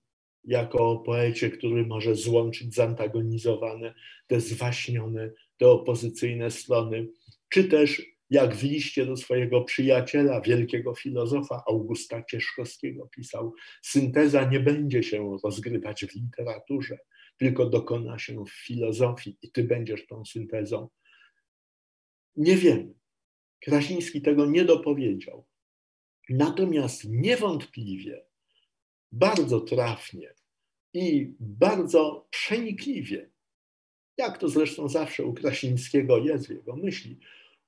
jako 0.44 0.92
o 0.92 1.00
poecie, 1.00 1.50
który 1.50 1.86
może 1.86 2.16
złączyć 2.16 2.76
zantagonizowane, 2.76 3.94
te 4.28 4.40
zwaśnione, 4.40 5.32
te 5.58 5.68
opozycyjne 5.68 6.52
strony, 6.52 7.08
czy 7.50 7.64
też 7.64 8.02
jak 8.30 8.56
w 8.56 8.64
liście 8.64 9.06
do 9.06 9.18
swojego 9.18 9.62
przyjaciela, 9.62 10.42
wielkiego 10.42 10.96
filozofa 10.96 11.64
Augusta 11.68 12.24
Cieszkowskiego 12.24 13.08
pisał, 13.08 13.54
synteza 13.82 14.50
nie 14.50 14.60
będzie 14.60 15.04
się 15.04 15.38
rozgrywać 15.44 16.06
w 16.06 16.16
literaturze, 16.16 16.98
tylko 17.42 17.70
dokona 17.70 18.20
się 18.20 18.46
w 18.46 18.52
filozofii 18.52 19.38
i 19.42 19.52
ty 19.52 19.64
będziesz 19.64 20.08
tą 20.08 20.26
syntezą. 20.26 20.90
Nie 22.36 22.58
wiemy. 22.58 22.94
Krasiński 23.60 24.22
tego 24.22 24.46
nie 24.46 24.66
dopowiedział. 24.66 25.46
Natomiast 26.30 27.04
niewątpliwie, 27.10 28.26
bardzo 29.12 29.62
trafnie 29.62 30.34
i 30.94 31.34
bardzo 31.40 32.28
przenikliwie, 32.30 33.32
jak 34.18 34.38
to 34.38 34.50
zresztą 34.50 34.90
zawsze 34.90 35.26
u 35.26 35.34
Krasińskiego 35.34 36.18
jest 36.18 36.48
w 36.48 36.52
jego 36.52 36.76
myśli, 36.76 37.20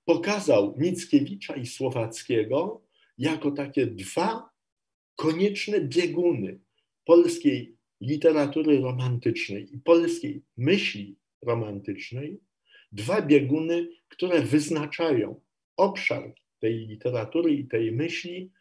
pokazał 0.06 0.76
Mickiewicza 0.78 1.56
i 1.56 1.66
Słowackiego 1.66 2.82
jako 3.18 3.52
takie 3.52 3.88
dwa 3.88 4.50
konieczne 5.16 5.82
bieguny 5.82 6.60
polskiej 7.06 7.83
literatury 8.02 8.82
romantycznej 8.82 9.76
i 9.76 9.80
polskiej 9.80 10.44
myśli 10.58 11.18
romantycznej, 11.42 12.40
dwa 12.92 13.22
bieguny, 13.22 13.90
które 14.10 14.42
wyznaczają 14.42 15.42
obszar 15.78 16.36
tej 16.60 16.88
literatury 16.88 17.54
i 17.54 17.68
tej 17.68 17.92
myśli 17.92 18.52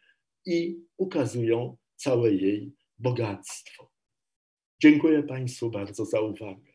i 0.45 0.77
ukazują 0.97 1.77
całe 1.95 2.33
jej 2.33 2.73
bogactwo. 2.99 3.91
Dziękuję 4.81 5.23
Państwu 5.23 5.71
bardzo 5.71 6.05
za 6.05 6.21
uwagę. 6.21 6.72